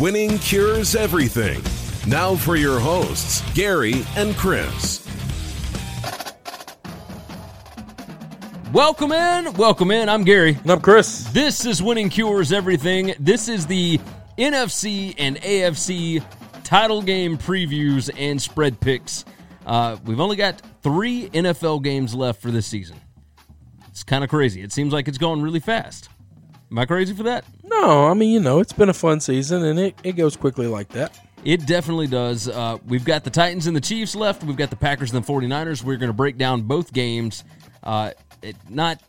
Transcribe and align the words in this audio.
Winning 0.00 0.38
cures 0.38 0.94
everything. 0.94 1.62
Now 2.10 2.34
for 2.34 2.56
your 2.56 2.80
hosts, 2.80 3.42
Gary 3.52 4.02
and 4.16 4.34
Chris. 4.34 5.06
Welcome 8.72 9.12
in, 9.12 9.52
welcome 9.52 9.90
in. 9.90 10.08
I'm 10.08 10.24
Gary. 10.24 10.56
And 10.62 10.70
I'm 10.70 10.80
Chris. 10.80 11.24
This 11.34 11.66
is 11.66 11.82
Winning 11.82 12.08
Cures 12.08 12.50
Everything. 12.50 13.12
This 13.20 13.46
is 13.46 13.66
the 13.66 14.00
NFC 14.38 15.14
and 15.18 15.36
AFC 15.36 16.24
title 16.64 17.02
game 17.02 17.36
previews 17.36 18.08
and 18.16 18.40
spread 18.40 18.80
picks. 18.80 19.26
Uh, 19.66 19.98
we've 20.06 20.18
only 20.18 20.36
got 20.36 20.62
three 20.80 21.28
NFL 21.28 21.82
games 21.82 22.14
left 22.14 22.40
for 22.40 22.50
this 22.50 22.66
season. 22.66 22.98
It's 23.88 24.02
kind 24.02 24.24
of 24.24 24.30
crazy. 24.30 24.62
It 24.62 24.72
seems 24.72 24.94
like 24.94 25.08
it's 25.08 25.18
going 25.18 25.42
really 25.42 25.60
fast. 25.60 26.08
Am 26.70 26.78
I 26.78 26.86
crazy 26.86 27.14
for 27.14 27.24
that? 27.24 27.44
No, 27.64 28.06
I 28.06 28.14
mean, 28.14 28.30
you 28.30 28.40
know, 28.40 28.60
it's 28.60 28.72
been 28.72 28.88
a 28.88 28.94
fun 28.94 29.18
season 29.20 29.64
and 29.64 29.78
it, 29.78 29.94
it 30.04 30.12
goes 30.12 30.36
quickly 30.36 30.68
like 30.68 30.88
that. 30.90 31.18
It 31.44 31.66
definitely 31.66 32.06
does. 32.06 32.48
Uh, 32.48 32.78
we've 32.86 33.04
got 33.04 33.24
the 33.24 33.30
Titans 33.30 33.66
and 33.66 33.74
the 33.74 33.80
Chiefs 33.80 34.14
left. 34.14 34.44
We've 34.44 34.56
got 34.56 34.70
the 34.70 34.76
Packers 34.76 35.12
and 35.12 35.24
the 35.24 35.32
49ers. 35.32 35.82
We're 35.82 35.96
going 35.96 36.10
to 36.10 36.16
break 36.16 36.36
down 36.36 36.62
both 36.62 36.92
games. 36.92 37.44
Uh, 37.82 38.12
it, 38.42 38.56
not, 38.68 39.02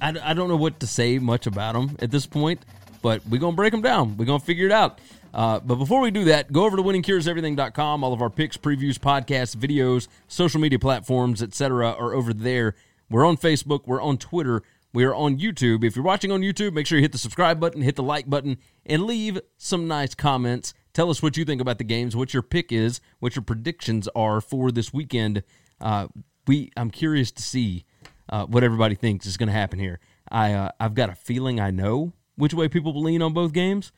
I, 0.00 0.14
I 0.22 0.34
don't 0.34 0.48
know 0.48 0.56
what 0.56 0.80
to 0.80 0.86
say 0.86 1.18
much 1.18 1.46
about 1.46 1.74
them 1.74 1.96
at 2.00 2.10
this 2.10 2.26
point, 2.26 2.64
but 3.02 3.24
we're 3.26 3.38
going 3.38 3.52
to 3.52 3.56
break 3.56 3.72
them 3.72 3.82
down. 3.82 4.16
We're 4.16 4.24
going 4.24 4.40
to 4.40 4.46
figure 4.46 4.66
it 4.66 4.72
out. 4.72 4.98
Uh, 5.34 5.60
but 5.60 5.74
before 5.74 6.00
we 6.00 6.10
do 6.10 6.24
that, 6.24 6.50
go 6.50 6.64
over 6.64 6.78
to 6.78 6.82
winningcureseverything.com. 6.82 8.02
All 8.02 8.12
of 8.14 8.22
our 8.22 8.30
picks, 8.30 8.56
previews, 8.56 8.98
podcasts, 8.98 9.54
videos, 9.54 10.08
social 10.28 10.60
media 10.60 10.78
platforms, 10.78 11.42
etc., 11.42 11.92
are 11.92 12.14
over 12.14 12.32
there. 12.32 12.74
We're 13.10 13.26
on 13.26 13.36
Facebook. 13.36 13.82
We're 13.86 14.00
on 14.00 14.16
Twitter. 14.16 14.62
We 14.96 15.04
are 15.04 15.14
on 15.14 15.38
YouTube. 15.38 15.84
If 15.84 15.94
you're 15.94 16.02
watching 16.02 16.32
on 16.32 16.40
YouTube, 16.40 16.72
make 16.72 16.86
sure 16.86 16.96
you 16.96 17.02
hit 17.02 17.12
the 17.12 17.18
subscribe 17.18 17.60
button, 17.60 17.82
hit 17.82 17.96
the 17.96 18.02
like 18.02 18.30
button, 18.30 18.56
and 18.86 19.02
leave 19.02 19.38
some 19.58 19.86
nice 19.86 20.14
comments. 20.14 20.72
Tell 20.94 21.10
us 21.10 21.22
what 21.22 21.36
you 21.36 21.44
think 21.44 21.60
about 21.60 21.76
the 21.76 21.84
games, 21.84 22.16
what 22.16 22.32
your 22.32 22.42
pick 22.42 22.72
is, 22.72 23.02
what 23.18 23.36
your 23.36 23.42
predictions 23.42 24.08
are 24.16 24.40
for 24.40 24.70
this 24.72 24.94
weekend. 24.94 25.42
Uh, 25.82 26.06
we, 26.46 26.70
I'm 26.78 26.90
curious 26.90 27.30
to 27.32 27.42
see 27.42 27.84
uh, 28.30 28.46
what 28.46 28.64
everybody 28.64 28.94
thinks 28.94 29.26
is 29.26 29.36
going 29.36 29.48
to 29.48 29.52
happen 29.52 29.78
here. 29.78 30.00
I, 30.30 30.54
uh, 30.54 30.70
I've 30.80 30.94
got 30.94 31.10
a 31.10 31.14
feeling 31.14 31.60
I 31.60 31.70
know 31.70 32.14
which 32.36 32.54
way 32.54 32.66
people 32.66 32.94
will 32.94 33.02
lean 33.02 33.20
on 33.20 33.34
both 33.34 33.52
games, 33.52 33.92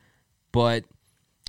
but 0.50 0.82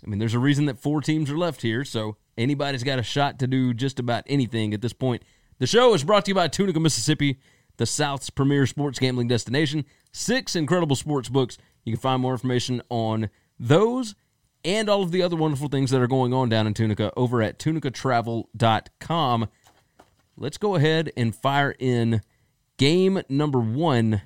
I 0.05 0.07
mean, 0.07 0.19
there's 0.19 0.35
a 0.35 0.39
reason 0.39 0.65
that 0.65 0.77
four 0.77 1.01
teams 1.01 1.31
are 1.31 1.37
left 1.39 1.63
here, 1.63 1.83
so 1.83 2.17
anybody's 2.37 2.83
got 2.83 2.99
a 2.99 3.03
shot 3.03 3.39
to 3.39 3.47
do 3.47 3.73
just 3.73 3.97
about 3.97 4.25
anything 4.27 4.75
at 4.75 4.81
this 4.83 4.93
point. 4.93 5.23
The 5.57 5.65
show 5.65 5.95
is 5.95 6.03
brought 6.03 6.25
to 6.25 6.29
you 6.29 6.35
by 6.35 6.49
Tunica, 6.49 6.79
Mississippi, 6.79 7.39
the 7.79 7.85
South's 7.85 8.29
premier 8.29 8.67
sports 8.67 8.99
gambling 8.99 9.29
destination. 9.29 9.85
Six 10.11 10.53
incredible 10.55 10.97
sports 10.97 11.29
books. 11.29 11.57
You 11.85 11.93
can 11.93 12.01
find 12.01 12.21
more 12.21 12.33
information 12.33 12.81
on 12.89 13.29
those 13.57 14.15
and 14.65 14.89
all 14.89 15.01
of 15.01 15.11
the 15.11 15.21
other 15.21 15.37
wonderful 15.37 15.69
things 15.69 15.89
that 15.91 16.01
are 16.01 16.07
going 16.07 16.33
on 16.33 16.49
down 16.49 16.67
in 16.67 16.73
Tunica 16.73 17.13
over 17.15 17.41
at 17.41 17.57
tunicatravel.com. 17.57 19.47
Let's 20.35 20.57
go 20.57 20.75
ahead 20.75 21.11
and 21.15 21.33
fire 21.33 21.73
in 21.79 22.21
game 22.77 23.21
number 23.29 23.59
one, 23.59 24.23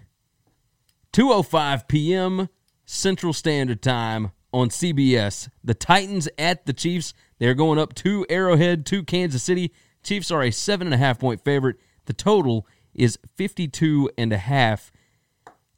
2.05 1.14 1.88
p.m. 1.88 2.50
Central 2.86 3.34
Standard 3.34 3.84
Time 3.84 4.32
on 4.52 4.70
CBS. 4.70 5.50
The 5.64 5.76
Titans 5.76 6.28
at 6.40 6.66
the 6.66 6.74
Chiefs. 6.74 7.14
They're 7.38 7.54
going 7.54 7.78
up 7.78 7.94
to 7.96 8.26
Arrowhead 8.30 8.88
to 8.88 9.04
Kansas 9.04 9.44
City. 9.44 9.72
Chiefs 10.02 10.32
are 10.32 10.42
a 10.42 10.52
seven 10.52 10.88
and 10.88 10.94
a 10.96 10.98
half 10.98 11.20
point 11.20 11.44
favorite. 11.44 11.78
The 12.06 12.14
total 12.14 12.66
is 12.94 13.18
52 13.36 14.10
and 14.18 14.34
a 14.34 14.38
half. 14.38 14.92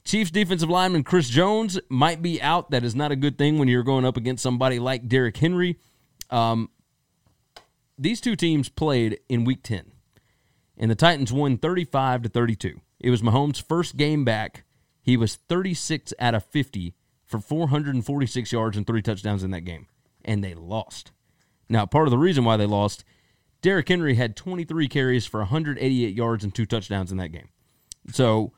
Chiefs 0.03 0.31
defensive 0.31 0.69
lineman 0.69 1.03
Chris 1.03 1.29
Jones 1.29 1.79
might 1.89 2.21
be 2.21 2.41
out. 2.41 2.69
That 2.71 2.83
is 2.83 2.95
not 2.95 3.11
a 3.11 3.15
good 3.15 3.37
thing 3.37 3.57
when 3.57 3.67
you're 3.67 3.83
going 3.83 4.05
up 4.05 4.17
against 4.17 4.43
somebody 4.43 4.77
like 4.77 5.07
Derrick 5.07 5.37
Henry. 5.37 5.79
Um, 6.29 6.69
these 7.97 8.21
two 8.21 8.35
teams 8.35 8.69
played 8.69 9.19
in 9.29 9.45
week 9.45 9.63
10, 9.63 9.91
and 10.77 10.91
the 10.91 10.95
Titans 10.95 11.33
won 11.33 11.57
35 11.57 12.23
to 12.23 12.29
32. 12.29 12.81
It 12.99 13.09
was 13.09 13.21
Mahomes' 13.21 13.61
first 13.61 13.97
game 13.97 14.23
back. 14.23 14.63
He 15.01 15.17
was 15.17 15.35
36 15.47 16.13
out 16.19 16.35
of 16.35 16.43
50 16.43 16.93
for 17.25 17.39
446 17.39 18.51
yards 18.51 18.77
and 18.77 18.85
three 18.85 19.01
touchdowns 19.01 19.43
in 19.43 19.51
that 19.51 19.61
game, 19.61 19.87
and 20.23 20.43
they 20.43 20.53
lost. 20.53 21.11
Now, 21.69 21.85
part 21.85 22.07
of 22.07 22.11
the 22.11 22.17
reason 22.17 22.43
why 22.43 22.57
they 22.57 22.65
lost, 22.65 23.03
Derrick 23.65 23.89
Henry 23.89 24.13
had 24.13 24.35
23 24.35 24.87
carries 24.87 25.25
for 25.25 25.39
188 25.39 26.13
yards 26.13 26.43
and 26.43 26.53
two 26.53 26.67
touchdowns 26.67 27.11
in 27.11 27.17
that 27.17 27.29
game. 27.29 27.49
So 28.11 28.53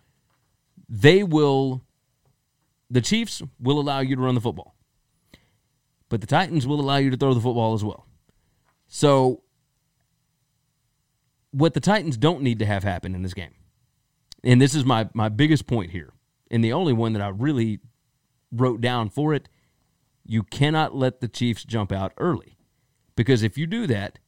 they 0.89 1.23
will, 1.23 1.81
the 2.91 2.99
Chiefs 2.99 3.41
will 3.57 3.79
allow 3.79 4.01
you 4.01 4.17
to 4.17 4.21
run 4.21 4.35
the 4.35 4.41
football, 4.41 4.75
but 6.09 6.19
the 6.19 6.27
Titans 6.27 6.67
will 6.67 6.81
allow 6.81 6.97
you 6.97 7.09
to 7.09 7.15
throw 7.15 7.33
the 7.33 7.39
football 7.39 7.73
as 7.73 7.85
well. 7.85 8.05
So, 8.89 9.43
what 11.51 11.73
the 11.73 11.79
Titans 11.79 12.17
don't 12.17 12.41
need 12.41 12.59
to 12.59 12.65
have 12.65 12.83
happen 12.83 13.15
in 13.15 13.21
this 13.21 13.33
game, 13.33 13.55
and 14.43 14.61
this 14.61 14.75
is 14.75 14.83
my, 14.83 15.07
my 15.13 15.29
biggest 15.29 15.67
point 15.67 15.91
here, 15.91 16.11
and 16.51 16.61
the 16.61 16.73
only 16.73 16.91
one 16.91 17.13
that 17.13 17.21
I 17.21 17.29
really 17.29 17.79
wrote 18.51 18.81
down 18.81 19.07
for 19.07 19.33
it, 19.33 19.47
you 20.25 20.43
cannot 20.43 20.97
let 20.97 21.21
the 21.21 21.29
Chiefs 21.29 21.63
jump 21.63 21.93
out 21.93 22.11
early. 22.17 22.57
Because 23.15 23.41
if 23.41 23.57
you 23.57 23.67
do 23.67 23.87
that, 23.87 24.19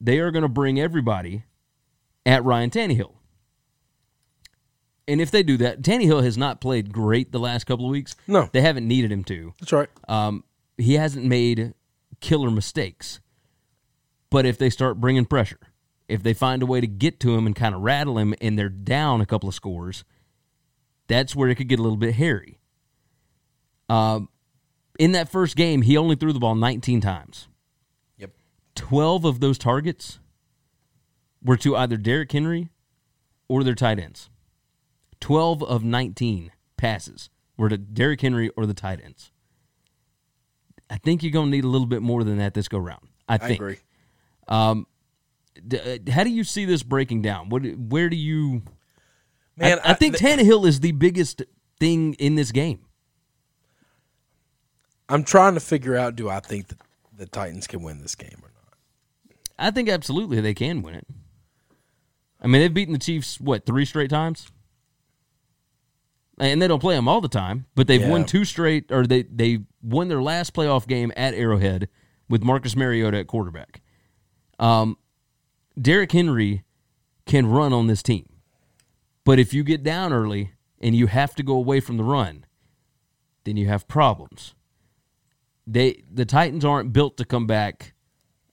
they 0.00 0.18
are 0.18 0.30
going 0.30 0.42
to 0.42 0.48
bring 0.48 0.80
everybody 0.80 1.44
at 2.24 2.44
Ryan 2.44 2.70
Tannehill. 2.70 3.14
And 5.08 5.20
if 5.20 5.30
they 5.30 5.42
do 5.42 5.56
that, 5.56 5.82
Tannehill 5.82 6.22
has 6.22 6.38
not 6.38 6.60
played 6.60 6.92
great 6.92 7.32
the 7.32 7.40
last 7.40 7.64
couple 7.64 7.84
of 7.84 7.90
weeks. 7.90 8.14
No. 8.26 8.48
They 8.52 8.60
haven't 8.60 8.86
needed 8.86 9.10
him 9.10 9.24
to. 9.24 9.54
That's 9.58 9.72
right. 9.72 9.88
Um, 10.08 10.44
he 10.78 10.94
hasn't 10.94 11.24
made 11.24 11.74
killer 12.20 12.50
mistakes. 12.50 13.20
But 14.30 14.46
if 14.46 14.56
they 14.56 14.70
start 14.70 15.00
bringing 15.00 15.26
pressure, 15.26 15.58
if 16.08 16.22
they 16.22 16.32
find 16.32 16.62
a 16.62 16.66
way 16.66 16.80
to 16.80 16.86
get 16.86 17.18
to 17.20 17.34
him 17.34 17.46
and 17.46 17.56
kind 17.56 17.74
of 17.74 17.80
rattle 17.80 18.18
him 18.18 18.34
and 18.40 18.58
they're 18.58 18.68
down 18.68 19.20
a 19.20 19.26
couple 19.26 19.48
of 19.48 19.54
scores, 19.54 20.04
that's 21.08 21.34
where 21.34 21.48
it 21.48 21.56
could 21.56 21.68
get 21.68 21.80
a 21.80 21.82
little 21.82 21.98
bit 21.98 22.14
hairy. 22.14 22.60
Um, 23.88 24.28
in 24.98 25.12
that 25.12 25.28
first 25.28 25.56
game, 25.56 25.82
he 25.82 25.96
only 25.96 26.14
threw 26.14 26.32
the 26.32 26.38
ball 26.38 26.54
19 26.54 27.00
times. 27.00 27.48
Yep. 28.80 28.88
12 28.88 29.24
of 29.24 29.40
those 29.40 29.58
targets 29.58 30.18
were 31.42 31.56
to 31.58 31.76
either 31.76 31.96
Derrick 31.96 32.32
Henry 32.32 32.70
or 33.48 33.64
their 33.64 33.74
tight 33.74 33.98
ends. 33.98 34.30
12 35.20 35.62
of 35.62 35.84
19 35.84 36.50
passes 36.76 37.30
were 37.56 37.68
to 37.68 37.76
Derrick 37.78 38.20
Henry 38.20 38.48
or 38.56 38.66
the 38.66 38.74
tight 38.74 39.00
ends. 39.04 39.30
I 40.88 40.96
think 40.98 41.22
you're 41.22 41.32
going 41.32 41.46
to 41.46 41.56
need 41.56 41.64
a 41.64 41.68
little 41.68 41.86
bit 41.86 42.02
more 42.02 42.24
than 42.24 42.38
that 42.38 42.54
this 42.54 42.68
go 42.68 42.78
round. 42.78 43.08
I 43.28 43.34
I 43.34 43.38
think. 43.38 43.60
agree. 43.60 43.78
Um, 44.48 44.86
d- 45.66 45.78
uh, 45.78 46.10
how 46.12 46.24
do 46.24 46.30
you 46.30 46.42
see 46.42 46.64
this 46.64 46.82
breaking 46.82 47.22
down? 47.22 47.48
What, 47.48 47.62
where 47.76 48.08
do 48.08 48.16
you? 48.16 48.62
Man, 49.56 49.78
I, 49.84 49.90
I 49.90 49.94
think 49.94 50.16
th- 50.16 50.38
Tannehill 50.38 50.66
is 50.66 50.80
the 50.80 50.92
biggest 50.92 51.42
thing 51.78 52.14
in 52.14 52.34
this 52.34 52.50
game. 52.50 52.80
I'm 55.08 55.22
trying 55.24 55.54
to 55.54 55.60
figure 55.60 55.96
out 55.96 56.16
do 56.16 56.28
I 56.28 56.40
think 56.40 56.68
that 56.68 56.78
the 57.16 57.26
Titans 57.26 57.66
can 57.66 57.82
win 57.82 58.00
this 58.00 58.14
game 58.14 58.36
or 58.42 58.48
not? 58.48 58.49
I 59.60 59.70
think 59.70 59.88
absolutely 59.88 60.40
they 60.40 60.54
can 60.54 60.82
win 60.82 60.94
it. 60.94 61.06
I 62.40 62.46
mean, 62.46 62.62
they've 62.62 62.72
beaten 62.72 62.94
the 62.94 62.98
Chiefs 62.98 63.38
what 63.40 63.66
three 63.66 63.84
straight 63.84 64.10
times, 64.10 64.48
and 66.38 66.60
they 66.62 66.66
don't 66.68 66.80
play 66.80 66.94
them 66.96 67.06
all 67.08 67.20
the 67.20 67.28
time, 67.28 67.66
but 67.74 67.86
they've 67.86 68.00
Yeah. 68.00 68.08
won 68.08 68.24
two 68.24 68.44
straight, 68.44 68.90
or 68.90 69.06
they 69.06 69.22
they 69.24 69.58
won 69.82 70.08
their 70.08 70.22
last 70.22 70.54
playoff 70.54 70.86
game 70.86 71.12
at 71.16 71.34
Arrowhead 71.34 71.88
with 72.28 72.42
Marcus 72.42 72.74
Mariota 72.74 73.18
at 73.18 73.26
quarterback. 73.26 73.82
Um, 74.58 74.96
Derrick 75.80 76.12
Henry 76.12 76.64
can 77.26 77.46
run 77.46 77.72
on 77.72 77.86
this 77.86 78.02
team, 78.02 78.28
but 79.24 79.38
if 79.38 79.52
you 79.52 79.62
get 79.62 79.82
down 79.82 80.12
early 80.12 80.52
and 80.80 80.94
you 80.96 81.06
have 81.06 81.34
to 81.34 81.42
go 81.42 81.54
away 81.54 81.80
from 81.80 81.98
the 81.98 82.04
run, 82.04 82.46
then 83.44 83.56
you 83.58 83.66
have 83.68 83.86
problems. 83.88 84.54
They 85.66 86.02
the 86.10 86.24
Titans 86.24 86.64
aren't 86.64 86.92
built 86.94 87.18
to 87.18 87.24
come 87.26 87.46
back 87.46 87.92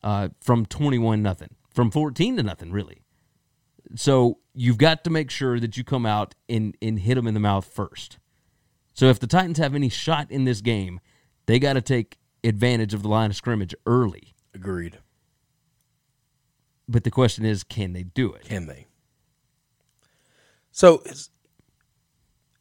uh, 0.04 0.30
from 0.42 0.66
twenty 0.66 0.98
one 0.98 1.22
nothing, 1.22 1.56
from 1.74 1.92
fourteen 1.92 2.38
to 2.38 2.44
nothing, 2.44 2.72
really. 2.72 3.02
So 3.96 4.40
you've 4.54 4.78
got 4.78 5.04
to 5.06 5.10
make 5.10 5.32
sure 5.32 5.60
that 5.60 5.78
you 5.78 5.84
come 5.84 6.06
out 6.06 6.36
and, 6.50 6.76
and 6.82 7.00
hit 7.00 7.16
them 7.16 7.26
in 7.26 7.34
the 7.34 7.40
mouth 7.40 7.66
first. 7.66 8.20
So 8.94 9.06
if 9.06 9.20
the 9.20 9.28
Titans 9.28 9.60
have 9.60 9.76
any 9.76 9.90
shot 9.90 10.30
in 10.30 10.44
this 10.44 10.60
game, 10.60 11.00
they 11.46 11.60
got 11.60 11.74
to 11.74 11.82
take 11.82 12.18
advantage 12.44 12.94
of 12.94 13.02
the 13.02 13.08
line 13.08 13.30
of 13.30 13.36
scrimmage 13.36 13.74
early. 13.86 14.34
Agreed. 14.54 15.00
But 16.90 17.04
the 17.04 17.12
question 17.12 17.46
is, 17.46 17.64
can 17.64 17.94
they 17.94 18.04
do 18.04 18.34
it? 18.34 18.44
Can 18.44 18.66
they? 18.66 18.88
So 20.72 21.04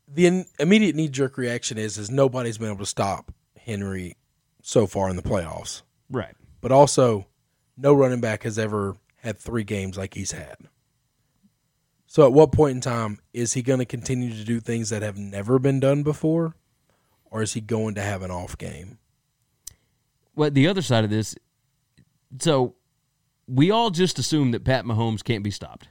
the 0.07 0.27
in- 0.27 0.47
immediate 0.59 0.95
knee 0.95 1.09
jerk 1.09 1.37
reaction 1.39 1.79
is 1.79 1.99
is 1.99 2.11
nobody's 2.11 2.59
been 2.59 2.69
able 2.69 2.79
to 2.79 2.87
stop 2.87 3.33
Henry 3.59 4.17
so 4.63 4.87
far 4.87 5.09
in 5.11 5.17
the 5.17 5.23
playoffs. 5.23 5.83
Right. 6.11 6.35
But 6.67 6.73
also, 6.73 7.29
no 7.77 7.93
running 7.95 8.21
back 8.21 8.43
has 8.43 8.59
ever 8.59 8.97
had 9.19 9.39
three 9.39 9.63
games 9.63 9.97
like 9.97 10.15
he's 10.15 10.33
had. 10.33 10.57
So 12.09 12.27
at 12.27 12.33
what 12.33 12.51
point 12.51 12.75
in 12.75 12.81
time 12.81 13.21
is 13.33 13.53
he 13.53 13.63
going 13.63 13.79
to 13.79 13.85
continue 13.85 14.31
to 14.31 14.43
do 14.43 14.59
things 14.59 14.91
that 14.91 15.01
have 15.01 15.17
never 15.17 15.61
been 15.61 15.79
done 15.79 16.03
before, 16.03 16.57
or 17.31 17.41
is 17.41 17.53
he 17.53 17.61
going 17.61 17.95
to 17.95 18.03
have 18.03 18.23
an 18.23 18.33
off 18.33 18.59
game? 18.59 18.99
Well, 20.35 20.51
the 20.51 20.67
other 20.67 20.83
side 20.83 21.05
of 21.05 21.11
this, 21.11 21.37
so 22.41 22.75
we 23.47 23.71
all 23.71 23.91
just 23.91 24.19
assume 24.19 24.51
that 24.51 24.65
Pat 24.65 24.85
Mahomes 24.85 25.23
can't 25.23 25.45
be 25.45 25.53
stopped. 25.53 25.87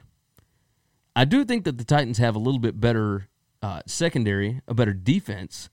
I 1.16 1.24
do 1.24 1.42
think 1.46 1.64
that 1.64 1.78
the 1.78 1.84
Titans 1.84 2.18
have 2.18 2.36
a 2.36 2.38
little 2.38 2.60
bit 2.60 2.78
better 2.78 3.28
uh, 3.62 3.80
secondary, 3.86 4.60
a 4.68 4.74
better 4.74 4.92
defense 4.92 5.70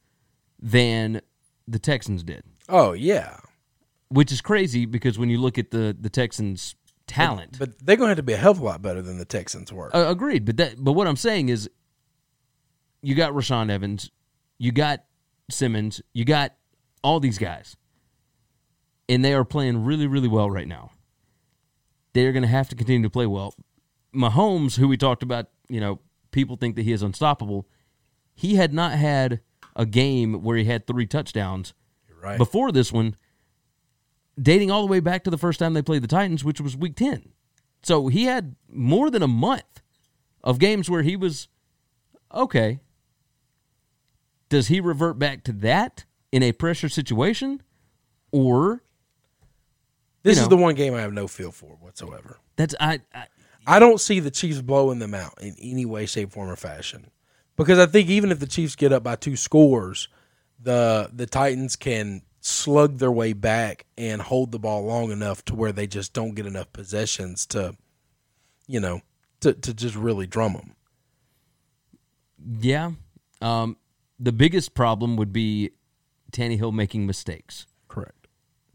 than 0.57 1.19
the 1.67 1.79
Texans 1.79 2.23
did, 2.23 2.45
Oh 2.69 2.94
yeah, 2.94 3.39
which 4.13 4.31
is 4.31 4.42
crazy 4.42 4.86
because 4.86 5.18
when 5.18 5.30
you 5.30 5.39
look 5.39 5.57
at 5.57 5.71
the 5.71 5.95
the 6.00 6.10
Texans' 6.10 6.75
talent, 7.07 7.57
but 7.57 7.77
they're 7.86 7.95
going 7.95 8.07
to 8.07 8.12
have 8.12 8.18
to 8.18 8.24
be 8.24 8.33
a 8.33 8.38
hell 8.38 8.51
of 8.51 8.60
a 8.60 8.63
lot 8.63 8.81
better 8.81 9.01
than 9.01 9.18
the 9.18 9.25
Texans 9.25 9.74
were. 9.74 9.94
Uh, 9.95 10.10
agreed, 10.10 10.45
but 10.45 10.57
that 10.57 10.75
but 10.77 10.94
what 10.94 11.07
I'm 11.07 11.15
saying 11.15 11.50
is, 11.50 11.69
you 13.01 13.15
got 13.15 13.33
Rashaan 13.33 13.71
Evans, 13.71 14.12
you 14.60 14.71
got 14.71 15.04
Simmons, 15.50 16.01
you 16.13 16.25
got 16.25 16.54
all 17.04 17.19
these 17.19 17.38
guys, 17.39 17.75
and 19.10 19.25
they 19.25 19.33
are 19.33 19.44
playing 19.44 19.83
really 19.83 20.07
really 20.07 20.27
well 20.27 20.50
right 20.50 20.68
now. 20.68 20.92
They 22.13 22.25
are 22.27 22.31
going 22.31 22.44
to 22.44 22.50
have 22.50 22.69
to 22.69 22.75
continue 22.75 23.04
to 23.04 23.10
play 23.10 23.25
well. 23.25 23.56
Mahomes, 24.15 24.77
who 24.77 24.88
we 24.88 24.98
talked 24.98 25.24
about, 25.24 25.48
you 25.68 25.81
know, 25.81 26.00
people 26.30 26.56
think 26.56 26.75
that 26.75 26.83
he 26.83 26.92
is 26.92 27.01
unstoppable. 27.01 27.68
He 28.36 28.56
had 28.56 28.71
not 28.71 28.92
had 28.92 29.42
a 29.75 29.88
game 29.88 30.44
where 30.44 30.56
he 30.56 30.65
had 30.65 30.86
three 30.86 31.07
touchdowns 31.07 31.74
right. 32.21 32.38
before 32.38 32.71
this 32.71 32.92
one, 32.92 33.15
dating 34.41 34.71
all 34.71 34.81
the 34.81 34.91
way 34.91 35.00
back 35.00 35.24
to 35.24 35.30
the 35.30 35.38
first 35.38 35.59
time 35.59 35.74
they 35.74 35.81
played 35.81 36.03
the 36.03 36.07
Titans, 36.07 36.44
which 36.44 36.62
was 36.62 36.75
week 36.75 36.95
10. 36.95 37.30
So 37.83 38.07
he 38.07 38.25
had 38.25 38.56
more 38.69 39.09
than 39.09 39.21
a 39.21 39.27
month 39.27 39.81
of 40.44 40.59
games 40.59 40.89
where 40.89 41.03
he 41.03 41.15
was 41.15 41.47
okay. 42.33 42.80
Does 44.50 44.68
he 44.68 44.80
revert 44.80 45.19
back 45.19 45.44
to 45.45 45.51
that 45.53 46.06
in 46.31 46.44
a 46.44 46.51
pressure 46.51 46.89
situation? 46.89 47.62
Or 48.31 48.83
this 50.24 50.38
you 50.38 50.44
is 50.44 50.50
the 50.50 50.57
one 50.57 50.75
game 50.75 50.94
I 50.94 51.01
have 51.01 51.13
no 51.13 51.27
feel 51.27 51.51
for 51.51 51.75
whatsoever. 51.79 52.39
that's 52.56 52.74
I, 52.79 53.01
I 53.13 53.25
I 53.65 53.79
don't 53.79 54.00
see 54.01 54.19
the 54.19 54.31
Chiefs 54.31 54.62
blowing 54.62 55.00
them 55.00 55.13
out 55.13 55.41
in 55.41 55.56
any 55.59 55.86
way, 55.86 56.06
shape, 56.06 56.31
form, 56.31 56.50
or 56.50 56.56
fashion. 56.56 57.09
Because 57.56 57.79
I 57.79 57.86
think 57.86 58.09
even 58.09 58.31
if 58.31 58.39
the 58.39 58.47
Chiefs 58.47 58.75
get 58.75 58.91
up 58.91 59.03
by 59.03 59.15
two 59.15 59.36
scores, 59.36 60.07
the 60.59 61.09
the 61.13 61.25
Titans 61.25 61.75
can 61.75 62.24
slug 62.45 62.97
their 62.97 63.11
way 63.11 63.31
back 63.31 63.85
and 63.97 64.21
hold 64.21 64.51
the 64.51 64.59
ball 64.59 64.83
long 64.83 65.11
enough 65.11 65.45
to 65.45 65.55
where 65.55 65.71
they 65.71 65.87
just 65.87 66.11
don't 66.11 66.35
get 66.35 66.45
enough 66.45 66.71
possessions 66.73 67.45
to, 67.45 67.73
you 68.67 68.81
know, 68.81 68.99
to, 69.39 69.53
to 69.53 69.73
just 69.73 69.95
really 69.95 70.27
drum 70.27 70.51
them. 70.53 70.75
yeah. 72.59 72.91
Um 73.41 73.77
the 74.19 74.31
biggest 74.31 74.73
problem 74.73 75.15
would 75.17 75.33
be 75.33 75.71
Tannehill 76.31 76.73
making 76.73 77.05
mistakes. 77.05 77.65
Correct. 77.87 78.27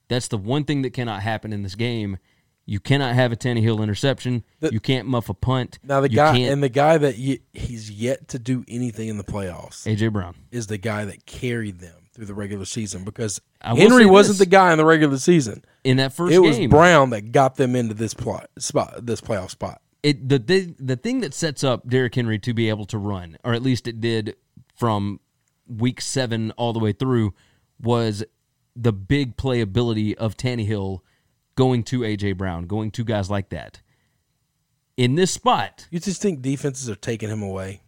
That's 0.08 0.28
the 0.28 0.38
one 0.38 0.64
thing 0.64 0.82
that 0.82 0.92
cannot 0.92 1.22
happen 1.22 1.52
in 1.52 1.62
this 1.62 1.74
game. 1.74 2.18
You 2.66 2.80
cannot 2.80 3.14
have 3.14 3.32
a 3.32 3.36
Tannehill 3.36 3.82
interception. 3.82 4.44
The- 4.60 4.72
you 4.72 4.80
can't 4.80 5.06
muff 5.08 5.28
a 5.28 5.34
punt. 5.34 5.78
Now 5.82 6.00
the 6.00 6.10
You 6.10 6.16
guy 6.16 6.36
and 6.38 6.62
the 6.62 6.68
guy 6.68 6.98
that 6.98 7.16
y 7.18 7.38
he's 7.52 7.90
yet 7.90 8.28
to 8.28 8.38
do 8.38 8.64
anything 8.68 9.08
in 9.08 9.16
the 9.18 9.24
playoffs 9.24 9.86
AJ 9.86 10.12
Brown. 10.12 10.34
is 10.50 10.66
the 10.68 10.78
guy 10.78 11.04
that 11.04 11.24
carried 11.26 11.80
them 11.80 11.97
through 12.18 12.26
the 12.26 12.34
regular 12.34 12.64
season 12.64 13.04
because 13.04 13.40
Henry 13.62 14.04
wasn't 14.04 14.38
this. 14.38 14.46
the 14.46 14.50
guy 14.50 14.72
in 14.72 14.78
the 14.78 14.84
regular 14.84 15.18
season. 15.18 15.64
In 15.84 15.98
that 15.98 16.12
first 16.12 16.34
it 16.34 16.40
was 16.40 16.58
Brown 16.66 17.10
that 17.10 17.30
got 17.30 17.54
them 17.54 17.76
into 17.76 17.94
this 17.94 18.12
plot 18.12 18.50
spot, 18.58 19.06
this 19.06 19.20
playoff 19.20 19.50
spot. 19.50 19.80
it 20.02 20.28
the, 20.28 20.40
the 20.40 20.74
the 20.80 20.96
thing 20.96 21.20
that 21.20 21.32
sets 21.32 21.62
up 21.62 21.88
Derrick 21.88 22.16
Henry 22.16 22.40
to 22.40 22.52
be 22.52 22.68
able 22.68 22.86
to 22.86 22.98
run, 22.98 23.38
or 23.44 23.54
at 23.54 23.62
least 23.62 23.86
it 23.86 24.00
did 24.00 24.34
from 24.76 25.20
week 25.68 26.00
seven 26.00 26.50
all 26.52 26.72
the 26.72 26.80
way 26.80 26.90
through, 26.90 27.34
was 27.80 28.24
the 28.74 28.92
big 28.92 29.36
playability 29.36 30.14
of 30.14 30.36
Tannehill 30.36 31.00
going 31.54 31.84
to 31.84 32.00
AJ 32.00 32.36
Brown, 32.36 32.66
going 32.66 32.90
to 32.92 33.04
guys 33.04 33.30
like 33.30 33.50
that. 33.50 33.80
In 34.96 35.14
this 35.14 35.30
spot, 35.30 35.86
You 35.92 36.00
just 36.00 36.20
think 36.20 36.42
defenses 36.42 36.90
are 36.90 36.96
taking 36.96 37.28
him 37.28 37.42
away? 37.42 37.82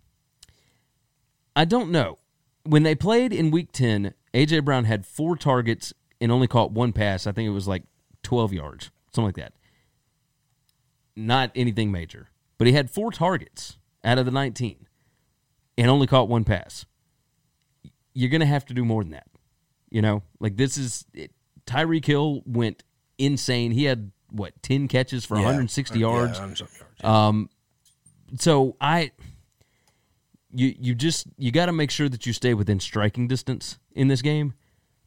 I 1.56 1.64
don't 1.64 1.90
know. 1.90 2.18
When 2.62 2.84
they 2.84 2.94
played 2.94 3.32
in 3.32 3.50
week 3.50 3.72
10, 3.72 4.14
AJ 4.34 4.64
Brown 4.64 4.84
had 4.84 5.06
four 5.06 5.36
targets 5.36 5.92
and 6.20 6.30
only 6.30 6.46
caught 6.46 6.72
one 6.72 6.92
pass. 6.92 7.26
I 7.26 7.32
think 7.32 7.46
it 7.46 7.52
was 7.52 7.66
like 7.68 7.84
12 8.22 8.52
yards, 8.52 8.90
something 9.12 9.26
like 9.26 9.36
that. 9.36 9.52
Not 11.16 11.50
anything 11.54 11.90
major, 11.90 12.28
but 12.58 12.66
he 12.66 12.72
had 12.72 12.90
four 12.90 13.10
targets 13.10 13.78
out 14.04 14.18
of 14.18 14.24
the 14.24 14.30
19 14.30 14.86
and 15.76 15.90
only 15.90 16.06
caught 16.06 16.28
one 16.28 16.44
pass. 16.44 16.86
You're 18.14 18.30
going 18.30 18.40
to 18.40 18.46
have 18.46 18.64
to 18.66 18.74
do 18.74 18.84
more 18.84 19.02
than 19.02 19.12
that. 19.12 19.26
You 19.90 20.02
know, 20.02 20.22
like 20.38 20.56
this 20.56 20.76
is 20.76 21.04
it, 21.12 21.32
Tyreek 21.66 22.04
Hill 22.04 22.42
went 22.46 22.84
insane. 23.18 23.72
He 23.72 23.84
had 23.84 24.12
what, 24.30 24.60
10 24.62 24.86
catches 24.88 25.24
for 25.24 25.34
160 25.34 25.98
yards. 25.98 26.38
Yeah, 26.38 26.44
yards? 26.44 26.60
160 26.60 26.78
yards. 26.78 27.04
Um, 27.04 27.50
so 28.38 28.76
I, 28.80 29.10
you 30.52 30.74
you 30.78 30.94
just 30.94 31.26
you 31.38 31.52
got 31.52 31.66
to 31.66 31.72
make 31.72 31.90
sure 31.90 32.08
that 32.08 32.26
you 32.26 32.32
stay 32.32 32.54
within 32.54 32.80
striking 32.80 33.28
distance 33.28 33.78
in 33.92 34.08
this 34.08 34.22
game. 34.22 34.54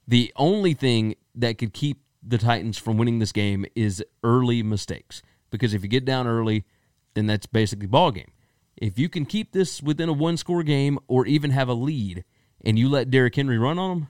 The 0.08 0.32
only 0.36 0.74
thing 0.74 1.16
that 1.36 1.58
could 1.58 1.74
keep 1.74 2.02
the 2.26 2.38
Titans 2.38 2.78
from 2.78 2.98
winning 2.98 3.20
this 3.20 3.32
game 3.32 3.66
is 3.76 4.04
early 4.24 4.64
mistakes. 4.64 5.22
Because 5.50 5.74
if 5.74 5.84
you 5.84 5.90
get 5.90 6.06
down 6.06 6.28
early, 6.28 6.66
then 7.14 7.28
that's 7.28 7.46
basically 7.46 7.88
ball 7.88 8.12
game. 8.12 8.32
If 8.76 8.98
you 8.98 9.08
can 9.08 9.26
keep 9.26 9.52
this 9.52 9.84
within 9.84 10.10
a 10.10 10.14
one 10.14 10.38
score 10.38 10.64
game 10.64 10.98
or 11.08 11.26
even 11.28 11.52
have 11.52 11.70
a 11.70 11.74
lead, 11.74 12.24
and 12.66 12.80
you 12.80 12.90
let 12.90 13.12
Derrick 13.12 13.36
Henry 13.36 13.58
run 13.58 13.78
on 13.78 13.90
them, 13.90 14.08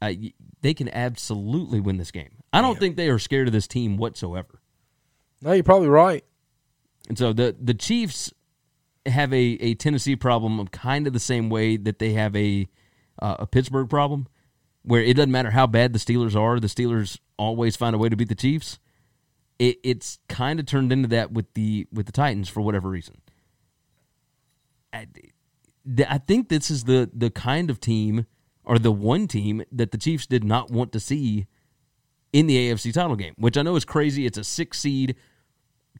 uh, 0.00 0.12
they 0.62 0.72
can 0.72 0.88
absolutely 0.88 1.80
win 1.80 1.98
this 1.98 2.10
game. 2.10 2.42
I 2.52 2.62
don't 2.62 2.78
think 2.78 2.96
they 2.96 3.08
are 3.08 3.18
scared 3.18 3.48
of 3.48 3.52
this 3.52 3.66
team 3.66 3.96
whatsoever. 3.96 4.60
no, 5.42 5.52
you're 5.52 5.64
probably 5.64 5.88
right. 5.88 6.24
And 7.08 7.18
so 7.18 7.32
the 7.32 7.54
the 7.60 7.74
Chiefs 7.74 8.32
have 9.06 9.32
a, 9.32 9.56
a 9.60 9.74
Tennessee 9.74 10.16
problem 10.16 10.58
of 10.58 10.70
kind 10.70 11.06
of 11.06 11.12
the 11.12 11.20
same 11.20 11.50
way 11.50 11.76
that 11.76 11.98
they 11.98 12.12
have 12.12 12.34
a 12.36 12.68
uh, 13.20 13.36
a 13.40 13.46
Pittsburgh 13.46 13.88
problem, 13.88 14.26
where 14.82 15.02
it 15.02 15.14
doesn't 15.14 15.30
matter 15.30 15.50
how 15.50 15.66
bad 15.66 15.92
the 15.92 15.98
Steelers 15.98 16.34
are, 16.34 16.58
the 16.58 16.66
Steelers 16.66 17.18
always 17.38 17.76
find 17.76 17.94
a 17.94 17.98
way 17.98 18.08
to 18.08 18.16
beat 18.16 18.28
the 18.28 18.34
Chiefs. 18.34 18.78
It, 19.58 19.78
it's 19.84 20.18
kind 20.28 20.58
of 20.58 20.66
turned 20.66 20.92
into 20.92 21.08
that 21.08 21.32
with 21.32 21.52
the 21.54 21.86
with 21.92 22.06
the 22.06 22.12
Titans 22.12 22.48
for 22.48 22.60
whatever 22.60 22.88
reason. 22.88 23.20
I, 24.92 25.06
I 26.08 26.18
think 26.18 26.48
this 26.48 26.70
is 26.70 26.84
the 26.84 27.10
the 27.12 27.30
kind 27.30 27.70
of 27.70 27.80
team 27.80 28.26
or 28.64 28.78
the 28.78 28.92
one 28.92 29.28
team 29.28 29.62
that 29.70 29.90
the 29.90 29.98
Chiefs 29.98 30.26
did 30.26 30.42
not 30.42 30.70
want 30.70 30.92
to 30.92 31.00
see 31.00 31.46
in 32.32 32.46
the 32.46 32.56
AFC 32.56 32.92
title 32.92 33.16
game, 33.16 33.34
which 33.36 33.56
I 33.56 33.62
know 33.62 33.76
is 33.76 33.84
crazy. 33.84 34.26
It's 34.26 34.38
a 34.38 34.44
six 34.44 34.80
seed. 34.80 35.14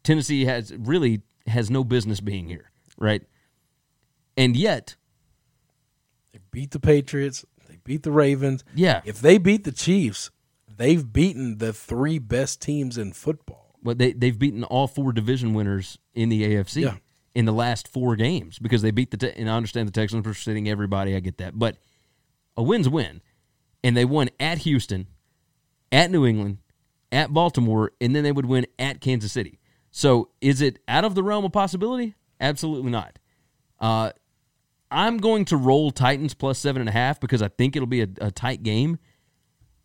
Tennessee 0.03 0.47
has 0.47 0.73
really 0.77 1.23
has 1.47 1.71
no 1.71 1.85
business 1.85 2.21
being 2.21 2.49
here, 2.49 2.71
right? 2.97 3.23
And 4.37 4.57
yet, 4.57 4.97
They 6.33 6.41
beat 6.51 6.71
the 6.73 6.81
Patriots. 6.81 7.45
They 7.69 7.79
beat 7.85 8.03
the 8.03 8.11
Ravens. 8.13 8.65
yeah, 8.75 9.01
If 9.05 9.21
they 9.21 9.39
beat 9.39 9.65
the 9.65 9.73
Chiefs, 9.73 10.31
they've 10.77 11.13
beaten 11.13 11.59
the 11.59 11.73
three 11.73 12.19
best 12.19 12.61
teams 12.61 12.99
in 12.99 13.13
football. 13.13 13.77
Well, 13.83 13.95
they 13.95 14.13
they've 14.13 14.39
beaten 14.39 14.65
all 14.65 14.87
four 14.87 15.13
division 15.13 15.55
winners 15.55 15.99
in 16.15 16.29
the 16.31 16.43
AFC 16.43 16.83
Yeah. 16.83 16.97
in 17.35 17.45
the 17.45 17.53
last 17.53 17.87
four 17.87 18.17
games 18.17 18.59
because 18.59 18.83
they 18.83 18.91
beat 18.91 19.11
the. 19.11 19.17
Te- 19.19 19.33
and 19.37 19.49
I 19.51 19.57
understand 19.57 19.87
the 19.89 19.93
Texans 19.93 20.27
are 20.27 20.35
sitting 20.35 20.69
everybody. 20.69 21.15
I 21.15 21.21
get 21.21 21.39
that, 21.39 21.59
but 21.59 21.77
a 22.57 22.63
win's 22.63 22.87
a 22.87 22.91
win, 22.91 23.21
and 23.83 23.97
they 23.97 24.05
won 24.07 24.31
at 24.41 24.59
Houston, 24.59 25.07
at 25.93 26.11
New 26.11 26.25
England, 26.27 26.59
at 27.13 27.33
Baltimore, 27.33 27.93
and 28.01 28.17
then 28.17 28.25
they 28.25 28.33
would 28.33 28.47
win 28.47 28.67
at 28.79 29.01
Kansas 29.03 29.33
City. 29.33 29.59
So 29.91 30.31
is 30.41 30.61
it 30.63 30.79
out 30.89 31.05
of 31.05 31.15
the 31.15 31.23
realm 31.23 31.45
of 31.45 31.53
possibility? 31.53 32.15
Absolutely 32.41 32.91
not. 32.91 33.19
Uh, 33.81 34.11
I'm 34.91 35.19
going 35.19 35.45
to 35.47 35.57
roll 35.57 35.91
Titans 35.91 36.35
plus 36.35 36.59
seven 36.59 36.81
and 36.81 36.89
a 36.89 36.93
half 36.93 37.21
because 37.21 37.43
I 37.43 37.49
think 37.49 37.75
it'll 37.75 37.87
be 37.87 38.03
a, 38.03 38.09
a 38.21 38.31
tight 38.31 38.63
game. 38.63 38.99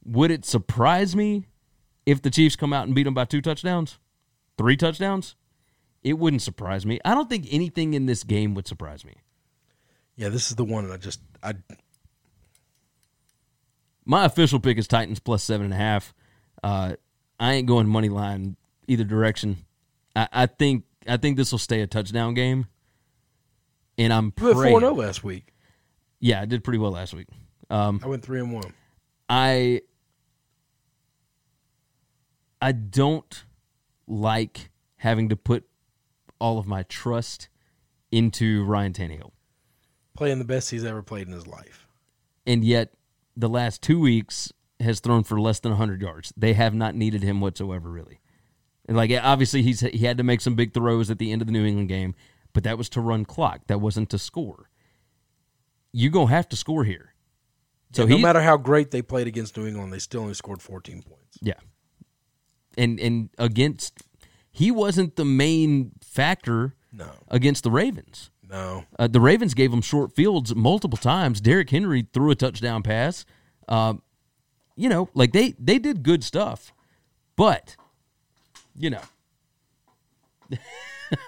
Would 0.05 0.31
it 0.31 0.45
surprise 0.45 1.15
me 1.15 1.45
if 2.05 2.21
the 2.21 2.29
Chiefs 2.29 2.55
come 2.55 2.73
out 2.73 2.85
and 2.85 2.95
beat 2.95 3.03
them 3.03 3.13
by 3.13 3.25
two 3.25 3.41
touchdowns, 3.41 3.99
three 4.57 4.77
touchdowns? 4.77 5.35
It 6.03 6.17
wouldn't 6.17 6.41
surprise 6.41 6.85
me. 6.85 6.99
I 7.03 7.13
don't 7.13 7.29
think 7.29 7.47
anything 7.51 7.93
in 7.93 8.05
this 8.05 8.23
game 8.23 8.53
would 8.55 8.67
surprise 8.67 9.03
me. 9.03 9.15
Yeah, 10.15 10.29
this 10.29 10.49
is 10.49 10.55
the 10.55 10.65
one 10.65 10.87
that 10.87 10.93
I 10.93 10.97
just 10.97 11.21
I 11.41 11.55
My 14.05 14.25
official 14.25 14.59
pick 14.59 14.77
is 14.77 14.87
Titans 14.87 15.19
plus 15.19 15.43
seven 15.43 15.65
and 15.65 15.73
a 15.73 15.77
half. 15.77 16.13
Uh, 16.63 16.95
I 17.39 17.53
ain't 17.53 17.67
going 17.67 17.87
money 17.87 18.09
line 18.09 18.57
either 18.87 19.03
direction. 19.03 19.65
I, 20.15 20.27
I 20.31 20.45
think 20.45 20.83
I 21.09 21.17
think 21.17 21.37
this 21.37 21.51
will 21.51 21.59
stay 21.59 21.81
a 21.81 21.87
touchdown 21.87 22.33
game. 22.33 22.67
And 23.97 24.13
I'm 24.13 24.25
you 24.25 24.53
praying. 24.53 24.73
four 24.73 24.79
zero 24.79 24.93
last 24.93 25.23
week. 25.23 25.53
Yeah, 26.19 26.41
I 26.41 26.45
did 26.45 26.63
pretty 26.63 26.79
well 26.79 26.91
last 26.91 27.13
week. 27.13 27.27
Um, 27.69 27.99
I 28.03 28.07
went 28.07 28.23
three 28.23 28.39
and 28.39 28.51
one. 28.51 28.73
I 29.27 29.81
I 32.61 32.71
don't 32.71 33.43
like 34.07 34.69
having 34.97 35.29
to 35.29 35.35
put 35.35 35.65
all 36.39 36.57
of 36.57 36.67
my 36.67 36.83
trust 36.83 37.49
into 38.11 38.63
Ryan 38.65 38.93
Tannehill. 38.93 39.31
Playing 40.15 40.39
the 40.39 40.45
best 40.45 40.71
he's 40.71 40.83
ever 40.83 41.01
played 41.01 41.27
in 41.27 41.33
his 41.33 41.47
life. 41.47 41.87
And 42.45 42.63
yet 42.63 42.93
the 43.37 43.47
last 43.49 43.81
2 43.83 43.99
weeks 43.99 44.51
has 44.79 44.99
thrown 44.99 45.23
for 45.23 45.39
less 45.39 45.59
than 45.59 45.71
100 45.71 46.01
yards. 46.01 46.33
They 46.35 46.53
have 46.53 46.73
not 46.73 46.95
needed 46.95 47.21
him 47.23 47.39
whatsoever 47.39 47.89
really. 47.89 48.19
And 48.89 48.97
like 48.97 49.11
obviously 49.21 49.61
he's 49.61 49.81
he 49.81 49.99
had 49.99 50.17
to 50.17 50.23
make 50.23 50.41
some 50.41 50.55
big 50.55 50.73
throws 50.73 51.09
at 51.11 51.19
the 51.19 51.31
end 51.31 51.41
of 51.43 51.45
the 51.45 51.51
New 51.53 51.63
England 51.63 51.89
game, 51.89 52.15
but 52.53 52.63
that 52.63 52.75
was 52.75 52.89
to 52.89 53.01
run 53.01 53.23
clock. 53.23 53.61
That 53.67 53.79
wasn't 53.79 54.09
to 54.09 54.17
score. 54.17 54.71
You're 55.93 56.11
going 56.11 56.27
to 56.29 56.33
have 56.33 56.49
to 56.49 56.55
score 56.55 56.83
here. 56.83 57.13
So 57.93 58.01
So 58.03 58.07
no 58.09 58.17
he- 58.17 58.21
matter 58.23 58.41
how 58.41 58.57
great 58.57 58.89
they 58.89 59.03
played 59.03 59.27
against 59.27 59.55
New 59.57 59.67
England, 59.67 59.93
they 59.93 59.99
still 59.99 60.21
only 60.21 60.33
scored 60.33 60.61
14 60.63 61.03
points. 61.03 61.37
Yeah. 61.39 61.53
And 62.77 62.99
and 62.99 63.29
against 63.37 64.01
he 64.51 64.71
wasn't 64.71 65.15
the 65.17 65.25
main 65.25 65.91
factor 66.01 66.75
No, 66.91 67.11
against 67.27 67.63
the 67.63 67.71
Ravens. 67.71 68.31
no. 68.49 68.85
Uh, 68.97 69.07
the 69.07 69.21
Ravens 69.21 69.53
gave 69.53 69.71
him 69.71 69.81
short 69.81 70.15
fields 70.15 70.55
multiple 70.55 70.97
times. 70.97 71.39
Derrick 71.41 71.69
Henry 71.69 72.07
threw 72.11 72.31
a 72.31 72.35
touchdown 72.35 72.81
pass. 72.81 73.23
Um, 73.67 74.01
you 74.75 74.89
know, 74.89 75.09
like 75.13 75.31
they 75.33 75.53
they 75.59 75.77
did 75.77 76.01
good 76.01 76.23
stuff, 76.23 76.73
but 77.35 77.75
you 78.79 78.89
know, 78.89 79.01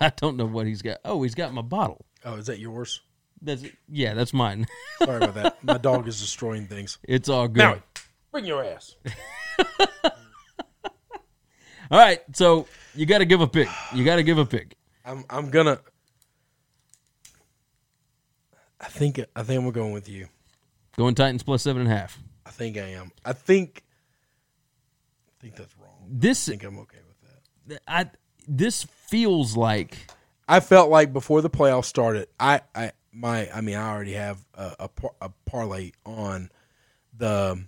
I 0.02 0.12
don't 0.16 0.38
know 0.38 0.46
what 0.46 0.66
he's 0.66 0.82
got. 0.82 0.98
Oh, 1.06 1.22
he's 1.22 1.36
got 1.36 1.54
my 1.54 1.62
bottle. 1.62 2.06
Oh, 2.26 2.36
is 2.36 2.48
that 2.48 2.60
yours? 2.60 3.02
That's 3.42 3.64
yeah, 3.90 4.14
that's 4.14 4.34
mine. 4.34 4.68
Sorry 5.04 5.18
about 5.18 5.34
that. 5.36 5.64
My 5.64 5.78
dog 5.78 6.08
is 6.08 6.20
destroying 6.20 6.68
things. 6.68 6.98
it's 7.04 7.30
all 7.30 7.48
good. 7.48 7.64
Maui, 7.64 7.82
bring 8.32 8.46
your 8.46 8.64
ass. 8.64 8.96
All 11.92 12.00
right, 12.00 12.22
so 12.32 12.68
you 12.96 13.06
got 13.06 13.18
to 13.18 13.26
give 13.26 13.42
a 13.42 13.48
pick. 13.48 13.68
You 13.94 14.06
got 14.06 14.16
to 14.16 14.24
give 14.24 14.38
a 14.38 14.46
pick. 14.46 14.78
I'm 15.04 15.26
I'm 15.30 15.50
gonna. 15.50 15.82
I 18.80 18.86
think 18.86 19.20
I 19.36 19.44
think 19.44 19.62
I'm 19.62 19.70
going 19.72 19.92
with 19.92 20.08
you. 20.08 20.30
Going 20.96 21.16
Titans 21.16 21.44
plus 21.44 21.64
seven 21.64 21.82
and 21.82 21.92
a 21.92 21.96
half. 21.96 22.18
I 22.46 22.52
think 22.52 22.78
I 22.78 22.92
am. 22.94 23.12
I 23.26 23.34
think. 23.34 23.84
I 25.28 25.42
think 25.42 25.56
that's 25.58 25.76
wrong. 25.78 26.08
This 26.10 26.48
I 26.48 26.52
think 26.52 26.64
I'm 26.64 26.80
okay. 26.80 27.00
I 27.88 28.10
this 28.48 28.84
feels 28.84 29.56
like 29.58 29.98
I 30.48 30.60
felt 30.60 30.90
like 30.90 31.14
before 31.14 31.42
the 31.42 31.50
playoffs 31.50 31.86
started, 31.86 32.28
I, 32.40 32.62
I 32.76 32.92
my 33.12 33.50
I 33.54 33.62
mean 33.62 33.76
I 33.76 33.90
already 33.92 34.14
have 34.14 34.44
a, 34.54 34.76
a, 34.82 34.88
par- 34.90 35.16
a 35.22 35.30
parlay 35.46 35.92
on 36.06 36.50
the 37.18 37.64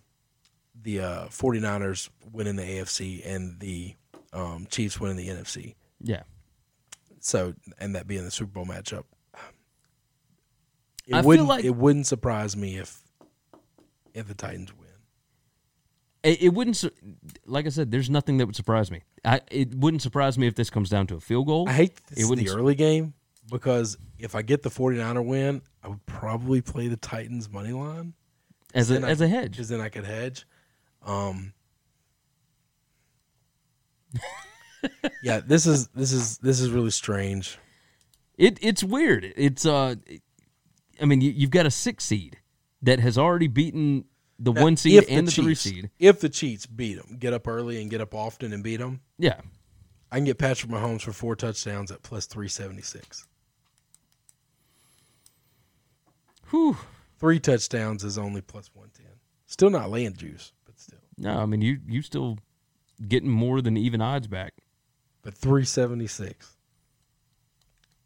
the 0.82 1.00
uh, 1.00 1.26
49ers 1.28 2.10
winning 2.32 2.56
the 2.58 2.64
AFC 2.64 3.26
and 3.26 3.60
the 3.60 3.96
um, 4.34 4.68
Chiefs 4.70 5.00
winning 5.00 5.18
the 5.18 5.28
NFC. 5.30 5.76
yeah. 6.02 6.24
So 7.20 7.54
and 7.80 7.96
that 7.96 8.06
being 8.08 8.26
the 8.26 8.32
Super 8.32 8.52
Bowl 8.52 8.66
matchup. 8.66 9.04
It 11.08 11.16
I 11.16 11.22
feel 11.22 11.28
wouldn't 11.28 11.48
like- 11.48 11.64
it 11.66 11.76
wouldn't 11.76 12.08
surprise 12.08 12.56
me 12.58 12.78
if 12.78 13.00
if 14.14 14.28
the 14.28 14.34
Titans 14.34 14.74
win. 14.78 14.83
It, 16.24 16.42
it 16.42 16.50
wouldn't 16.54 16.84
like 17.46 17.66
I 17.66 17.70
said 17.70 17.92
there's 17.92 18.10
nothing 18.10 18.38
that 18.38 18.46
would 18.46 18.56
surprise 18.56 18.90
me. 18.90 19.04
I 19.26 19.42
it 19.52 19.76
wouldn't 19.76 20.02
surprise 20.02 20.38
me 20.38 20.48
if 20.48 20.56
this 20.56 20.70
comes 20.70 20.90
down 20.90 21.08
to 21.08 21.16
a 21.16 21.20
field 21.20 21.48
goal. 21.48 21.68
I 21.68 21.74
hate 21.74 21.92
it 21.92 22.16
this 22.16 22.30
wouldn't 22.30 22.48
the 22.48 22.54
early 22.54 22.76
game 22.76 23.14
because 23.52 23.98
if 24.18 24.36
I 24.36 24.42
get 24.42 24.64
the 24.64 24.70
49er 24.70 25.26
win, 25.26 25.62
I 25.84 25.90
would 25.90 26.06
probably 26.06 26.62
play 26.62 26.88
the 26.88 26.98
Titans 26.98 27.50
money 27.50 27.74
line. 27.74 28.14
as 28.74 28.90
a 28.90 29.02
as 29.02 29.22
a 29.22 29.28
hedge. 29.28 29.52
because 29.52 29.70
then 29.70 29.82
I 29.82 29.90
could 29.90 30.06
hedge. 30.06 30.46
Um, 31.06 31.54
yeah, 35.24 35.42
this 35.46 35.66
is 35.66 35.88
this 35.90 36.12
is 36.12 36.38
this 36.38 36.60
is 36.60 36.70
really 36.70 36.92
strange. 36.92 37.58
It 38.38 38.58
it's 38.62 38.84
weird. 38.84 39.34
It's 39.36 39.66
uh 39.66 39.96
I 41.02 41.06
mean 41.06 41.22
you, 41.22 41.32
you've 41.32 41.52
got 41.52 41.66
a 41.66 41.72
6 41.72 42.04
seed 42.04 42.38
that 42.82 43.00
has 43.00 43.18
already 43.18 43.48
beaten 43.48 44.06
the 44.40 44.52
Now, 44.52 44.62
1 44.64 44.78
seed 44.78 45.06
and 45.10 45.28
the, 45.28 45.32
3 45.32 45.56
seed. 45.56 45.90
If 46.00 46.20
the 46.20 46.30
Chiefs 46.30 46.66
beat 46.66 46.96
them, 46.96 47.18
get 47.20 47.34
up 47.34 47.48
early 47.48 47.82
and 47.82 47.90
get 47.90 48.02
up 48.02 48.14
often 48.14 48.52
and 48.54 48.64
beat 48.64 48.78
them, 48.78 49.02
Yeah. 49.18 49.40
I 50.12 50.18
can 50.18 50.26
get 50.26 50.38
Patrick 50.38 50.72
Mahomes 50.72 51.02
for 51.02 51.12
four 51.12 51.36
touchdowns 51.36 51.92
at 51.92 52.04
plus 52.04 52.28
three 52.28 52.48
seventy 52.48 52.84
six. 52.84 53.26
Whew. 56.52 56.78
Three 57.20 57.40
touchdowns 57.40 58.04
is 58.04 58.18
only 58.18 58.42
plus 58.42 58.70
one 58.74 58.90
ten. 58.96 59.08
Still 59.48 59.70
not 59.72 59.90
laying 59.90 60.14
juice, 60.14 60.52
but 60.66 60.80
still. 60.80 61.00
No, 61.18 61.40
I 61.40 61.46
mean 61.48 61.62
you 61.62 61.80
you 61.88 62.02
still 62.02 62.38
getting 63.08 63.30
more 63.32 63.62
than 63.62 63.76
even 63.78 64.02
odds 64.02 64.28
back. 64.28 64.54
But 65.24 65.34
three 65.34 65.66
seventy 65.66 66.08
six. 66.08 66.56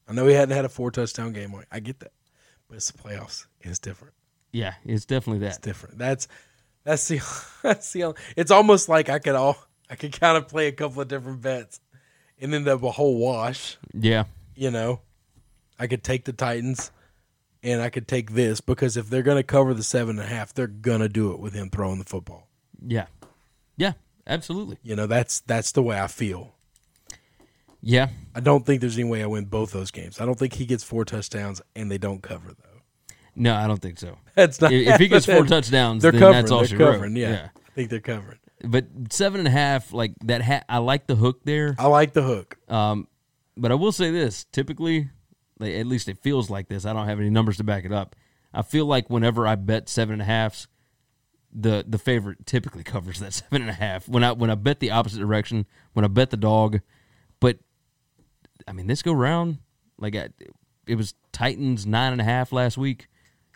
I 0.08 0.14
know 0.14 0.26
he 0.28 0.34
hadn't 0.34 0.56
had 0.56 0.64
a 0.64 0.70
four 0.70 0.92
touchdown 0.92 1.34
game. 1.34 1.54
I 1.70 1.80
get 1.82 2.00
that, 2.00 2.14
but 2.70 2.76
it's 2.78 2.90
the 2.90 2.98
playoffs. 2.98 3.48
and 3.62 3.70
It's 3.72 3.80
different. 3.80 4.14
Yeah, 4.58 4.74
it's 4.86 5.06
definitely 5.06 5.40
that. 5.42 5.50
It's 5.50 5.58
different. 5.60 5.98
That's 5.98 6.28
that's 6.84 7.08
the 7.08 7.20
that's 7.64 7.92
the. 7.94 8.06
only- 8.06 8.18
It's 8.36 8.52
almost 8.52 8.90
like 8.90 9.10
I 9.10 9.20
could 9.20 9.36
all 9.36 9.58
I 9.90 9.96
could 9.96 10.20
kind 10.20 10.38
of 10.38 10.48
play 10.48 10.68
a 10.68 10.72
couple 10.72 11.02
of 11.02 11.08
different 11.08 11.42
bets, 11.42 11.80
and 12.42 12.52
then 12.54 12.64
the 12.64 12.78
whole 12.78 13.18
wash. 13.20 13.78
Yeah. 13.94 14.24
You 14.56 14.72
know, 14.72 15.02
I 15.78 15.86
could 15.88 16.04
take 16.04 16.26
the 16.26 16.34
Titans, 16.34 16.92
and 17.62 17.82
I 17.82 17.90
could 17.90 18.08
take 18.08 18.32
this 18.32 18.60
because 18.62 18.98
if 18.98 19.10
they're 19.10 19.22
going 19.22 19.38
to 19.38 19.44
cover 19.44 19.74
the 19.76 19.84
seven 19.84 20.18
and 20.20 20.28
a 20.28 20.30
half, 20.36 20.54
they're 20.54 20.66
going 20.68 21.02
to 21.02 21.10
do 21.10 21.32
it 21.32 21.40
with 21.40 21.54
him 21.54 21.70
throwing 21.70 22.00
the 22.00 22.06
football. 22.06 22.48
Yeah. 22.84 23.06
Yeah, 23.76 23.94
absolutely. 24.26 24.78
You 24.82 24.96
know, 24.96 25.06
that's 25.06 25.42
that's 25.42 25.72
the 25.74 25.84
way 25.84 26.00
I 26.02 26.08
feel. 26.08 26.56
Yeah. 27.82 28.10
I 28.34 28.40
don't 28.40 28.66
think 28.66 28.82
there's 28.82 28.98
any 28.98 29.08
way 29.08 29.22
I 29.22 29.28
win 29.28 29.46
both 29.46 29.72
those 29.72 29.92
games. 29.92 30.20
I 30.20 30.26
don't 30.26 30.38
think 30.40 30.54
he 30.54 30.66
gets 30.66 30.84
four 30.84 31.06
touchdowns 31.06 31.62
and 31.76 31.92
they 31.92 31.98
don't 32.00 32.24
cover 32.24 32.50
though. 32.50 32.67
No, 33.38 33.56
I 33.56 33.68
don't 33.68 33.82
think 33.82 34.00
so. 34.00 34.18
That's 34.36 34.60
not. 34.60 34.72
If- 34.72 35.00
he 35.00 35.08
gets 35.08 35.26
four 35.26 35.46
touchdowns, 35.46 36.02
they're 36.02 36.12
then 36.12 36.20
covering. 36.20 36.42
that's 36.42 36.52
all 36.52 36.60
they're 36.60 36.68
she 36.68 36.76
wrote. 36.78 36.94
covering. 36.94 37.16
Yeah. 37.16 37.30
Yeah. 37.30 37.50
I 37.56 37.72
think 37.72 37.90
they're 37.90 38.00
covering. 38.00 38.40
But 38.64 38.86
seven 39.12 39.40
and 39.40 39.48
a 39.48 39.52
half, 39.52 39.94
like 39.94 40.14
that. 40.24 40.42
Ha- 40.42 40.64
I 40.68 40.80
like 40.80 41.06
the 41.08 41.16
hook 41.16 41.42
there. 41.44 41.76
I 41.78 41.88
like 41.88 42.14
the 42.14 42.24
hook. 42.24 42.58
Um, 42.68 43.08
but 43.56 43.72
I 43.72 43.76
will 43.76 43.92
say 43.92 44.10
this: 44.12 44.46
typically, 44.52 45.10
like, 45.60 45.74
at 45.74 45.86
least 45.86 46.08
it 46.10 46.18
feels 46.18 46.50
like 46.50 46.68
this. 46.68 46.86
I 46.86 46.94
don't 46.94 47.08
have 47.08 47.20
any 47.20 47.30
numbers 47.30 47.58
to 47.58 47.64
back 47.64 47.86
it 47.86 47.92
up. 47.92 48.16
I 48.54 48.64
feel 48.64 48.86
like 48.88 49.10
whenever 49.10 49.46
I 49.46 49.56
bet 49.56 49.90
seven 49.90 50.14
and 50.14 50.22
a 50.24 50.26
halfs, 50.26 50.68
the 51.54 51.86
the 51.88 52.00
favorite 52.00 52.48
typically 52.48 52.84
covers 52.96 53.20
that 53.20 53.34
seven 53.34 53.62
and 53.62 53.70
a 53.70 53.74
half. 53.74 54.10
When 54.10 54.24
I 54.24 54.32
when 54.32 54.50
I 54.50 54.56
bet 54.56 54.80
the 54.80 54.90
opposite 54.92 55.20
direction, 55.20 55.68
when 55.94 56.04
I 56.04 56.08
bet 56.08 56.32
the 56.32 56.38
dog, 56.38 56.80
but 57.40 57.60
I 58.68 58.72
mean 58.74 58.88
this 58.88 59.04
go 59.04 59.14
round, 59.14 59.60
like 60.00 60.16
I, 60.16 60.30
it 60.88 60.96
was 60.96 61.14
Titans 61.32 61.86
nine 61.86 62.12
and 62.14 62.22
a 62.22 62.24
half 62.24 62.52
last 62.52 62.76
week, 62.78 63.08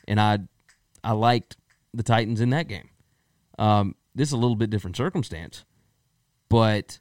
and 0.08 0.20
I 0.20 0.39
I 1.03 1.12
liked 1.13 1.58
the 1.93 2.03
Titans 2.03 2.41
in 2.41 2.50
that 2.51 2.67
game. 2.67 2.89
Um, 3.60 3.96
this 4.15 4.29
is 4.29 4.34
a 4.34 4.38
little 4.38 4.55
bit 4.55 4.70
different 4.70 4.98
circumstance, 4.98 5.65
but 6.50 7.00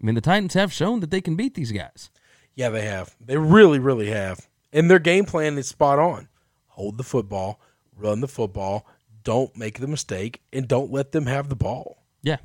I 0.00 0.04
mean 0.06 0.14
the 0.14 0.20
Titans 0.20 0.54
have 0.54 0.72
shown 0.72 1.00
that 1.00 1.10
they 1.10 1.20
can 1.20 1.36
beat 1.36 1.54
these 1.54 1.72
guys. 1.72 2.10
Yeah, 2.54 2.70
they 2.70 2.82
have. 2.82 3.14
They 3.20 3.36
really, 3.36 3.78
really 3.78 4.08
have. 4.10 4.48
And 4.72 4.90
their 4.90 4.98
game 4.98 5.24
plan 5.24 5.58
is 5.58 5.68
spot 5.68 5.98
on. 5.98 6.28
Hold 6.68 6.98
the 6.98 7.04
football, 7.04 7.60
run 7.96 8.20
the 8.20 8.28
football, 8.28 8.86
don't 9.22 9.56
make 9.56 9.78
the 9.80 9.86
mistake, 9.86 10.42
and 10.52 10.66
don't 10.68 10.90
let 10.92 11.12
them 11.12 11.26
have 11.26 11.48
the 11.48 11.56
ball. 11.56 12.02
Yeah, 12.22 12.36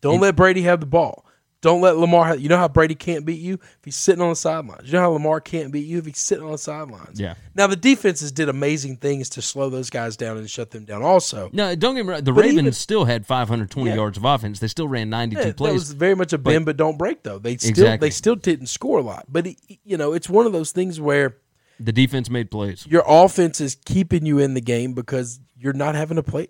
Don't 0.00 0.14
And- 0.14 0.22
let 0.22 0.36
Brady 0.36 0.62
have 0.62 0.80
the 0.80 0.86
ball. 0.86 1.24
Don't 1.62 1.82
let 1.82 1.98
Lamar. 1.98 2.36
You 2.36 2.48
know 2.48 2.56
how 2.56 2.68
Brady 2.68 2.94
can't 2.94 3.26
beat 3.26 3.38
you 3.40 3.54
if 3.54 3.84
he's 3.84 3.96
sitting 3.96 4.22
on 4.22 4.30
the 4.30 4.34
sidelines. 4.36 4.86
You 4.86 4.94
know 4.94 5.00
how 5.00 5.10
Lamar 5.10 5.40
can't 5.42 5.70
beat 5.70 5.86
you 5.86 5.98
if 5.98 6.06
he's 6.06 6.18
sitting 6.18 6.44
on 6.44 6.52
the 6.52 6.58
sidelines. 6.58 7.20
Yeah. 7.20 7.34
Now 7.54 7.66
the 7.66 7.76
defenses 7.76 8.32
did 8.32 8.48
amazing 8.48 8.96
things 8.96 9.28
to 9.30 9.42
slow 9.42 9.68
those 9.68 9.90
guys 9.90 10.16
down 10.16 10.38
and 10.38 10.48
shut 10.48 10.70
them 10.70 10.86
down. 10.86 11.02
Also, 11.02 11.50
No, 11.52 11.74
don't 11.74 11.96
get 11.96 12.06
me 12.06 12.12
wrong. 12.12 12.24
The 12.24 12.32
Ravens 12.32 12.58
even- 12.58 12.72
still 12.72 13.04
had 13.04 13.26
520 13.26 13.90
Yeah. 13.90 13.96
yards 13.96 14.16
of 14.16 14.24
offense. 14.24 14.58
They 14.60 14.68
still 14.68 14.88
ran 14.88 15.10
92 15.10 15.40
Yeah, 15.40 15.52
that 15.52 15.60
was 15.74 15.92
very 15.92 16.14
much 16.14 16.32
a 16.32 16.38
but- 16.38 16.50
bend 16.50 16.64
but 16.64 16.78
don't 16.78 16.96
break 16.96 17.24
though. 17.24 17.38
They 17.38 17.58
still 17.58 17.70
Exactly. 17.70 18.06
they 18.06 18.10
still 18.10 18.36
didn't 18.36 18.68
score 18.68 18.98
a 18.98 19.02
lot, 19.02 19.26
but 19.28 19.46
it, 19.46 19.56
you 19.84 19.98
know 19.98 20.14
it's 20.14 20.30
one 20.30 20.46
of 20.46 20.52
those 20.52 20.72
things 20.72 20.98
where 20.98 21.36
the 21.78 21.92
defense 21.92 22.30
made 22.30 22.50
plays. 22.50 22.86
your 22.88 23.04
offense 23.06 23.60
is 23.60 23.76
keeping 23.84 24.24
you 24.24 24.38
in 24.38 24.54
the 24.54 24.60
game 24.62 24.94
because 24.94 25.40
you're 25.58 25.72
not 25.74 25.94
having 25.94 26.16
to 26.16 26.22
play. 26.22 26.48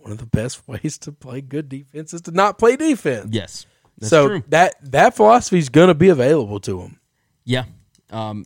One 0.00 0.10
of 0.12 0.18
the 0.18 0.26
best 0.26 0.66
ways 0.68 0.98
to 0.98 1.12
play 1.12 1.40
good 1.40 1.68
defense 1.68 2.12
is 2.14 2.22
to 2.22 2.32
not 2.32 2.58
play 2.58 2.74
defense. 2.76 3.28
Yes, 3.30 3.66
that's 4.00 4.10
so 4.10 4.28
true. 4.28 4.44
that 4.48 4.74
that 4.90 5.14
philosophy 5.14 5.58
is 5.58 5.68
going 5.68 5.88
to 5.88 5.94
be 5.94 6.08
available 6.08 6.58
to 6.60 6.80
them. 6.80 7.00
Yeah, 7.44 7.64
um, 8.10 8.44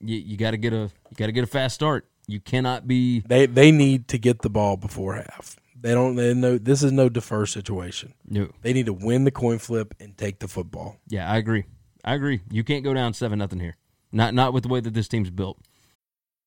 you, 0.00 0.16
you 0.18 0.36
got 0.36 0.52
to 0.52 0.56
get 0.56 0.72
a 0.72 0.90
you 1.10 1.16
got 1.16 1.26
to 1.26 1.32
get 1.32 1.44
a 1.44 1.48
fast 1.48 1.74
start. 1.74 2.06
You 2.26 2.40
cannot 2.40 2.86
be 2.86 3.20
They 3.26 3.46
they 3.46 3.72
need 3.72 4.06
to 4.08 4.18
get 4.18 4.42
the 4.42 4.50
ball 4.50 4.76
before 4.76 5.14
half. 5.16 5.56
They 5.80 5.92
don't. 5.94 6.14
They 6.14 6.34
know 6.34 6.58
this 6.58 6.82
is 6.82 6.92
no 6.92 7.08
defer 7.08 7.46
situation. 7.46 8.14
no. 8.28 8.50
They 8.62 8.72
need 8.72 8.86
to 8.86 8.92
win 8.92 9.24
the 9.24 9.30
coin 9.30 9.58
flip 9.58 9.94
and 9.98 10.16
take 10.16 10.38
the 10.38 10.48
football. 10.48 10.96
Yeah, 11.08 11.30
I 11.30 11.38
agree. 11.38 11.64
I 12.04 12.14
agree. 12.14 12.40
You 12.50 12.64
can't 12.64 12.84
go 12.84 12.94
down 12.94 13.14
seven 13.14 13.38
nothing 13.38 13.60
here. 13.60 13.76
Not 14.12 14.34
not 14.34 14.52
with 14.52 14.62
the 14.64 14.68
way 14.68 14.80
that 14.80 14.94
this 14.94 15.08
team's 15.08 15.30
built. 15.30 15.58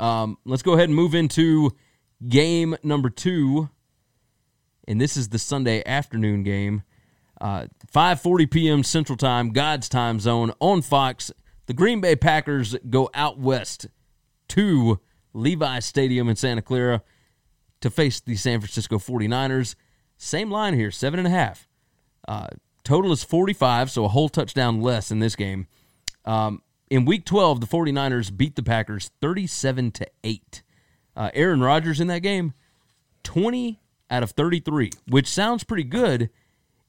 Um, 0.00 0.38
let's 0.46 0.62
go 0.62 0.72
ahead 0.72 0.88
and 0.88 0.96
move 0.96 1.14
into 1.14 1.72
game 2.26 2.74
number 2.82 3.10
two, 3.10 3.68
and 4.88 4.98
this 5.00 5.16
is 5.16 5.28
the 5.28 5.38
Sunday 5.38 5.82
afternoon 5.84 6.42
game, 6.42 6.82
uh, 7.40 7.66
5:40 7.92 8.50
p.m. 8.50 8.82
Central 8.82 9.16
Time, 9.16 9.50
God's 9.50 9.88
time 9.88 10.18
zone 10.18 10.52
on 10.58 10.80
Fox. 10.80 11.30
The 11.66 11.74
Green 11.74 12.00
Bay 12.00 12.16
Packers 12.16 12.76
go 12.88 13.10
out 13.14 13.38
west 13.38 13.88
to 14.48 14.98
Levi 15.34 15.78
Stadium 15.80 16.28
in 16.28 16.34
Santa 16.34 16.62
Clara 16.62 17.02
to 17.82 17.90
face 17.90 18.20
the 18.20 18.36
San 18.36 18.60
Francisco 18.60 18.98
49ers. 18.98 19.74
Same 20.16 20.50
line 20.50 20.74
here, 20.74 20.90
seven 20.90 21.18
and 21.18 21.28
a 21.28 21.30
half. 21.30 21.68
Uh, 22.26 22.48
total 22.84 23.12
is 23.12 23.22
45, 23.22 23.90
so 23.90 24.06
a 24.06 24.08
whole 24.08 24.30
touchdown 24.30 24.80
less 24.80 25.10
in 25.10 25.18
this 25.18 25.36
game. 25.36 25.66
Um, 26.24 26.62
in 26.90 27.04
week 27.04 27.24
12, 27.24 27.60
the 27.60 27.66
49ers 27.66 28.36
beat 28.36 28.56
the 28.56 28.62
Packers 28.62 29.12
37 29.20 29.92
to 29.92 30.06
8. 30.24 30.62
Uh, 31.16 31.30
Aaron 31.34 31.60
Rodgers 31.60 32.00
in 32.00 32.08
that 32.08 32.18
game, 32.18 32.52
20 33.22 33.80
out 34.10 34.24
of 34.24 34.32
33, 34.32 34.90
which 35.08 35.28
sounds 35.28 35.62
pretty 35.62 35.84
good, 35.84 36.30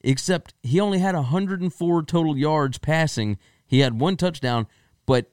except 0.02 0.56
he 0.64 0.80
only 0.80 0.98
had 0.98 1.14
104 1.14 2.04
total 2.04 2.36
yards 2.36 2.80
passing. 2.80 3.38
He 3.68 3.80
had 3.80 4.00
one 4.00 4.18
touchdown, 4.18 4.68
but 5.06 5.28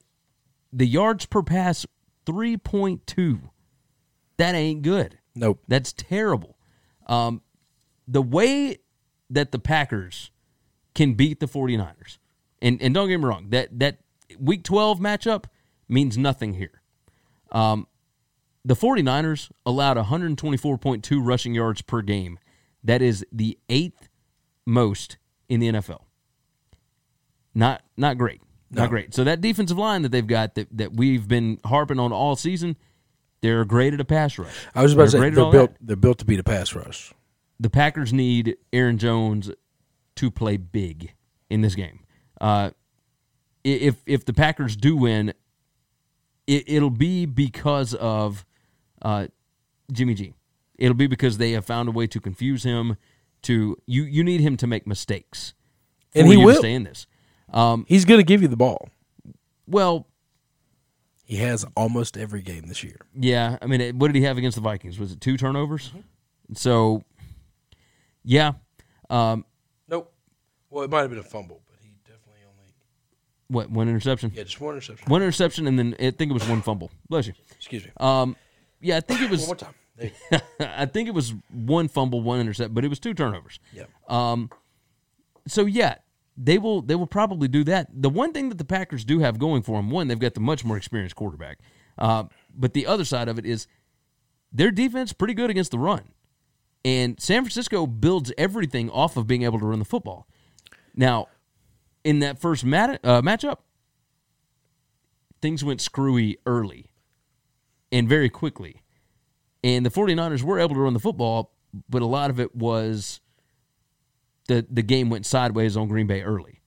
the 0.71 0.87
yards 0.87 1.25
per 1.25 1.41
pass, 1.41 1.85
3.2. 2.25 3.49
That 4.37 4.55
ain't 4.55 4.83
good. 4.83 5.17
Nope. 5.35 5.63
That's 5.67 5.93
terrible. 5.93 6.57
Um, 7.07 7.41
the 8.07 8.21
way 8.21 8.77
that 9.31 9.51
the 9.51 9.59
Packers 9.59 10.29
can 10.93 11.13
beat 11.13 11.39
the 11.39 11.47
49ers, 11.47 12.17
and, 12.61 12.79
and 12.81 12.93
don't 12.93 13.07
get 13.07 13.17
me 13.19 13.25
wrong, 13.25 13.47
that, 13.49 13.79
that 13.79 13.99
week 14.37 14.63
12 14.63 14.99
matchup 14.99 15.45
means 15.87 16.17
nothing 16.17 16.53
here. 16.55 16.81
Um, 17.51 17.87
the 18.63 18.75
49ers 18.75 19.49
allowed 19.65 19.97
124.2 19.97 21.25
rushing 21.25 21.55
yards 21.55 21.81
per 21.81 22.01
game. 22.01 22.37
That 22.83 23.01
is 23.01 23.25
the 23.31 23.57
eighth 23.69 24.09
most 24.65 25.17
in 25.47 25.59
the 25.59 25.71
NFL. 25.71 26.01
Not 27.55 27.81
not 27.97 28.17
great. 28.17 28.41
Not 28.71 28.89
great. 28.89 29.15
So 29.15 29.23
that 29.23 29.41
defensive 29.41 29.77
line 29.77 30.03
that 30.03 30.11
they've 30.11 30.25
got 30.25 30.53
that, 30.55 30.67
that 30.77 30.93
we've 30.93 31.27
been 31.27 31.59
harping 31.65 31.99
on 31.99 32.13
all 32.13 32.35
season, 32.35 32.77
they're 33.41 33.65
great 33.65 33.93
at 33.95 33.99
a 33.99 34.05
pass 34.05 34.37
rush. 34.37 34.53
I 34.75 34.83
was 34.83 34.93
about 34.93 35.09
to 35.09 35.17
They're 35.17 35.21
say 35.31 35.35
they're 35.35 35.51
built. 35.51 35.71
that. 35.71 35.77
They're 35.81 35.95
built 35.95 36.19
to 36.19 36.25
beat 36.25 36.39
a 36.39 36.43
pass 36.43 36.75
rush. 36.75 37.11
The 37.59 37.69
Packers 37.69 38.13
need 38.13 38.57
Aaron 38.71 38.99
Jones 38.99 39.49
to 40.17 40.29
play 40.31 40.57
big 40.57 41.13
in 41.49 41.61
this 41.61 41.73
game. 41.73 42.01
Uh, 42.39 42.69
if 43.63 44.01
if 44.05 44.25
the 44.25 44.33
Packers 44.33 44.75
do 44.75 44.95
win, 44.95 45.33
it, 46.47 46.63
it'll 46.67 46.89
be 46.89 47.25
because 47.25 47.93
of 47.95 48.45
uh, 49.01 49.27
Jimmy 49.91 50.13
G. 50.13 50.33
It'll 50.77 50.95
be 50.95 51.07
because 51.07 51.37
they 51.37 51.51
have 51.51 51.65
found 51.65 51.89
a 51.89 51.91
way 51.91 52.07
to 52.07 52.19
confuse 52.19 52.63
him. 52.63 52.97
To 53.43 53.77
you, 53.85 54.03
you 54.03 54.23
need 54.23 54.41
him 54.41 54.57
to 54.57 54.67
make 54.67 54.85
mistakes, 54.85 55.53
And 56.13 56.27
he 56.27 56.35
will. 56.35 56.55
to 56.55 56.59
stay 56.59 56.73
in 56.73 56.83
this. 56.83 57.07
Um, 57.53 57.85
He's 57.87 58.03
going 58.03 58.19
to 58.19 58.25
give 58.25 58.41
you 58.41 58.49
the 58.49 58.57
ball. 58.57 58.89
well, 59.65 60.07
He 61.23 61.37
has 61.37 61.65
almost 61.75 62.17
every 62.17 62.41
game 62.41 62.63
this 62.67 62.83
year. 62.83 62.97
Yeah, 63.17 63.57
I 63.61 63.65
mean, 63.65 63.97
what 63.97 64.07
did 64.07 64.17
he 64.17 64.23
have 64.25 64.37
against 64.37 64.55
the 64.55 64.61
Vikings? 64.61 64.99
Was 64.99 65.13
it 65.13 65.21
two 65.21 65.37
turnovers? 65.37 65.87
Mm-hmm. 65.89 65.99
So, 66.55 67.03
yeah, 68.25 68.53
um, 69.09 69.45
Nope. 69.87 70.13
Well, 70.69 70.83
it 70.83 70.91
might 70.91 71.01
have 71.01 71.09
been 71.09 71.19
a 71.19 71.23
fumble, 71.23 71.61
but 71.65 71.77
he 71.81 71.95
definitely 72.03 72.41
only 72.45 72.73
what 73.49 73.69
one 73.69 73.89
interception? 73.89 74.31
yeah 74.33 74.43
just 74.43 74.61
one 74.61 74.75
interception. 74.75 75.09
One 75.09 75.21
interception, 75.21 75.67
and 75.67 75.77
then 75.77 75.95
I 75.99 76.11
think 76.11 76.31
it 76.31 76.33
was 76.33 76.47
one 76.47 76.61
fumble. 76.61 76.91
Bless 77.09 77.27
you. 77.27 77.33
Excuse 77.55 77.85
me. 77.85 77.91
Um, 77.97 78.35
yeah, 78.81 78.97
I 78.97 79.01
think 79.01 79.19
it 79.19 79.25
one 79.25 79.31
was. 79.31 79.45
more 79.47 79.55
time. 79.55 79.73
There 79.97 80.11
you 80.31 80.39
go. 80.59 80.65
I 80.77 80.85
think 80.85 81.07
it 81.09 81.13
was 81.13 81.33
one 81.51 81.87
fumble, 81.87 82.21
one 82.21 82.39
intercept, 82.39 82.73
but 82.73 82.85
it 82.85 82.87
was 82.87 82.99
two 82.99 83.13
turnovers. 83.13 83.59
Yeah. 83.73 83.85
Um, 84.07 84.49
so 85.47 85.65
yeah, 85.65 85.95
they 86.37 86.57
will 86.57 86.81
they 86.81 86.95
will 86.95 87.07
probably 87.07 87.47
do 87.47 87.63
that. 87.65 87.87
The 87.91 88.09
one 88.09 88.31
thing 88.31 88.49
that 88.49 88.57
the 88.57 88.65
Packers 88.65 89.03
do 89.03 89.19
have 89.19 89.39
going 89.39 89.61
for 89.61 89.77
them, 89.77 89.89
one, 89.91 90.07
they've 90.07 90.19
got 90.19 90.35
the 90.35 90.39
much 90.39 90.63
more 90.63 90.77
experienced 90.77 91.15
quarterback. 91.15 91.59
Uh, 91.97 92.25
but 92.55 92.73
the 92.73 92.87
other 92.87 93.03
side 93.03 93.27
of 93.27 93.37
it 93.37 93.45
is 93.45 93.67
their 94.51 94.71
defense 94.71 95.11
pretty 95.11 95.33
good 95.33 95.49
against 95.49 95.71
the 95.71 95.79
run. 95.79 96.13
And 96.85 97.19
San 97.19 97.43
Francisco 97.43 97.85
builds 97.85 98.31
everything 98.37 98.89
off 98.89 99.17
of 99.17 99.27
being 99.27 99.43
able 99.43 99.59
to 99.59 99.65
run 99.65 99.79
the 99.79 99.85
football. 99.85 100.27
Now, 100.95 101.27
in 102.03 102.19
that 102.19 102.39
first 102.39 102.65
mat- 102.65 102.99
uh, 103.03 103.21
matchup, 103.21 103.57
things 105.41 105.63
went 105.63 105.81
screwy 105.81 106.37
early 106.45 106.91
and 107.91 108.07
very 108.07 108.29
quickly. 108.29 108.81
And 109.63 109.85
the 109.85 109.89
49ers 109.89 110.43
were 110.43 110.59
able 110.59 110.75
to 110.75 110.81
run 110.81 110.93
the 110.93 110.99
football, 110.99 111.53
but 111.89 112.01
a 112.01 112.05
lot 112.05 112.29
of 112.29 112.39
it 112.39 112.55
was 112.55 113.19
the 114.47 114.65
the 114.69 114.81
game 114.81 115.09
went 115.09 115.25
sideways 115.25 115.77
on 115.77 115.87
Green 115.87 116.07
Bay 116.07 116.21
early. 116.21 116.61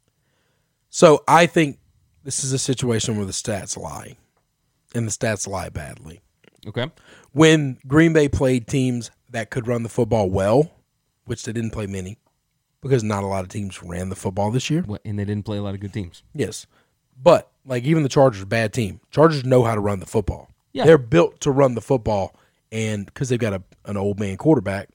So 0.90 1.24
I 1.26 1.46
think 1.46 1.78
this 2.22 2.44
is 2.44 2.52
a 2.52 2.58
situation 2.58 3.16
where 3.16 3.26
the 3.26 3.32
stats 3.32 3.76
lie, 3.76 4.16
and 4.94 5.06
the 5.06 5.10
stats 5.10 5.48
lie 5.48 5.70
badly. 5.70 6.20
Okay. 6.66 6.90
When 7.32 7.78
Green 7.86 8.12
Bay 8.12 8.28
played 8.28 8.68
teams 8.68 9.10
that 9.30 9.50
could 9.50 9.66
run 9.66 9.82
the 9.82 9.88
football 9.88 10.30
well, 10.30 10.70
which 11.24 11.44
they 11.44 11.52
didn't 11.52 11.70
play 11.70 11.86
many, 11.86 12.18
because 12.82 13.02
not 13.02 13.22
a 13.22 13.26
lot 13.26 13.44
of 13.44 13.48
teams 13.48 13.82
ran 13.82 14.08
the 14.10 14.16
football 14.16 14.50
this 14.50 14.68
year. 14.68 14.84
And 15.04 15.18
they 15.18 15.24
didn't 15.24 15.44
play 15.44 15.56
a 15.56 15.62
lot 15.62 15.74
of 15.74 15.80
good 15.80 15.92
teams. 15.92 16.22
Yes, 16.34 16.66
but 17.20 17.50
like 17.64 17.84
even 17.84 18.02
the 18.02 18.08
Chargers, 18.08 18.44
bad 18.44 18.72
team. 18.72 19.00
Chargers 19.10 19.44
know 19.44 19.62
how 19.62 19.74
to 19.74 19.80
run 19.80 20.00
the 20.00 20.06
football. 20.06 20.48
Yeah. 20.72 20.84
they're 20.84 20.98
built 20.98 21.40
to 21.40 21.50
run 21.50 21.74
the 21.74 21.80
football, 21.82 22.34
and 22.70 23.06
because 23.06 23.28
they've 23.28 23.38
got 23.38 23.52
a, 23.52 23.62
an 23.84 23.96
old 23.96 24.18
man 24.18 24.36
quarterback, 24.36 24.88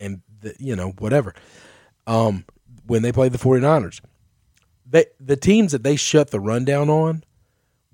and 0.00 0.22
the, 0.40 0.54
you 0.58 0.74
know 0.74 0.90
whatever. 0.98 1.34
Um, 2.06 2.44
when 2.86 3.02
they 3.02 3.12
played 3.12 3.32
the 3.32 3.38
49ers, 3.38 4.00
they 4.88 5.06
the 5.20 5.36
teams 5.36 5.72
that 5.72 5.82
they 5.82 5.96
shut 5.96 6.30
the 6.30 6.40
rundown 6.40 6.88
on 6.88 7.24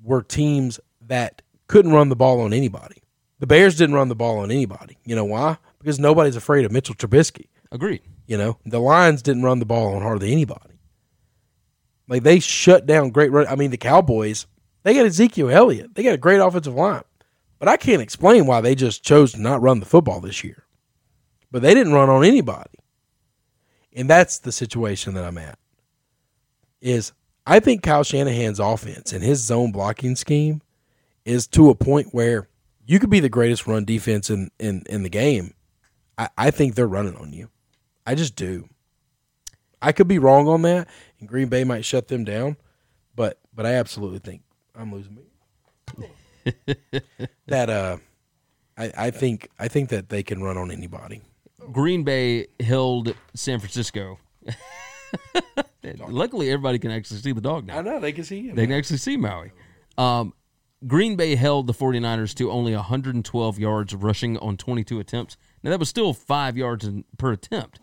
were 0.03 0.23
teams 0.23 0.81
that 1.07 1.43
couldn't 1.67 1.93
run 1.93 2.09
the 2.09 2.17
ball 2.17 2.41
on 2.41 2.53
anybody. 2.53 3.03
The 3.39 3.47
Bears 3.47 3.77
didn't 3.77 3.95
run 3.95 4.09
the 4.09 4.15
ball 4.15 4.39
on 4.39 4.51
anybody. 4.51 4.99
You 5.05 5.17
know 5.17 5.25
why? 5.25 5.57
Because 5.79 5.99
nobody's 5.99 6.37
afraid 6.37 6.67
of 6.67 6.73
Mitchell 6.73 6.95
Trubisky. 6.95 7.47
Agreed. 7.73 8.03
You 8.31 8.39
know, 8.39 8.59
the 8.65 8.79
Lions 8.79 9.23
didn't 9.23 9.43
run 9.43 9.59
the 9.59 9.67
ball 9.67 9.97
on 9.97 10.03
hardly 10.03 10.31
anybody. 10.31 10.79
Like 12.07 12.23
they 12.23 12.39
shut 12.39 12.87
down 12.87 13.11
great 13.11 13.33
run. 13.33 13.49
I 13.49 13.57
mean, 13.57 13.73
the 13.73 13.77
Cowboys, 13.77 14.47
they 14.85 14.95
got 14.95 15.05
Ezekiel 15.05 15.51
Elliott. 15.51 15.97
They 15.97 16.05
got 16.05 16.15
a 16.15 16.17
great 16.17 16.39
offensive 16.39 16.77
line. 16.77 17.03
But 17.59 17.67
I 17.67 17.77
can't 17.77 18.01
explain 18.01 18.47
why 18.47 18.61
they 18.61 18.77
just 18.77 19.03
chose 19.03 19.33
to 19.33 19.41
not 19.43 19.63
run 19.63 19.81
the 19.81 19.87
football 19.87 20.21
this 20.21 20.45
year. 20.45 20.63
But 21.51 21.63
they 21.63 21.75
didn't 21.75 21.93
run 21.93 22.09
on 22.09 22.25
anybody. 22.25 22.79
And 23.95 24.09
that's 24.09 24.39
the 24.39 24.53
situation 24.53 25.15
that 25.15 25.25
I'm 25.25 25.37
at. 25.37 25.59
Is 26.81 27.13
I 27.49 27.59
think 27.59 27.83
Kyle 27.83 28.05
Shanahan's 28.05 28.61
offense 28.61 29.13
and 29.13 29.25
his 29.25 29.41
zone 29.43 29.73
blocking 29.73 30.15
scheme 30.15 30.63
is 31.25 31.49
to 31.49 31.69
a 31.69 31.75
point 31.75 32.15
where 32.15 32.49
you 32.87 33.01
could 33.01 33.11
be 33.11 33.19
the 33.19 33.29
greatest 33.29 33.67
run 33.67 33.85
defense 33.85 34.31
in, 34.31 34.53
in, 34.61 34.85
in 34.89 35.03
the 35.03 35.09
game. 35.09 35.55
I, 36.17 36.29
I 36.39 36.51
think 36.53 36.77
they're 36.77 36.87
running 36.87 37.17
on 37.17 37.33
you. 37.33 37.49
I 38.07 38.15
just 38.15 38.37
do. 38.37 38.69
I 39.83 39.93
could 39.93 40.09
be 40.09 40.19
wrong 40.19 40.49
on 40.49 40.63
that, 40.63 40.89
and 41.19 41.29
Green 41.29 41.49
Bay 41.49 41.65
might 41.65 41.85
shut 41.85 42.09
them 42.09 42.25
down, 42.25 42.57
but 43.15 43.39
but 43.55 43.67
I 43.67 43.75
absolutely 43.75 44.19
think 44.19 44.43
I'm 44.75 44.93
losing 44.93 45.17
me. 45.17 45.23
that 47.47 47.71
uh, 47.71 47.97
I, 48.77 48.93
I 48.97 49.11
think 49.11 49.49
I 49.59 49.69
think 49.69 49.91
that 49.91 50.09
they 50.09 50.23
can 50.23 50.43
run 50.43 50.57
on 50.57 50.71
anybody. 50.71 51.23
Green 51.73 52.05
Bay 52.05 52.47
held 52.59 53.15
San 53.35 53.59
Francisco. 53.59 54.19
Luckily, 56.09 56.51
everybody 56.51 56.79
can 56.79 56.91
actually 56.91 57.21
see 57.21 57.33
the 57.33 57.41
dog 57.41 57.67
now. 57.67 57.79
I 57.79 57.83
know 57.83 58.01
they 58.01 58.13
can 58.13 58.25
see 58.25 58.41
you. 58.41 58.55
They 58.55 58.67
can 58.67 58.75
actually 58.75 58.99
see 58.99 59.17
Maui. 59.17 59.53
Um, 59.99 60.35
Green 60.87 61.17
Bay 61.17 61.35
held 61.35 61.67
the 61.67 61.75
49ers 61.75 62.35
to 62.37 62.51
only 62.51 62.75
112 62.75 63.59
yards 63.59 63.95
rushing 63.95 64.39
on 64.39 64.57
22 64.57 64.99
attempts. 64.99 65.37
Now, 65.63 65.71
that 65.71 65.79
was 65.79 65.89
still 65.89 66.15
five 66.15 66.57
yards 66.57 66.87
in, 66.87 67.05
per 67.19 67.33
attempt 67.33 67.81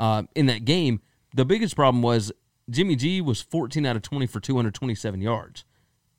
uh, 0.00 0.24
in 0.34 0.46
that 0.46 0.64
game. 0.64 1.00
The 1.36 1.44
biggest 1.44 1.76
problem 1.76 2.02
was 2.02 2.32
Jimmy 2.68 2.96
G 2.96 3.20
was 3.20 3.40
14 3.40 3.86
out 3.86 3.94
of 3.94 4.02
20 4.02 4.26
for 4.26 4.40
227 4.40 5.20
yards. 5.20 5.64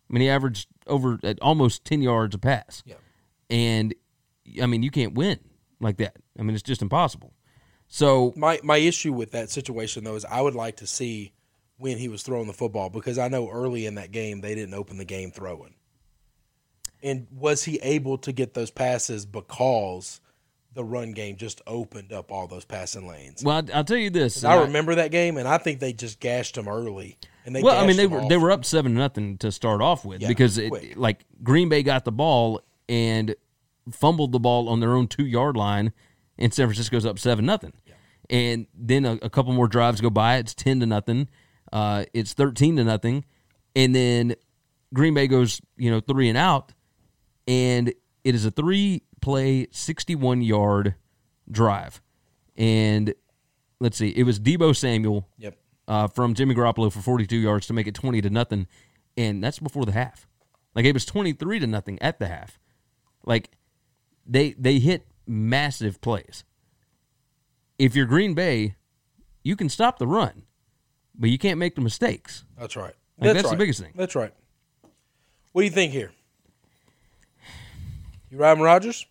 I 0.10 0.14
mean, 0.14 0.22
he 0.22 0.30
averaged 0.30 0.70
over 0.88 1.20
at 1.24 1.40
almost 1.42 1.84
10 1.84 2.02
yards 2.02 2.36
a 2.36 2.38
pass. 2.38 2.84
Yeah. 2.86 2.96
And, 3.50 3.94
I 4.62 4.68
mean, 4.68 4.84
you 4.84 4.92
can't 4.92 5.14
win 5.14 5.40
like 5.82 5.98
that. 5.98 6.16
I 6.40 6.44
mean, 6.44 6.54
it's 6.54 6.64
just 6.64 6.82
impossible. 6.82 7.34
So, 7.88 8.32
My 8.38 8.58
my 8.64 8.78
issue 8.78 9.12
with 9.12 9.32
that 9.32 9.50
situation 9.50 10.06
though 10.06 10.16
is 10.16 10.24
I 10.24 10.40
would 10.40 10.56
like 10.56 10.78
to 10.78 10.88
see 10.88 11.34
when 11.78 11.98
he 11.98 12.08
was 12.08 12.24
throwing 12.24 12.48
the 12.48 12.54
football 12.54 12.90
because 12.90 13.18
I 13.18 13.28
know 13.28 13.50
early 13.50 13.86
in 13.86 13.96
that 13.96 14.12
game 14.12 14.40
they 14.40 14.56
didn't 14.56 14.76
open 14.76 14.98
the 14.98 15.04
game 15.04 15.32
throwing. 15.32 15.76
And 17.04 17.28
was 17.32 17.66
he 17.66 17.80
able 17.80 18.18
to 18.20 18.32
get 18.32 18.54
those 18.54 18.72
passes 18.72 19.26
because 19.26 20.22
the 20.74 20.84
run 20.84 21.12
game 21.12 21.36
just 21.36 21.62
opened 21.68 22.14
up 22.14 22.32
all 22.32 22.48
those 22.48 22.66
passing 22.66 23.08
lanes? 23.08 23.44
well, 23.44 23.64
I'll 23.74 23.84
tell 23.84 23.98
you 23.98 24.10
this. 24.10 24.44
I 24.44 24.56
and 24.56 24.68
remember 24.68 24.96
that 24.96 25.12
game, 25.12 25.38
and 25.38 25.48
I 25.48 25.58
think 25.58 25.80
they 25.80 25.94
just 25.94 26.20
gashed 26.20 26.56
them 26.56 26.68
early. 26.68 27.18
And 27.46 27.56
they 27.56 27.62
well, 27.62 27.82
I 27.82 27.88
mean, 27.88 27.98
they 27.98 28.08
were 28.08 28.22
off. 28.22 28.30
they 28.30 28.38
were 28.38 28.52
up 28.52 28.66
seven 28.66 28.94
nothing 28.94 29.38
to 29.40 29.52
start 29.52 29.82
off 29.82 30.06
with 30.06 30.22
Yeah, 30.22 30.28
because 30.28 30.58
it, 30.58 30.98
like 30.98 31.26
Green 31.44 31.70
Bay 31.70 31.84
got 31.84 32.06
the 32.06 32.12
ball 32.12 32.62
and 32.88 33.36
fumbled 33.92 34.32
the 34.32 34.40
ball 34.40 34.70
on 34.70 34.80
their 34.80 34.94
own 34.94 35.08
two 35.08 35.26
yard 35.26 35.58
line, 35.58 35.92
and 36.38 36.54
San 36.54 36.68
Francisco's 36.68 37.06
up 37.06 37.20
seven 37.20 37.46
nothing. 37.46 37.74
And 38.30 38.68
then 38.74 39.06
a, 39.06 39.20
a 39.24 39.30
couple 39.30 39.52
more 39.52 39.68
drives 39.68 40.00
go 40.00 40.10
by. 40.10 40.38
It's 40.38 40.54
ten 40.54 40.80
to 40.80 40.86
nothing. 40.86 41.28
Uh, 41.74 42.06
it's 42.14 42.34
thirteen 42.34 42.78
to 42.78 42.84
nothing, 42.84 43.26
and 43.76 43.94
then 43.94 44.36
Green 44.94 45.14
Bay 45.14 45.28
goes 45.28 45.62
you 45.76 45.92
know 45.92 46.00
three 46.00 46.30
and 46.30 46.38
out, 46.38 46.74
and 47.48 47.90
it 48.24 48.36
is 48.36 48.46
a 48.46 48.52
three 48.52 49.04
play 49.22 49.68
sixty 49.72 50.16
one 50.16 50.42
yard 50.42 50.96
drive, 51.50 52.02
and 52.58 53.14
let's 53.80 53.98
see, 53.98 54.10
it 54.10 54.24
was 54.24 54.40
Deebo 54.40 54.76
Samuel 54.76 55.28
Yep. 55.38 55.58
uh, 55.88 56.08
from 56.08 56.34
Jimmy 56.34 56.54
Garoppolo 56.56 56.92
for 56.92 57.02
42 57.02 57.36
yards 57.38 57.66
to 57.68 57.74
make 57.74 57.88
it 57.88 57.96
20 57.96 58.22
to 58.22 58.30
nothing, 58.30 58.68
and 59.18 59.44
that's 59.44 59.60
before 59.60 59.86
the 59.86 59.92
half. 59.92 60.28
Like 60.76 60.86
it 60.86 60.94
was 60.94 61.06
23 61.06 61.60
to 61.60 61.68
nothing 61.68 62.00
at 62.02 62.20
the 62.20 62.28
half. 62.28 62.60
Like 63.26 63.52
they 64.26 64.54
they 64.54 64.80
hit 64.80 65.08
massive 65.28 66.00
plays. 66.02 66.44
If 67.78 67.96
you're 67.96 68.06
Green 68.06 68.34
Bay, 68.34 68.76
you 69.44 69.56
can 69.56 69.68
stop 69.70 69.98
the 69.98 70.08
run, 70.08 70.44
but 71.16 71.30
you 71.30 71.38
can't 71.38 71.58
make 71.58 71.76
the 71.76 71.82
mistakes. 71.82 72.46
That's 72.58 72.76
right. 72.76 72.94
Like, 73.20 73.34
that's 73.34 73.44
the 73.44 73.50
right. 73.50 73.58
biggest 73.58 73.82
thing. 73.82 73.94
That's 73.96 74.16
right. 74.16 74.34
What 75.52 75.62
do 75.64 75.66
you 75.66 75.72
think 75.72 75.92
here? 75.92 76.12
You 78.32 78.38
riding 78.38 78.64
Rodgers? 78.64 79.06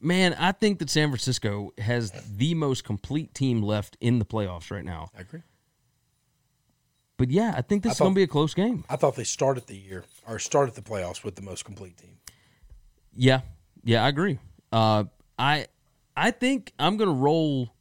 Man, 0.00 0.34
I 0.34 0.52
think 0.52 0.78
that 0.78 0.90
San 0.90 1.08
Francisco 1.08 1.72
has 1.78 2.12
the 2.12 2.54
most 2.54 2.84
complete 2.84 3.34
team 3.34 3.62
left 3.62 3.96
in 4.00 4.20
the 4.20 4.24
playoffs 4.24 4.70
right 4.70 4.84
now. 4.84 5.10
I 5.16 5.22
agree. 5.22 5.42
But 7.16 7.30
yeah, 7.30 7.52
I 7.56 7.62
think 7.62 7.82
this 7.82 7.90
I 7.90 7.94
is 7.94 7.98
going 7.98 8.12
to 8.12 8.16
be 8.16 8.22
a 8.22 8.28
close 8.28 8.54
game. 8.54 8.84
I 8.88 8.94
thought 8.94 9.16
they 9.16 9.24
started 9.24 9.66
the 9.66 9.76
year 9.76 10.04
or 10.28 10.38
started 10.38 10.76
the 10.76 10.82
playoffs 10.82 11.24
with 11.24 11.34
the 11.34 11.42
most 11.42 11.64
complete 11.64 11.96
team. 11.96 12.18
Yeah, 13.12 13.40
yeah, 13.82 14.04
I 14.04 14.08
agree. 14.08 14.38
Uh, 14.70 15.04
I 15.36 15.66
I 16.16 16.30
think 16.30 16.72
I'm 16.78 16.96
going 16.96 17.08
to 17.08 17.14
roll 17.14 17.74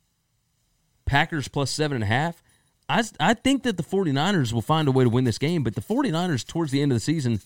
Packers 1.06 1.47
plus 1.47 1.69
seven 1.69 1.95
and 1.95 2.04
a 2.04 2.08
half. 2.08 2.41
I, 2.89 3.04
I 3.19 3.34
think 3.34 3.63
that 3.63 3.78
the 3.78 3.84
49ers 3.84 4.54
will 4.54 4.62
find 4.62 4.88
a 4.88 4.91
way 4.91 5.04
to 5.04 5.10
win 5.10 5.26
this 5.26 5.38
game, 5.38 5.62
but 5.62 5.76
the 5.76 5.82
49ers, 5.82 6.47
towards 6.47 6.71
the 6.71 6.82
end 6.82 6.91
of 6.91 6.95
the 6.95 7.02
season, 7.02 7.41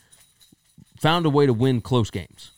found 0.99 1.25
a 1.25 1.29
way 1.29 1.45
to 1.47 1.53
win 1.53 1.81
close 1.81 2.11
games, 2.11 2.51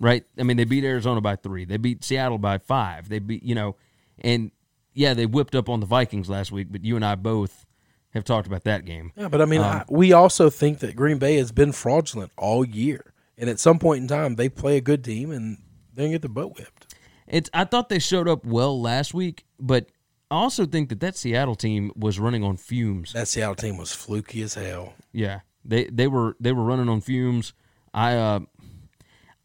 right? 0.00 0.24
I 0.38 0.42
mean, 0.42 0.56
they 0.56 0.64
beat 0.64 0.84
Arizona 0.84 1.20
by 1.20 1.36
three, 1.36 1.64
they 1.64 1.76
beat 1.76 2.04
Seattle 2.04 2.38
by 2.38 2.58
five, 2.58 3.08
they 3.08 3.18
beat, 3.18 3.42
you 3.42 3.54
know, 3.54 3.76
and 4.20 4.50
yeah, 4.94 5.14
they 5.14 5.26
whipped 5.26 5.54
up 5.54 5.68
on 5.68 5.80
the 5.80 5.86
Vikings 5.86 6.28
last 6.28 6.50
week, 6.50 6.68
but 6.70 6.84
you 6.84 6.96
and 6.96 7.04
I 7.04 7.14
both 7.14 7.66
have 8.10 8.24
talked 8.24 8.46
about 8.46 8.64
that 8.64 8.84
game. 8.84 9.12
Yeah, 9.16 9.28
but 9.28 9.40
I 9.40 9.44
mean, 9.44 9.60
Um, 9.60 9.66
I, 9.66 9.84
we 9.88 10.12
also 10.12 10.50
think 10.50 10.80
that 10.80 10.96
Green 10.96 11.18
Bay 11.18 11.36
has 11.36 11.52
been 11.52 11.72
fraudulent 11.72 12.32
all 12.36 12.64
year, 12.64 13.12
and 13.36 13.48
at 13.48 13.60
some 13.60 13.78
point 13.78 14.02
in 14.02 14.08
time, 14.08 14.36
they 14.36 14.48
play 14.48 14.76
a 14.76 14.80
good 14.80 15.04
team 15.04 15.30
and 15.30 15.58
they 15.94 16.08
get 16.10 16.22
the 16.22 16.28
butt 16.28 16.56
whipped. 16.56 16.94
It's. 17.26 17.50
I 17.52 17.64
thought 17.64 17.90
they 17.90 17.98
showed 17.98 18.26
up 18.26 18.44
well 18.46 18.80
last 18.80 19.12
week, 19.12 19.44
but 19.60 19.90
I 20.30 20.36
also 20.36 20.64
think 20.64 20.88
that 20.88 21.00
that 21.00 21.16
Seattle 21.16 21.54
team 21.54 21.92
was 21.94 22.18
running 22.18 22.42
on 22.42 22.56
fumes. 22.56 23.12
That 23.12 23.28
Seattle 23.28 23.54
team 23.54 23.76
was 23.76 23.92
fluky 23.92 24.42
as 24.42 24.54
hell. 24.54 24.94
Yeah, 25.12 25.40
they 25.64 25.84
they 25.84 26.08
were 26.08 26.36
they 26.40 26.52
were 26.52 26.64
running 26.64 26.88
on 26.88 27.02
fumes. 27.02 27.52
I 27.92 28.16
uh, 28.16 28.40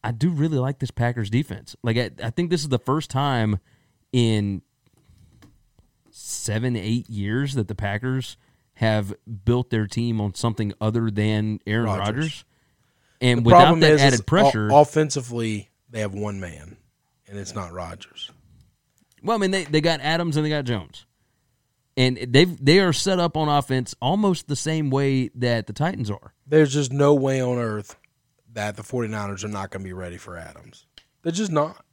I 0.04 0.12
do 0.12 0.30
really 0.30 0.58
like 0.58 0.80
this 0.80 0.92
Packers 0.92 1.30
defense. 1.30 1.76
Like 1.84 1.98
I, 1.98 2.12
I 2.22 2.30
think 2.30 2.50
this 2.50 2.62
is 2.62 2.70
the 2.70 2.80
first 2.80 3.10
time 3.10 3.60
in 4.12 4.62
seven 6.12 6.76
eight 6.76 7.10
years 7.10 7.54
that 7.56 7.68
the 7.68 7.76
Packers 7.76 8.38
have 8.76 9.14
built 9.46 9.70
their 9.70 9.88
team 9.88 10.20
on 10.20 10.36
something 10.36 10.74
other 10.82 11.10
than 11.10 11.60
Aaron 11.66 11.86
Rodgers. 11.86 12.44
And 13.22 13.40
The 13.40 13.44
without 13.44 13.80
that 13.80 13.92
is, 13.94 14.02
added 14.02 14.14
is 14.16 14.22
pressure, 14.22 14.70
o- 14.72 14.82
offensively, 14.82 15.70
they 15.90 16.02
have 16.02 16.14
one 16.14 16.40
man, 16.40 16.76
and 17.28 17.38
it's 17.38 17.56
not 17.56 17.72
Rodgers. 17.72 18.30
Well, 19.24 19.38
I 19.38 19.40
mean, 19.40 19.52
they, 19.52 19.64
they 19.64 19.80
got 19.80 20.02
Adams 20.02 20.36
and 20.36 20.46
they 20.46 20.50
got 20.50 20.66
Jones, 20.66 21.06
and 21.96 22.18
they 22.18 22.44
they 22.46 22.80
are 22.80 22.92
set 22.92 23.20
up 23.20 23.38
on 23.38 23.48
offense 23.48 23.96
almost 24.02 24.48
the 24.50 24.56
same 24.58 24.90
way 24.90 25.30
that 25.36 25.68
the 25.68 25.74
Titans 25.74 26.12
are. 26.12 26.34
There's 26.46 26.74
just 26.74 26.92
no 26.92 27.14
way 27.14 27.42
on 27.42 27.58
earth 27.58 27.96
that 28.54 28.76
the 28.76 28.84
49ers 28.84 29.44
are 29.44 29.50
not 29.50 29.72
going 29.72 29.84
to 29.84 29.88
be 29.88 29.94
ready 29.94 30.18
for 30.18 30.38
Adams. 30.38 30.86
They're 31.22 31.32
just 31.32 31.52
not. 31.52 31.84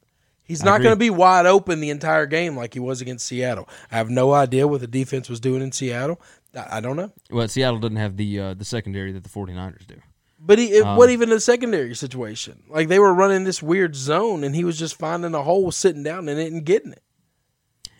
He's 0.43 0.61
I 0.63 0.65
not 0.65 0.81
going 0.81 0.93
to 0.93 0.99
be 0.99 1.09
wide 1.09 1.45
open 1.45 1.79
the 1.79 1.89
entire 1.89 2.25
game 2.25 2.57
like 2.57 2.73
he 2.73 2.79
was 2.79 2.99
against 2.99 3.25
Seattle. 3.25 3.69
I 3.91 3.97
have 3.97 4.09
no 4.09 4.33
idea 4.33 4.67
what 4.67 4.81
the 4.81 4.87
defense 4.87 5.29
was 5.29 5.39
doing 5.39 5.61
in 5.61 5.71
Seattle. 5.71 6.19
I, 6.55 6.77
I 6.77 6.81
don't 6.81 6.97
know. 6.97 7.11
Well, 7.29 7.47
Seattle 7.47 7.79
doesn't 7.79 7.95
have 7.97 8.17
the 8.17 8.39
uh, 8.39 8.53
the 8.53 8.65
secondary 8.65 9.11
that 9.13 9.23
the 9.23 9.29
49ers 9.29 9.87
do. 9.87 9.95
But 10.43 10.57
he, 10.57 10.73
it, 10.73 10.83
Um, 10.83 10.97
what 10.97 11.09
even 11.09 11.29
the 11.29 11.39
secondary 11.39 11.95
situation? 11.95 12.63
Like 12.67 12.87
they 12.89 12.99
were 12.99 13.13
running 13.13 13.43
this 13.43 13.61
weird 13.63 13.95
zone, 13.95 14.43
and 14.43 14.55
he 14.55 14.63
was 14.63 14.77
just 14.77 14.97
finding 14.97 15.33
a 15.35 15.43
hole, 15.43 15.71
sitting 15.71 16.03
down 16.03 16.27
in 16.27 16.37
it, 16.37 16.51
and 16.51 16.65
getting 16.65 16.91
it. 16.91 17.03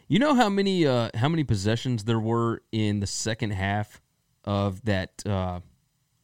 You 0.08 0.20
know 0.20 0.34
how 0.34 0.50
many 0.50 0.86
uh, 0.86 1.10
how 1.16 1.30
many 1.30 1.46
possessions 1.46 2.04
there 2.04 2.20
were 2.20 2.64
in 2.74 3.00
the 3.00 3.08
second 3.08 3.52
half 3.52 4.02
of 4.44 4.84
that 4.84 5.24
uh, 5.26 5.62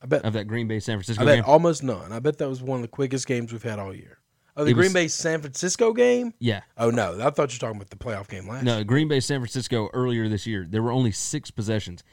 I 0.02 0.06
bet. 0.06 0.24
of 0.26 0.34
that 0.34 0.46
Green 0.46 0.68
Bay 0.68 0.80
San 0.80 0.98
Francisco 0.98 1.22
I 1.24 1.26
bet 1.26 1.36
game? 1.38 1.44
almost 1.48 1.82
none. 1.84 2.12
I 2.12 2.20
bet 2.20 2.38
that 2.38 2.48
was 2.50 2.62
one 2.62 2.78
of 2.78 2.82
the 2.84 2.88
quickest 2.88 3.26
games 3.28 3.52
we've 3.52 3.64
had 3.64 3.80
all 3.80 3.94
year. 3.94 4.20
Oh, 4.56 4.64
the 4.64 4.72
It 4.72 4.74
Green 4.74 4.86
was- 4.86 4.94
Bay 4.94 5.08
San 5.08 5.42
Francisco 5.42 5.94
game. 5.94 6.34
yeah, 6.40 6.62
Oh 6.78 6.90
no, 6.90 7.14
I 7.22 7.30
thought 7.30 7.52
you 7.52 7.58
were 7.58 7.68
talking 7.68 7.76
about 7.78 7.90
the 7.90 7.96
playoff 7.96 8.28
game 8.28 8.48
last. 8.48 8.64
no, 8.64 8.84
Green 8.84 9.08
Bay 9.08 9.20
San 9.20 9.40
Francisco 9.40 9.90
earlier 9.94 10.28
this 10.30 10.46
year 10.48 10.66
there 10.70 10.82
were 10.84 10.92
only 10.92 11.12
six 11.12 11.52
possessions. 11.52 12.04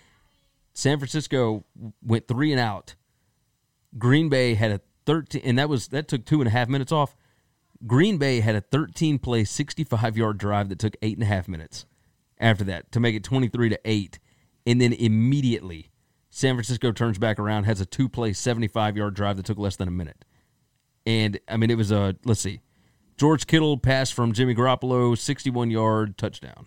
San 0.73 0.99
Francisco 0.99 1.65
went 2.03 2.27
three 2.29 2.51
and 2.53 2.61
out. 2.61 2.95
Green 3.97 4.29
Bay 4.29 4.55
had 4.55 4.73
a 4.73 4.81
thirteen, 5.07 5.43
and 5.45 5.59
that 5.59 5.69
was 5.69 5.89
that 5.89 6.09
took 6.09 6.25
two 6.25 6.41
and 6.41 6.49
a 6.49 6.51
half 6.51 6.69
minutes 6.69 6.91
off. 6.93 7.15
Green 7.87 8.17
Bay 8.19 8.41
had 8.41 8.55
a 8.55 8.63
13 8.63 9.19
play, 9.19 9.45
65 9.45 10.17
yard 10.17 10.39
drive 10.39 10.71
that 10.71 10.79
took 10.79 10.97
eight 11.03 11.17
and 11.19 11.23
a 11.23 11.27
half 11.27 11.47
minutes 11.49 11.85
after 12.39 12.65
that 12.65 12.91
to 12.93 12.99
make 12.99 13.15
it 13.15 13.23
23 13.23 13.69
to 13.69 13.79
eight, 13.85 14.19
and 14.67 14.81
then 14.81 14.93
immediately 14.95 15.91
San 16.37 16.57
Francisco 16.57 16.91
turns 16.91 17.17
back 17.17 17.39
around, 17.39 17.63
has 17.63 17.81
a 17.81 17.87
two 17.87 18.09
play, 18.09 18.33
75 18.33 18.97
yard 18.97 19.15
drive 19.15 19.37
that 19.37 19.47
took 19.47 19.57
less 19.57 19.77
than 19.77 19.87
a 19.87 19.93
minute. 19.93 20.25
And, 21.07 21.39
I 21.47 21.57
mean, 21.57 21.71
it 21.71 21.77
was 21.77 21.93
a, 21.93 22.17
let's 22.25 22.41
see, 22.41 22.61
George 23.17 23.47
Kittle 23.47 23.79
pass 23.79 24.11
from 24.11 24.33
Jimmy 24.33 24.53
Garoppolo, 24.53 25.17
61 25.17 25.71
yard 25.71 26.19
touchdown. 26.19 26.67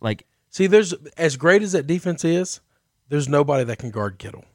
Like, 0.00 0.26
See, 0.48 0.66
there's 0.66 0.94
as 1.18 1.36
great 1.36 1.60
as 1.60 1.72
that 1.72 1.86
defense 1.86 2.24
is, 2.24 2.62
there's 3.10 3.28
nobody 3.28 3.64
that 3.64 3.76
can 3.78 3.90
guard 3.90 4.16
Kittle. 4.18 4.46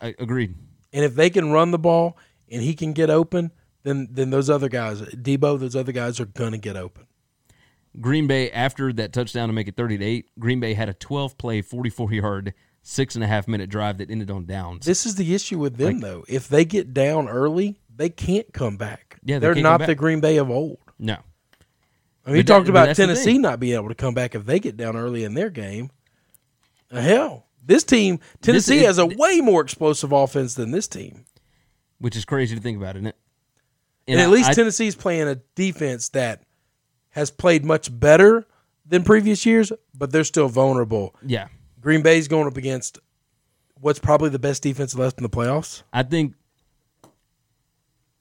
I, 0.00 0.14
agreed. 0.18 0.54
And 0.90 1.04
if 1.04 1.14
they 1.14 1.28
can 1.28 1.52
run 1.52 1.72
the 1.72 1.78
ball 1.78 2.16
and 2.50 2.62
he 2.62 2.72
can 2.72 2.94
get 2.94 3.10
open, 3.10 3.52
then 3.82 4.08
then 4.10 4.30
those 4.30 4.48
other 4.48 4.70
guys, 4.70 5.02
Deebo, 5.02 5.60
those 5.60 5.76
other 5.76 5.92
guys 5.92 6.18
are 6.18 6.24
gonna 6.24 6.56
get 6.56 6.78
open. 6.78 7.06
Green 8.00 8.26
Bay, 8.26 8.50
after 8.50 8.90
that 8.94 9.12
touchdown 9.12 9.50
to 9.50 9.52
make 9.52 9.68
it 9.68 9.76
30 9.76 9.98
to 9.98 10.04
8, 10.06 10.30
Green 10.38 10.60
Bay 10.60 10.72
had 10.72 10.88
a 10.88 10.94
12 10.94 11.36
play, 11.36 11.60
44 11.60 12.14
yard, 12.14 12.54
six 12.82 13.14
and 13.14 13.22
a 13.24 13.26
half 13.26 13.46
minute 13.48 13.68
drive 13.70 13.98
that 13.98 14.10
ended 14.10 14.30
on 14.30 14.46
downs. 14.46 14.86
This 14.86 15.06
is 15.06 15.14
the 15.16 15.34
issue 15.34 15.58
with 15.58 15.76
them 15.76 16.00
though. 16.00 16.24
If 16.28 16.48
they 16.48 16.64
get 16.64 16.92
down 16.94 17.28
early, 17.28 17.80
they 17.94 18.08
can't 18.08 18.52
come 18.52 18.76
back. 18.76 19.18
Yeah, 19.24 19.38
they 19.38 19.54
come 19.54 19.78
back. 19.78 19.86
the 19.86 19.94
Green 19.94 20.20
Bay 20.20 20.36
of 20.38 20.50
old. 20.50 20.78
no. 20.98 21.16
I 22.26 22.30
mean, 22.30 22.36
you 22.36 22.42
But 22.42 22.46
that- 22.48 22.52
talked 22.58 22.68
about 22.68 22.96
Tennessee 22.96 23.38
not 23.38 23.60
being 23.60 23.74
able 23.74 23.88
to 23.88 23.94
come 23.94 24.12
back 24.12 24.34
if 24.34 24.44
they 24.44 24.60
get 24.60 24.76
down 24.76 24.94
early 24.94 25.24
in 25.24 25.32
their 25.34 25.48
game. 25.48 25.90
Uh, 26.92 27.00
Hell, 27.00 27.46
this 27.64 27.82
team, 27.82 28.20
Tennessee 28.42 28.80
is- 28.80 28.86
has 28.86 28.98
a 28.98 29.06
way 29.06 29.40
more 29.40 29.62
explosive 29.62 30.12
offense 30.12 30.54
than 30.54 30.70
this 30.70 30.86
team. 30.86 31.24
Which 31.98 32.16
is 32.16 32.24
crazy 32.26 32.54
to 32.54 32.60
think 32.60 32.76
about, 32.76 32.96
isn't 32.96 33.06
it? 33.06 33.16
And, 34.06 34.20
I- 34.20 34.24
at 34.24 34.30
least 34.30 34.50
I- 34.50 34.52
Tennessee's 34.54 34.94
playing 34.94 35.28
a 35.28 35.36
defense 35.54 36.10
that 36.10 36.42
has 37.10 37.30
played 37.30 37.64
much 37.64 37.88
better 37.98 38.46
than 38.86 39.02
previous 39.02 39.46
years, 39.46 39.72
but 39.94 40.12
they're 40.12 40.22
still 40.24 40.48
vulnerable. 40.48 41.14
Yeah. 41.24 41.48
Green 41.80 42.02
Bay's 42.02 42.28
going 42.28 42.46
up 42.46 42.56
against 42.56 42.98
what's 43.80 43.98
probably 43.98 44.30
the 44.30 44.38
best 44.38 44.62
defense 44.62 44.94
left 44.94 45.18
in 45.18 45.22
the 45.22 45.30
playoffs. 45.30 45.82
I 45.92 46.02
think 46.02 46.34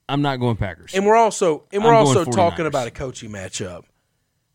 I'm 0.07 0.21
not 0.21 0.37
going 0.37 0.55
Packers. 0.55 0.93
And 0.93 1.05
we're 1.05 1.15
also 1.15 1.63
and 1.71 1.83
we're 1.83 1.93
I'm 1.93 2.07
also 2.07 2.25
talking 2.25 2.65
about 2.65 2.87
a 2.87 2.91
coaching 2.91 3.29
matchup 3.29 3.83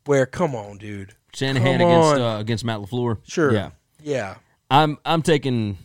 where 0.07 0.27
come 0.27 0.55
on, 0.55 0.79
dude. 0.79 1.15
Shanahan 1.35 1.79
Come 1.79 1.89
against 1.89 2.21
uh, 2.21 2.37
against 2.41 2.65
Matt 2.65 2.81
LaFleur. 2.81 3.19
Sure. 3.25 3.53
Yeah. 3.53 3.71
Yeah. 4.03 4.37
I'm 4.71 4.99
I'm 5.05 5.23
taking 5.23 5.79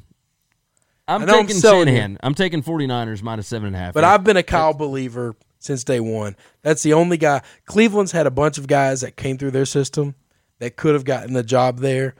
I'm 1.07 1.21
I'm 1.23 1.27
taking 1.27 1.55
selling 1.55 1.87
Shanahan. 1.87 2.17
I'm 2.21 2.35
taking 2.35 2.63
49ers 2.63 3.21
minus 3.21 3.47
seven 3.47 3.67
and 3.67 3.75
a 3.75 3.79
half. 3.79 3.93
But 3.93 4.03
I've 4.03 4.23
been 4.23 4.37
a 4.37 4.43
Kyle 4.43 4.73
believer 4.73 5.35
since 5.59 5.83
day 5.83 5.99
one. 5.99 6.35
That's 6.61 6.83
the 6.83 6.93
only 6.93 7.17
guy. 7.17 7.41
Cleveland's 7.65 8.11
had 8.11 8.25
a 8.27 8.31
bunch 8.31 8.57
of 8.57 8.67
guys 8.67 9.01
that 9.01 9.17
came 9.17 9.37
through 9.37 9.51
their 9.51 9.65
system 9.65 10.15
that 10.59 10.75
could 10.77 10.93
have 10.93 11.05
gotten 11.05 11.33
the 11.33 11.43
job 11.43 11.79
there 11.79 12.15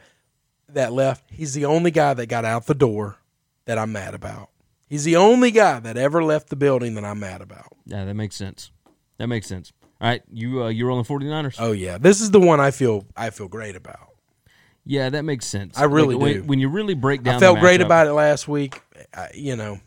that 0.74 0.94
left. 0.94 1.24
He's 1.32 1.54
the 1.54 1.66
only 1.66 1.92
guy 1.92 2.14
that 2.14 2.28
got 2.28 2.46
out 2.46 2.66
the 2.66 2.74
door 2.74 3.18
that 3.66 3.78
I'm 3.78 3.92
mad 3.92 4.14
about. 4.14 4.50
He's 4.88 5.04
the 5.04 5.16
only 5.16 5.52
guy 5.52 5.80
that 5.80 5.98
ever 5.98 6.24
left 6.24 6.50
the 6.50 6.56
building 6.56 6.96
that 6.96 7.06
I'm 7.06 7.20
mad 7.20 7.42
about. 7.42 7.68
yeah, 7.86 8.06
that 8.06 8.16
makes 8.16 8.36
sense. 8.36 8.72
That 9.18 9.28
makes 9.28 9.48
sense. 9.48 9.72
All 10.02 10.08
right, 10.08 10.24
you 10.32 10.64
uh, 10.64 10.70
you 10.70 10.88
rolling 10.88 11.04
49ers? 11.04 11.58
Oh 11.60 11.74
yeah, 11.74 11.98
this 11.98 12.22
is 12.22 12.32
the 12.32 12.40
one 12.40 12.60
I 12.62 12.72
feel 12.72 13.06
I 13.18 13.30
feel 13.32 13.50
great 13.50 13.76
about. 13.76 14.10
Yeah, 14.86 15.10
that 15.10 15.24
makes 15.24 15.46
sense. 15.46 15.78
I 15.78 15.84
really 15.84 16.16
Like, 16.16 16.22
when, 16.22 16.34
do. 16.34 16.44
When 16.44 16.60
you 16.60 16.70
really 16.70 16.96
break 16.96 17.22
down, 17.22 17.36
I 17.36 17.40
felt 17.40 17.60
great 17.60 17.82
about 17.82 18.08
it 18.08 18.14
last 18.14 18.48
week. 18.48 18.82
I, 19.14 19.30
you 19.36 19.56
know, 19.56 19.80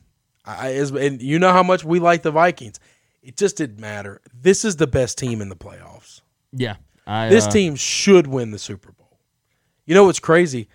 I, 0.45 0.68
and 0.68 1.21
you 1.21 1.38
know 1.38 1.51
how 1.51 1.62
much 1.62 1.83
we 1.83 1.99
like 1.99 2.23
the 2.23 2.31
Vikings. 2.31 2.79
It 3.23 3.37
just 3.37 3.57
didn't 3.57 3.81
matter. 3.81 4.21
This 4.35 4.64
is 4.64 4.77
the 4.77 4.87
best 4.87 5.16
team 5.16 5.40
in 5.40 5.49
the 5.49 5.57
playoffs. 5.57 6.21
Yeah, 6.53 6.77
I, 7.07 7.29
This 7.31 7.47
uh, 7.47 7.51
team 7.51 7.75
should 7.75 8.27
win 8.27 8.51
the 8.51 8.59
Super 8.59 8.92
Bowl. 8.92 9.02
You 9.87 9.95
know 9.95 10.05
what's 10.05 10.21
crazy? 10.21 10.68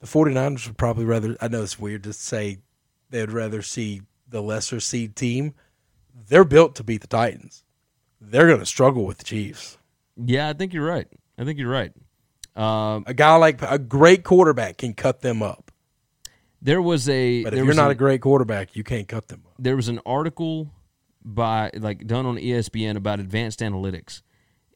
The 0.00 0.06
49ers 0.06 0.66
would 0.66 0.78
probably 0.78 1.04
rather, 1.04 1.36
I 1.40 1.48
know 1.48 1.62
it's 1.62 1.78
weird 1.78 2.04
to 2.04 2.12
say 2.12 2.58
they'd 3.10 3.30
rather 3.32 3.62
see 3.62 4.02
the 4.28 4.42
lesser 4.42 4.80
seed 4.80 5.16
team. 5.16 5.54
They're 6.28 6.44
built 6.44 6.74
to 6.76 6.84
beat 6.84 7.00
the 7.00 7.06
Titans. 7.06 7.64
They're 8.20 8.46
going 8.46 8.60
to 8.60 8.66
struggle 8.66 9.04
with 9.06 9.18
the 9.18 9.24
Chiefs. 9.24 9.78
Yeah, 10.16 10.48
I 10.48 10.52
think 10.52 10.72
you're 10.72 10.86
right. 10.86 11.08
I 11.38 11.44
think 11.44 11.58
you're 11.58 11.70
right. 11.70 11.92
Um, 12.56 13.04
A 13.06 13.14
guy 13.14 13.34
like 13.36 13.62
a 13.62 13.78
great 13.78 14.24
quarterback 14.24 14.78
can 14.78 14.92
cut 14.94 15.20
them 15.22 15.42
up. 15.42 15.70
there 16.60 16.82
was 16.82 17.08
a 17.08 17.42
But 17.44 17.54
if 17.54 17.64
you're 17.64 17.74
not 17.74 17.86
an- 17.86 17.92
a 17.92 17.94
great 17.94 18.20
quarterback, 18.20 18.76
you 18.76 18.84
can't 18.84 19.08
cut 19.08 19.28
them 19.28 19.42
up. 19.46 19.54
there 19.58 19.76
was 19.76 19.88
an 19.88 20.00
article 20.04 20.70
by 21.24 21.70
like 21.74 22.06
done 22.06 22.26
on 22.26 22.36
ESPN 22.36 22.96
about 22.96 23.20
advanced 23.20 23.60
analytics, 23.60 24.20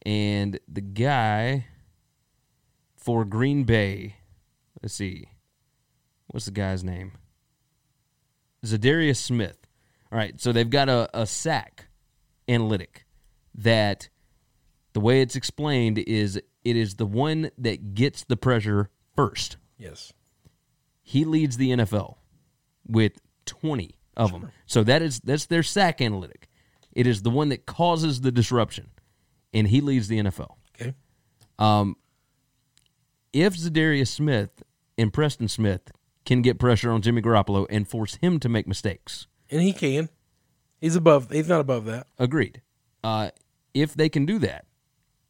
and 0.07 0.59
the 0.69 0.81
guy 0.81 1.67
for 3.05 3.25
Green 3.27 3.65
Bay, 3.65 4.17
let's 4.83 4.95
see, 4.95 5.29
what's 6.29 6.47
the 6.47 6.53
guy's 6.53 6.83
name? 6.83 7.13
Za'Darius 8.65 9.17
Smith. 9.17 9.59
All 10.11 10.19
right, 10.19 10.41
so 10.41 10.53
they've 10.53 10.71
got 10.71 10.89
a, 10.89 11.09
a 11.13 11.27
sack 11.27 11.89
analytic 12.49 13.05
that 13.55 14.09
the 14.95 15.01
way 15.01 15.21
it's 15.21 15.37
explained 15.37 15.99
is 15.99 16.37
it 16.37 16.77
is 16.77 16.95
the 16.95 17.07
one 17.07 17.51
that 17.59 17.95
gets 17.95 18.25
the 18.25 18.37
pressure 18.37 18.91
first 19.17 19.57
Yes. 19.77 20.13
he 21.03 21.25
leads 21.25 21.57
the 21.57 21.71
NFL 21.71 22.17
with 22.87 23.13
20 23.47 23.97
of 24.17 24.33
them. 24.33 24.51
So 24.67 24.83
that 24.85 25.03
is 25.03 25.21
that's 25.21 25.47
their 25.47 25.63
sack 25.63 26.01
analytic. 26.01 26.49
It 26.93 27.07
is 27.07 27.23
the 27.23 27.31
one 27.31 27.49
that 27.51 27.67
causes 27.67 28.21
the 28.21 28.31
disruption, 28.31 28.91
and 29.53 29.67
he 29.67 29.81
leads 29.81 30.07
the 30.09 30.19
NFL. 30.21 30.53
Okay. 30.81 30.95
Um, 31.59 31.97
if 33.35 33.55
Za'Darius 33.59 34.09
Smith 34.09 34.63
and 34.97 35.13
Preston 35.13 35.49
Smith 35.49 35.91
can 36.25 36.41
get 36.41 36.59
pressure 36.59 36.91
on 36.91 37.03
Jimmy 37.03 37.21
Garoppolo 37.21 37.67
and 37.69 37.87
force 37.87 38.15
him 38.17 38.41
to 38.41 38.49
make 38.49 38.67
mistakes, 38.67 39.27
And 39.51 39.61
he 39.61 39.73
can. 39.75 40.09
He's 40.81 40.97
above, 40.97 41.31
he's 41.31 41.49
not 41.49 41.61
above 41.61 41.85
that. 41.87 42.07
agreed. 42.19 42.63
Uh, 43.03 43.31
if 43.75 43.95
they 43.95 44.09
can 44.09 44.25
do 44.25 44.39
that, 44.39 44.65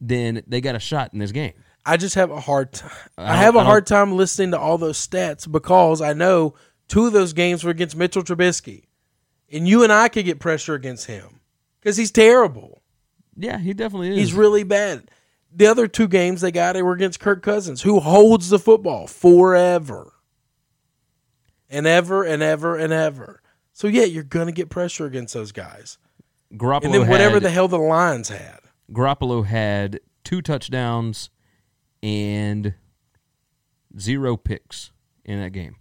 then 0.00 0.42
they 0.46 0.60
got 0.60 0.74
a 0.76 0.78
shot 0.80 1.12
in 1.12 1.18
this 1.18 1.32
game. 1.32 1.54
I 1.86 1.96
just 1.96 2.14
have 2.14 2.30
a 2.30 2.40
hard 2.40 2.72
time. 2.72 2.90
I 3.18 3.32
I, 3.32 3.36
have 3.36 3.56
I 3.56 3.60
a 3.60 3.62
don't- 3.62 3.66
hard 3.66 3.86
time 3.86 4.16
listening 4.16 4.52
to 4.52 4.58
all 4.58 4.78
those 4.78 5.04
stats 5.04 5.50
because 5.50 6.00
I 6.00 6.12
know 6.12 6.54
two 6.88 7.06
of 7.06 7.12
those 7.12 7.32
games 7.32 7.64
were 7.64 7.70
against 7.70 7.96
Mitchell 7.96 8.22
Trubisky, 8.22 8.84
and 9.50 9.66
you 9.66 9.82
and 9.82 9.92
I 9.92 10.08
could 10.08 10.24
get 10.24 10.38
pressure 10.40 10.74
against 10.74 11.06
him 11.06 11.40
because 11.80 11.96
he's 11.96 12.10
terrible. 12.10 12.82
Yeah, 13.36 13.58
he 13.58 13.74
definitely 13.74 14.10
is. 14.10 14.16
He's 14.16 14.34
really 14.34 14.62
bad. 14.62 15.10
The 15.56 15.66
other 15.66 15.86
two 15.86 16.08
games 16.08 16.40
they 16.40 16.50
got 16.50 16.72
they 16.72 16.82
were 16.82 16.92
against 16.94 17.20
Kirk 17.20 17.42
Cousins, 17.42 17.82
who 17.82 18.00
holds 18.00 18.48
the 18.50 18.58
football 18.58 19.06
forever, 19.06 20.12
and 21.70 21.86
ever 21.86 22.24
and 22.24 22.42
ever 22.42 22.76
and 22.76 22.92
ever. 22.92 23.40
So 23.72 23.86
yeah, 23.86 24.04
you're 24.04 24.22
gonna 24.24 24.52
get 24.52 24.68
pressure 24.68 25.06
against 25.06 25.34
those 25.34 25.52
guys, 25.52 25.98
Garoppolo 26.52 26.84
and 26.84 26.94
then 26.94 27.08
whatever 27.08 27.34
had- 27.34 27.42
the 27.44 27.50
hell 27.50 27.68
the 27.68 27.78
Lions 27.78 28.28
had. 28.28 28.60
Garoppolo 28.92 29.44
had 29.46 30.00
two 30.24 30.42
touchdowns 30.42 31.30
and 32.02 32.74
zero 33.98 34.36
picks 34.36 34.90
in 35.24 35.40
that 35.40 35.50
game. 35.50 35.76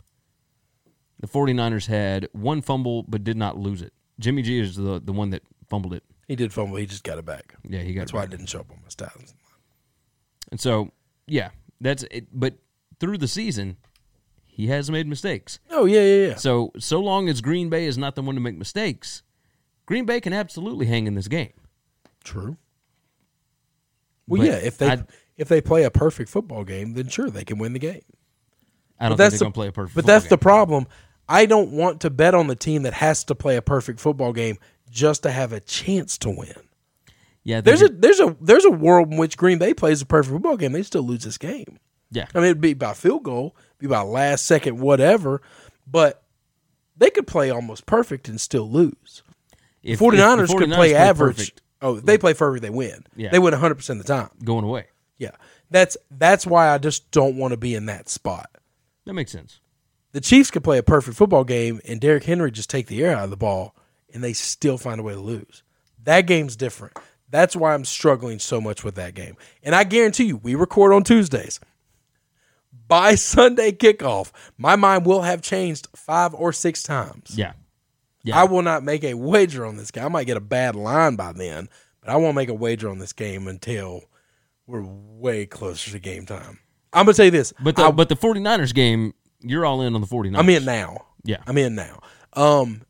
The 1.19 1.27
49ers 1.27 1.88
had 1.88 2.27
one 2.31 2.62
fumble 2.62 3.03
but 3.03 3.23
did 3.23 3.38
not 3.38 3.57
lose 3.57 3.81
it. 3.81 3.93
Jimmy 4.19 4.41
G 4.41 4.59
is 4.59 4.75
the, 4.75 5.01
the 5.03 5.13
one 5.13 5.31
that 5.31 5.41
fumbled 5.69 5.93
it. 5.93 6.03
He 6.27 6.36
did 6.36 6.53
fumble. 6.53 6.77
He 6.77 6.86
just 6.86 7.03
got 7.03 7.17
it 7.17 7.25
back. 7.25 7.55
Yeah, 7.63 7.79
he 7.79 7.93
got 7.93 7.99
it. 7.99 8.03
That's 8.03 8.13
why 8.13 8.23
I 8.23 8.25
didn't 8.27 8.45
show 8.47 8.59
up 8.62 8.71
on 8.71 8.77
my 8.81 8.89
stats. 8.89 9.33
And 10.53 10.61
so, 10.61 10.91
yeah, 11.25 11.49
that's 11.81 12.03
it. 12.11 12.27
But 12.31 12.53
through 12.99 13.17
the 13.17 13.27
season, 13.27 13.77
he 14.45 14.67
has 14.67 14.91
made 14.91 15.07
mistakes. 15.07 15.57
Oh 15.71 15.85
yeah, 15.85 16.01
yeah, 16.01 16.27
yeah. 16.27 16.35
So, 16.35 16.71
so 16.77 16.99
long 16.99 17.27
as 17.27 17.41
Green 17.41 17.69
Bay 17.69 17.85
is 17.87 17.97
not 17.97 18.13
the 18.13 18.21
one 18.21 18.35
to 18.35 18.41
make 18.41 18.55
mistakes, 18.55 19.23
Green 19.87 20.05
Bay 20.05 20.21
can 20.21 20.31
absolutely 20.31 20.85
hang 20.85 21.07
in 21.07 21.15
this 21.15 21.27
game. 21.27 21.53
True. 22.23 22.57
Well, 24.27 24.41
But 24.41 24.47
yeah, 24.47 24.57
if 24.57 24.77
they 24.77 24.89
I'd- 24.89 25.03
if 25.37 25.47
they 25.47 25.59
play 25.59 25.85
a 25.85 25.89
perfect 25.89 26.29
football 26.29 26.63
game, 26.63 26.93
then 26.93 27.07
sure 27.07 27.31
they 27.31 27.43
can 27.43 27.57
win 27.57 27.73
the 27.73 27.79
game. 27.79 28.03
I 28.99 29.09
don't 29.09 29.17
But 29.17 29.17
think 29.17 29.17
that's 29.17 29.31
they're 29.39 29.39
the 29.39 29.45
to 29.45 29.51
play 29.55 29.67
a 29.69 29.71
perfect 29.71 29.95
But 29.95 30.05
that's 30.05 30.27
the 30.27 30.37
problem. 30.37 30.85
I 31.27 31.47
don't 31.47 31.71
want 31.71 32.01
to 32.01 32.11
bet 32.11 32.35
on 32.35 32.45
the 32.45 32.55
team 32.55 32.83
that 32.83 32.93
has 32.93 33.23
to 33.23 33.33
play 33.33 33.55
a 33.55 33.61
perfect 33.63 33.99
football 33.99 34.33
game 34.33 34.59
just 34.91 35.23
to 35.23 35.31
have 35.31 35.51
a 35.51 35.59
chance 35.59 36.19
to 36.19 36.29
win. 36.29 36.53
Yeah, 37.43 37.60
There's 37.62 37.82
a 37.82 37.89
there's 37.89 38.19
a 38.21 38.36
there's 38.39 38.65
a 38.65 38.71
world 38.71 39.12
in 39.12 39.17
which 39.17 39.36
Green 39.38 39.58
Bay 39.58 39.73
plays 39.73 40.01
a 40.01 40.06
perfect 40.06 40.32
football 40.34 40.56
game. 40.58 40.71
They 40.71 40.84
still 40.84 41.03
lose 41.03 41.23
this 41.25 41.38
game. 41.38 41.77
yeah. 42.12 42.27
I 42.34 42.38
mean, 42.39 42.45
it'd 42.45 42.62
be 42.62 42.73
by 42.73 42.93
field 42.93 43.23
goal, 43.23 43.56
be 43.79 43.88
by 43.88 44.01
last 44.01 44.45
second, 44.45 44.79
whatever. 44.79 45.41
But 45.86 46.23
they 46.95 47.10
could 47.10 47.27
play 47.27 47.49
almost 47.49 47.86
perfect 47.86 48.29
and 48.29 48.39
still 48.39 48.69
lose. 48.69 49.23
If- 49.82 49.93
if 49.95 49.99
49ers, 49.99 50.47
the 50.47 50.56
could 50.58 50.69
49ers 50.69 50.75
play 50.75 50.95
average. 50.95 51.36
perfect, 51.38 51.62
Oh, 51.82 51.97
if 51.97 52.06
they 52.06 52.17
play 52.17 52.34
perfect, 52.34 52.62
they 52.62 52.69
win. 52.69 53.03
Yeah. 53.17 53.29
They 53.32 53.39
win 53.39 53.51
100 53.51 53.75
percent 53.75 53.99
of 53.99 54.06
the 54.06 54.13
time. 54.13 54.29
going 54.45 54.63
away. 54.63 54.86
Yeah, 55.17 55.32
that's 55.69 55.97
that's 56.10 56.47
why 56.47 56.69
I 56.69 56.77
just 56.77 57.12
don't 57.12 57.36
want 57.36 57.51
to 57.51 57.58
be 57.58 57.75
in 57.75 57.88
that 57.88 58.08
spot. 58.08 58.49
That 59.06 59.13
makes 59.13 59.34
sense. 59.34 59.60
The 60.13 60.21
Chiefs 60.21 60.49
could 60.51 60.63
play 60.63 60.77
a 60.77 60.84
perfect 60.84 61.17
football 61.17 61.43
game, 61.43 61.82
and 61.86 61.99
Derrick 61.99 62.23
Henry 62.23 62.51
just 62.51 62.69
take 62.69 62.88
the 62.88 63.03
air 63.03 63.17
out 63.17 63.25
of 63.25 63.29
the 63.32 63.36
ball, 63.38 63.75
and 64.13 64.23
they 64.23 64.32
still 64.32 64.77
find 64.77 64.99
a 65.01 65.03
way 65.03 65.13
to 65.13 65.19
lose. 65.19 65.63
That 66.03 66.21
game's 66.21 66.56
different. 66.56 66.95
That's 67.33 67.55
why 67.55 67.73
I'm 67.73 67.83
struggling 67.83 68.37
so 68.37 68.61
much 68.61 68.83
with 68.83 68.93
that 68.93 69.15
game. 69.15 69.37
And 69.63 69.73
I 69.73 69.85
guarantee 69.85 70.25
you, 70.25 70.37
we 70.37 70.53
record 70.53 70.93
on 70.93 71.03
Tuesdays. 71.03 71.59
by 72.87 73.15
Sunday 73.35 73.71
kickoff, 73.71 74.31
my 74.55 74.75
mind 74.75 75.07
will 75.07 75.23
have 75.23 75.41
changed 75.41 75.87
five 75.95 76.35
or 76.35 76.53
six 76.53 76.83
times. 76.83 77.35
Yeah. 77.35 77.53
Yeah. 78.21 78.39
I 78.39 78.43
will 78.43 78.61
not 78.61 78.83
make 78.83 79.03
a 79.03 79.15
wager 79.15 79.65
on 79.65 79.77
this 79.77 79.89
game. 79.89 80.05
I 80.05 80.09
might 80.09 80.27
get 80.27 80.37
a 80.37 80.41
bad 80.41 80.75
line 80.75 81.15
by 81.15 81.31
then, 81.31 81.69
but 82.01 82.11
I 82.11 82.17
won't 82.17 82.35
make 82.35 82.49
a 82.49 82.53
wager 82.53 82.87
on 82.87 82.99
this 82.99 83.13
game 83.13 83.47
until 83.47 84.01
we're 84.67 84.83
way 84.85 85.47
closer 85.47 85.89
to 85.89 85.97
game 85.97 86.27
time. 86.27 86.59
I'm 86.93 87.05
gonna 87.05 87.15
tell 87.15 87.25
you 87.25 87.31
this, 87.31 87.51
but 87.63 87.75
the 87.75 87.85
I, 87.85 87.91
but 87.91 88.09
the 88.09 88.15
49ers 88.15 88.75
game, 88.75 89.15
you're 89.41 89.65
all 89.65 89.81
in 89.81 89.95
on 89.95 90.01
the 90.01 90.07
49ers. 90.07 90.37
I'm 90.37 90.49
in 90.49 90.65
now. 90.65 91.05
Yeah. 91.23 91.37
I'm 91.47 91.57
in 91.57 91.73
now. 91.73 91.99
Um, 92.33 92.83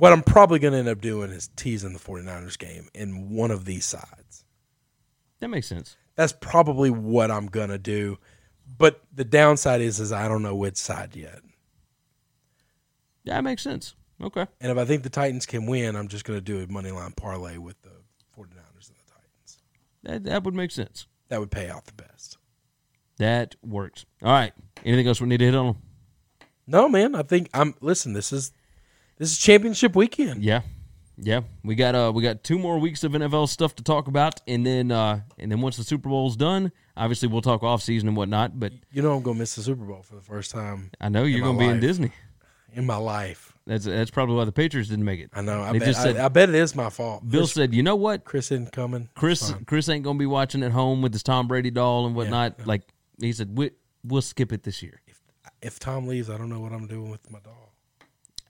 what 0.00 0.14
I'm 0.14 0.22
probably 0.22 0.58
going 0.58 0.72
to 0.72 0.78
end 0.78 0.88
up 0.88 1.02
doing 1.02 1.30
is 1.30 1.50
teasing 1.56 1.92
the 1.92 1.98
49ers 1.98 2.58
game 2.58 2.88
in 2.94 3.28
one 3.28 3.50
of 3.50 3.66
these 3.66 3.84
sides. 3.84 4.44
That 5.40 5.48
makes 5.48 5.66
sense. 5.66 5.94
That's 6.16 6.32
probably 6.32 6.88
what 6.88 7.30
I'm 7.30 7.48
going 7.48 7.68
to 7.68 7.78
do. 7.78 8.18
But 8.78 9.02
the 9.12 9.26
downside 9.26 9.82
is, 9.82 10.00
is 10.00 10.10
I 10.10 10.26
don't 10.26 10.42
know 10.42 10.56
which 10.56 10.78
side 10.78 11.14
yet. 11.14 11.40
Yeah, 13.24 13.34
that 13.34 13.44
makes 13.44 13.60
sense. 13.60 13.94
Okay. 14.22 14.46
And 14.58 14.72
if 14.72 14.78
I 14.78 14.86
think 14.86 15.02
the 15.02 15.10
Titans 15.10 15.44
can 15.44 15.66
win, 15.66 15.96
I'm 15.96 16.08
just 16.08 16.24
going 16.24 16.38
to 16.38 16.42
do 16.42 16.62
a 16.62 16.72
money 16.72 16.90
line 16.90 17.12
parlay 17.12 17.58
with 17.58 17.80
the 17.82 17.90
49ers 18.38 18.88
and 18.88 18.96
the 18.96 19.12
Titans. 19.12 19.58
That 20.02 20.24
that 20.24 20.44
would 20.44 20.54
make 20.54 20.70
sense. 20.70 21.08
That 21.28 21.40
would 21.40 21.50
pay 21.50 21.68
out 21.68 21.84
the 21.84 21.92
best. 21.92 22.38
That 23.18 23.54
works. 23.62 24.06
All 24.22 24.32
right. 24.32 24.54
Anything 24.82 25.08
else 25.08 25.20
we 25.20 25.28
need 25.28 25.40
to 25.40 25.44
hit 25.44 25.54
on? 25.54 25.76
No, 26.66 26.88
man. 26.88 27.14
I 27.14 27.22
think 27.22 27.50
I'm. 27.52 27.74
Listen, 27.82 28.14
this 28.14 28.32
is 28.32 28.52
this 29.20 29.32
is 29.32 29.38
championship 29.38 29.94
weekend. 29.94 30.42
Yeah. 30.42 30.62
Yeah. 31.18 31.42
We 31.62 31.74
got 31.74 31.94
uh 31.94 32.10
we 32.14 32.22
got 32.22 32.42
two 32.42 32.58
more 32.58 32.78
weeks 32.78 33.04
of 33.04 33.12
NFL 33.12 33.50
stuff 33.50 33.74
to 33.76 33.82
talk 33.84 34.08
about 34.08 34.40
and 34.48 34.66
then 34.66 34.90
uh 34.90 35.20
and 35.38 35.52
then 35.52 35.60
once 35.60 35.76
the 35.76 35.84
Super 35.84 36.08
Bowl's 36.08 36.36
done, 36.36 36.72
obviously 36.96 37.28
we'll 37.28 37.42
talk 37.42 37.62
off 37.62 37.82
season 37.82 38.08
and 38.08 38.16
whatnot, 38.16 38.58
but 38.58 38.72
You 38.90 39.02
know 39.02 39.14
I'm 39.14 39.22
going 39.22 39.36
to 39.36 39.40
miss 39.40 39.54
the 39.54 39.62
Super 39.62 39.84
Bowl 39.84 40.02
for 40.02 40.14
the 40.14 40.22
first 40.22 40.50
time 40.50 40.90
I 41.00 41.10
know 41.10 41.24
you're 41.24 41.44
gonna 41.44 41.58
be 41.58 41.66
in. 41.66 41.80
Disney. 41.80 42.12
in 42.72 42.86
my 42.86 42.96
life. 42.96 43.52
That's 43.66 43.84
that's 43.84 44.10
probably 44.10 44.36
why 44.36 44.46
the 44.46 44.52
Patriots 44.52 44.88
didn't 44.88 45.04
make 45.04 45.20
it. 45.20 45.30
I 45.34 45.42
know. 45.42 45.60
I 45.60 45.72
They 45.72 45.80
bet, 45.80 45.88
just 45.88 46.02
said 46.02 46.16
I, 46.16 46.24
I 46.24 46.28
bet 46.28 46.48
it 46.48 46.54
is 46.54 46.74
my 46.74 46.88
fault. 46.88 47.28
Bill 47.28 47.42
Chris, 47.42 47.52
said, 47.52 47.74
"You 47.74 47.82
know 47.82 47.96
what? 47.96 48.24
Chris 48.24 48.50
isn't 48.50 48.72
coming. 48.72 49.10
Chris. 49.14 49.52
Chris 49.66 49.88
ain't 49.90 50.02
gonna 50.02 50.18
be 50.18 50.26
watching 50.26 50.62
at 50.62 50.72
home 50.72 51.02
with 51.02 51.12
his 51.12 51.22
Tom 51.22 51.46
Brady 51.46 51.70
doll 51.70 52.06
and 52.06 52.16
whatnot." 52.16 52.66
Like 52.66 52.82
he 53.20 53.32
said, 53.32 53.56
we, 53.56 53.72
"We'll 54.02 54.22
skip 54.22 54.52
it 54.52 54.62
this 54.62 54.82
year." 54.82 55.02
If 55.60 55.78
Tom 55.78 56.06
leaves, 56.06 56.30
I 56.30 56.38
don't 56.38 56.48
know 56.48 56.60
what 56.60 56.72
I'm 56.72 56.86
doing 56.86 57.10
with 57.10 57.30
my 57.30 57.38
doll. 57.40 57.69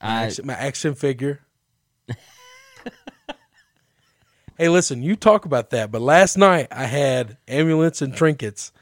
My, 0.02 0.08
I 0.08 0.24
action, 0.26 0.46
my 0.46 0.54
action 0.54 0.94
figure. 0.94 1.40
hey, 4.58 4.68
listen, 4.68 5.02
you 5.02 5.16
talk 5.16 5.44
about 5.44 5.70
that, 5.70 5.90
but 5.90 6.00
last 6.00 6.36
night 6.36 6.68
I 6.70 6.84
had 6.86 7.36
ambulance 7.48 8.02
and 8.02 8.14
trinkets, 8.14 8.72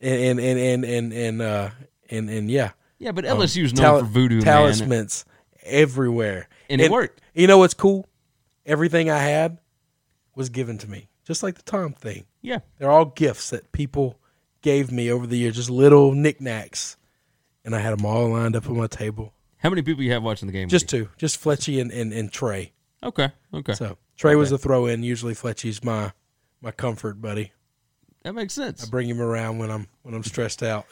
and 0.00 0.38
and 0.38 0.40
and 0.40 0.84
and 0.84 0.84
and 0.84 1.12
and, 1.12 1.42
uh, 1.42 1.70
and, 2.10 2.30
and 2.30 2.50
yeah, 2.50 2.72
yeah, 2.98 3.12
but 3.12 3.24
LSU's 3.24 3.72
known 3.74 3.82
Tal- 3.84 3.98
for 4.00 4.06
voodoo 4.06 4.36
man. 4.36 4.44
talismans 4.44 5.24
everywhere, 5.62 6.48
And 6.68 6.80
it 6.80 6.90
worked. 6.90 7.20
You 7.34 7.46
know 7.46 7.58
what's 7.58 7.74
cool? 7.74 8.06
Everything 8.66 9.10
I 9.10 9.18
had 9.18 9.58
was 10.34 10.48
given 10.48 10.78
to 10.78 10.88
me, 10.90 11.08
just 11.26 11.42
like 11.42 11.54
the 11.56 11.62
Tom 11.62 11.92
thing. 11.92 12.26
Yeah, 12.42 12.58
They're 12.78 12.90
all 12.90 13.06
gifts 13.06 13.50
that 13.50 13.72
people 13.72 14.18
gave 14.62 14.90
me 14.92 15.10
over 15.10 15.26
the 15.26 15.36
years, 15.36 15.56
just 15.56 15.70
little 15.70 16.12
knickknacks, 16.12 16.96
and 17.64 17.74
I 17.74 17.78
had 17.80 17.96
them 17.96 18.04
all 18.06 18.28
lined 18.30 18.56
up 18.56 18.68
on 18.68 18.76
my 18.76 18.86
table. 18.86 19.32
How 19.64 19.70
many 19.70 19.80
people 19.80 20.04
you 20.04 20.12
have 20.12 20.22
watching 20.22 20.46
the 20.46 20.52
game? 20.52 20.68
Just 20.68 20.90
two, 20.90 21.08
just 21.16 21.42
Fletchy 21.42 21.80
and, 21.80 21.90
and, 21.90 22.12
and 22.12 22.30
Trey. 22.30 22.72
okay, 23.02 23.32
okay, 23.52 23.72
So 23.72 23.96
Trey 24.16 24.36
was 24.36 24.52
a 24.52 24.58
throw 24.58 24.84
in. 24.86 25.02
Usually 25.02 25.34
Fletchy's 25.34 25.82
my 25.82 26.12
my 26.60 26.70
comfort 26.70 27.20
buddy. 27.20 27.52
that 28.24 28.34
makes 28.34 28.52
sense. 28.52 28.86
I 28.86 28.90
bring 28.90 29.08
him 29.08 29.22
around 29.22 29.58
when 29.58 29.70
I'm 29.70 29.88
when 30.02 30.14
I'm 30.14 30.22
stressed 30.22 30.62
out. 30.62 30.84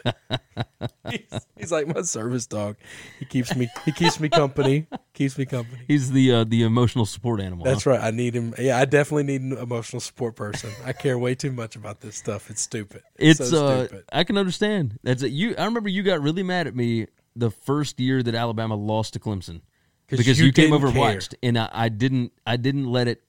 he's, 1.11 1.47
he's 1.57 1.71
like 1.71 1.87
my 1.87 2.01
service 2.01 2.47
dog. 2.47 2.77
He 3.19 3.27
keeps 3.27 3.55
me 3.55 3.69
he 3.85 3.93
keeps 3.93 4.19
me 4.19 4.31
company. 4.31 4.87
Keeps 5.13 5.37
me 5.37 5.45
company. 5.45 5.83
He's 5.87 6.11
the 6.11 6.33
uh, 6.33 6.45
the 6.45 6.63
emotional 6.63 7.05
support 7.05 7.43
animal. 7.43 7.67
That's 7.67 7.85
huh? 7.85 7.91
right. 7.91 8.01
I 8.01 8.11
need 8.11 8.35
him. 8.35 8.55
Yeah, 8.59 8.79
I 8.79 8.87
definitely 8.87 9.25
need 9.25 9.43
an 9.43 9.53
emotional 9.53 10.01
support 10.01 10.35
person. 10.35 10.71
I 10.87 10.95
care 10.95 11.19
way 11.19 11.35
too 11.35 11.53
much 11.53 11.77
about 11.77 12.01
this 12.01 12.17
stuff. 12.17 12.49
It's 12.49 12.63
stupid. 12.63 13.03
It's 13.17 13.51
so 13.51 13.67
uh, 13.67 13.85
stupid. 13.85 14.05
I 14.11 14.25
can 14.25 14.39
understand. 14.39 14.99
That's 15.03 15.23
it. 15.23 15.33
You. 15.33 15.55
I 15.59 15.67
remember 15.67 15.91
you 15.91 16.03
got 16.03 16.23
really 16.23 16.43
mad 16.43 16.67
at 16.67 16.75
me 16.75 17.09
the 17.37 17.51
first 17.51 17.99
year 18.01 18.23
that 18.23 18.35
Alabama 18.35 18.75
lost 18.75 19.15
to 19.15 19.19
Clemson 19.21 19.61
because 20.09 20.39
you 20.39 20.47
you, 20.47 20.53
came 20.53 20.73
over 20.73 20.87
and 20.89 20.95
care. 20.95 21.15
watched, 21.15 21.35
and 21.43 21.59
I, 21.59 21.69
I 21.73 21.89
didn't. 21.89 22.33
I 22.47 22.57
didn't 22.57 22.87
let 22.87 23.09
it 23.09 23.23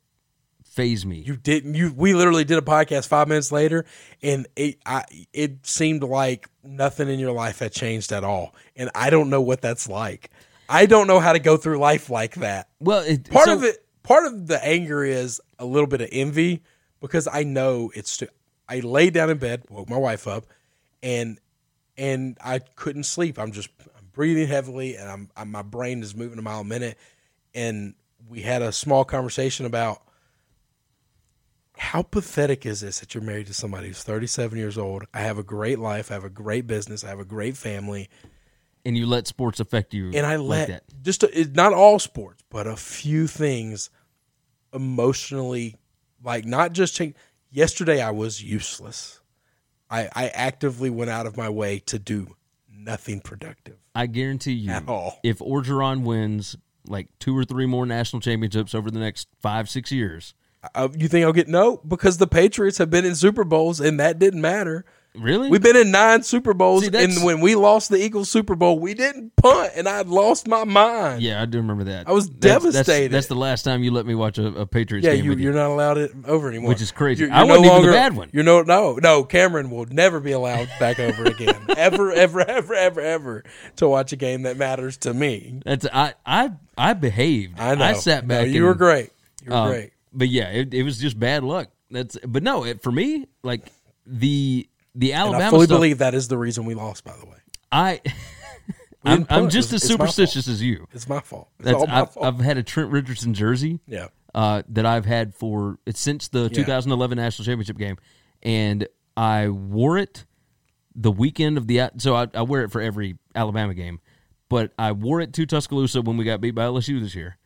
faze 0.66 1.06
me. 1.06 1.18
You 1.20 1.38
didn't. 1.38 1.76
You 1.76 1.94
we 1.96 2.14
literally 2.14 2.44
did 2.44 2.58
a 2.58 2.62
podcast 2.62 3.08
five 3.08 3.28
minutes 3.28 3.52
later, 3.52 3.86
and 4.22 4.48
it 4.56 4.80
I 4.86 5.04
it 5.32 5.66
seemed 5.66 6.04
like 6.04 6.50
nothing 6.64 7.10
in 7.10 7.20
your 7.20 7.32
life 7.32 7.60
had 7.60 7.72
changed 7.72 8.12
at 8.12 8.24
all. 8.24 8.54
And 8.76 8.90
I 8.96 9.10
don't 9.10 9.30
know 9.30 9.42
what 9.42 9.62
that's 9.62 9.88
like. 9.88 10.30
I 10.70 10.86
don't 10.86 11.08
know 11.08 11.20
how 11.20 11.34
to 11.34 11.40
go 11.40 11.58
through 11.58 11.78
life 11.78 12.10
like 12.10 12.36
that. 12.36 12.70
well, 12.80 13.04
it, 13.04 13.30
Part 13.30 13.46
so- 13.46 13.54
of 13.56 13.64
it, 13.64 13.86
part 14.02 14.26
of 14.26 14.48
the 14.48 14.64
anger 14.66 15.04
is 15.04 15.40
a 15.60 15.66
little 15.66 15.88
bit 15.88 16.02
of 16.02 16.10
envy 16.12 16.64
because 17.02 17.28
I 17.32 17.44
know 17.44 17.92
it's. 17.96 18.12
stu- 18.12 18.28
I 18.68 18.80
laid 18.80 19.14
down 19.14 19.30
in 19.30 19.38
bed, 19.38 19.64
woke 19.70 19.90
my 19.90 19.98
wife 19.98 20.26
up, 20.28 20.46
and 21.04 21.40
and 21.98 22.38
I 22.44 22.60
couldn't 22.60 23.04
sleep. 23.04 23.38
I'm 23.38 23.52
just 23.52 23.70
breathing 24.14 24.48
heavily, 24.48 24.96
and 24.96 25.10
I'm, 25.10 25.30
I'm 25.36 25.52
my 25.52 25.62
brain 25.62 26.02
is 26.02 26.16
moving 26.16 26.40
a 26.40 26.42
mile 26.42 26.62
a 26.62 26.66
minute. 26.66 26.98
And 27.54 27.96
we 28.28 28.42
had 28.42 28.62
a 28.62 28.72
small 28.72 29.04
conversation 29.04 29.66
about 29.66 30.02
how 31.78 32.04
pathetic 32.04 32.66
is 32.66 32.82
this 32.82 33.00
that 33.00 33.14
you're 33.14 33.24
married 33.24 33.48
to 33.48 33.54
somebody 33.54 33.88
who's 33.88 34.04
37 34.04 34.58
years 34.58 34.78
old. 34.78 35.04
I 35.14 35.22
have 35.22 35.38
a 35.38 35.44
great 35.44 35.80
life. 35.80 36.12
I 36.12 36.14
have 36.14 36.24
a 36.24 36.30
great 36.30 36.68
business. 36.68 37.04
I 37.04 37.10
have 37.10 37.20
a 37.20 37.26
great 37.26 37.58
family. 37.58 38.10
and 38.86 38.98
you 38.98 39.06
let 39.06 39.28
sports 39.28 39.60
affect 39.60 39.94
you, 39.94 40.12
and 40.14 40.26
I 40.26 40.36
like 40.38 40.50
let 40.50 40.68
that. 40.68 40.84
just 41.02 41.24
a, 41.24 41.40
it, 41.40 41.56
not 41.56 41.74
all 41.74 42.00
sports, 42.00 42.44
but 42.50 42.68
a 42.68 42.76
few 42.76 43.28
things 43.28 43.90
emotionally, 44.74 45.76
like 46.24 46.46
not 46.46 46.74
just 46.74 46.96
change. 46.96 47.16
Yesterday, 47.52 48.02
I 48.02 48.12
was 48.12 48.42
useless. 48.42 49.20
I, 49.90 50.10
I 50.16 50.28
actively 50.30 50.90
went 50.90 51.12
out 51.12 51.28
of 51.28 51.38
my 51.38 51.50
way 51.50 51.80
to 51.86 52.00
do 52.00 52.36
nothing 52.84 53.20
productive. 53.22 53.78
I 53.96 54.08
guarantee 54.08 54.54
you, 54.54 54.72
At 54.72 54.88
all. 54.88 55.20
if 55.24 55.40
Orgeron 55.40 56.04
wins 56.04 56.56
like 56.88 57.08
two 57.20 57.38
or 57.38 57.46
three 57.46 57.66
more 57.66 57.86
national 57.86 58.20
championships 58.20 58.76
over 58.76 58.92
the 58.92 59.00
next 59.00 59.28
five 59.42 59.70
six 59.70 59.92
years, 59.92 60.34
Uh, 60.76 60.88
you 60.98 61.08
think 61.08 61.26
I'll 61.26 61.34
get 61.34 61.48
no? 61.48 61.78
Because 61.88 62.18
the 62.18 62.28
Patriots 62.28 62.78
have 62.78 62.90
been 62.90 63.06
in 63.06 63.16
Super 63.16 63.44
Bowls, 63.44 63.80
and 63.80 64.00
that 64.00 64.18
didn't 64.20 64.42
matter. 64.42 64.86
Really, 65.16 65.50
We've 65.50 65.62
been 65.62 65.76
in 65.76 65.92
nine 65.92 66.24
Super 66.24 66.54
Bowls, 66.54 66.84
See, 66.84 66.90
that's- 66.90 67.16
and 67.18 67.26
when 67.26 67.40
we 67.42 67.56
lost 67.56 67.90
the 67.90 67.98
Eagles 67.98 68.30
Super 68.32 68.56
Bowl, 68.56 68.80
we 68.80 68.94
didn't 68.94 69.36
punt, 69.36 69.72
and 69.76 69.88
I 69.88 70.02
lost 70.02 70.48
my 70.48 70.64
mind. 70.64 71.22
yeah, 71.22 71.42
I 71.42 71.46
do 71.46 71.58
remember 71.60 71.84
that. 71.86 72.08
I 72.08 72.12
was 72.12 72.28
That's- 72.30 72.64
that's- 72.64 72.74
devastated. 72.86 73.12
That's, 73.12 73.28
the 73.28 73.36
last 73.36 73.64
time 73.64 73.84
you 73.84 73.92
let 73.92 74.06
me 74.06 74.16
watch 74.16 74.38
a, 74.38 74.48
a 74.48 74.66
Patriots 74.66 75.06
Yeah, 75.06 75.16
game 75.16 75.26
you, 75.26 75.30
with 75.32 75.40
you. 75.40 75.46
you're 75.46 75.54
not 75.54 75.70
allowed 75.72 75.98
it 75.98 76.12
over 76.26 76.50
anymore, 76.50 76.70
Which 76.70 76.82
is 76.82 76.92
crazy. 76.92 77.30
I 77.30 77.44
wasn't 77.44 77.66
even 77.68 77.82
the 77.86 77.92
bad 77.92 78.16
one. 78.16 78.30
You're 78.34 78.44
no, 78.44 78.62
no, 78.64 78.96
no. 79.02 79.24
Cameron 79.24 79.70
will 79.70 79.86
never 79.86 80.20
be 80.20 80.32
allowed 80.32 80.70
back 80.80 81.00
over 81.00 81.24
again, 81.26 81.56
ever, 81.78 82.12
ever, 82.12 82.42
ever, 82.42 82.74
ever, 82.74 83.02
ever, 83.02 83.44
to 83.78 83.88
watch 83.88 84.12
a 84.14 84.16
game 84.16 84.44
that 84.44 84.58
matters 84.58 84.98
to 84.98 85.14
me. 85.14 85.60
That's 85.66 85.86
I 85.94 86.14
I 86.26 86.52
I 86.78 86.94
behaved. 86.94 87.60
I 87.60 87.76
know. 87.76 87.84
I 87.86 87.94
sat 87.94 88.26
No, 88.28 88.36
back. 88.42 88.48
you 88.48 88.64
were 88.64 88.74
great. 88.76 89.12
You 89.46 89.52
were 89.52 89.58
Um, 89.58 89.68
great. 89.70 89.92
But 90.12 90.30
yeah, 90.30 90.50
it, 90.50 90.74
it 90.74 90.84
was 90.84 91.00
just 91.00 91.20
bad 91.20 91.44
luck. 91.44 91.70
That's 91.92 92.18
but 92.26 92.44
no, 92.44 92.64
it, 92.66 92.82
for 92.84 92.92
me, 92.92 93.28
like 93.44 93.62
the 94.06 94.68
the 94.96 95.14
And 95.14 95.22
Alabama 95.22 95.46
I 95.46 95.50
fully 95.50 95.66
stuff, 95.66 95.78
believe 95.78 95.98
that 96.00 96.14
is 96.14 96.28
the 96.28 96.38
reason 96.38 96.66
we 96.66 96.74
lost. 96.76 97.04
By 97.04 97.16
the 97.20 97.26
way, 97.26 97.38
I 97.72 98.02
I'm, 99.06 99.26
I'm 99.30 99.50
just 99.50 99.74
as 99.74 99.84
it's 99.84 99.92
my 99.92 99.98
fault. 99.98 100.10
superstitious 100.12 100.48
as 100.48 100.62
you. 100.62 100.88
it's 100.94 101.10
my 101.10 101.20
fault. 101.20 101.50
It's 101.60 101.66
That's 101.66 101.76
all 101.78 101.88
my 101.88 102.02
I've, 102.02 102.12
fault. 102.14 102.26
I've 102.26 102.40
had 102.40 102.58
a 102.58 102.64
Trent 102.64 102.92
Richardson 102.92 103.34
jersey. 103.34 103.80
yeah, 103.88 104.08
uh, 104.34 104.64
that 104.70 104.86
I've 104.86 105.06
had 105.06 105.36
for 105.36 105.78
since 105.94 106.28
the 106.30 106.50
2011 106.50 107.18
national 107.18 107.46
championship 107.46 107.78
game, 107.78 107.98
and 108.42 108.88
I 109.18 109.50
wore 109.50 109.98
it 109.98 110.26
the 110.96 111.12
weekend 111.12 111.58
of 111.58 111.68
the 111.68 111.90
so 111.98 112.16
I, 112.16 112.28
I 112.34 112.44
wear 112.44 112.64
it 112.64 112.72
for 112.72 112.82
every 112.82 113.18
Alabama 113.36 113.74
game, 113.74 114.00
but 114.48 114.72
I 114.78 114.92
wore 114.92 115.22
it 115.22 115.34
to 115.34 115.46
Tuscaloosa 115.46 116.02
when 116.02 116.18
we 116.18 116.24
got 116.24 116.40
beat 116.40 116.52
by 116.56 116.64
LSU 116.64 117.02
this 117.02 117.16
year, 117.16 117.38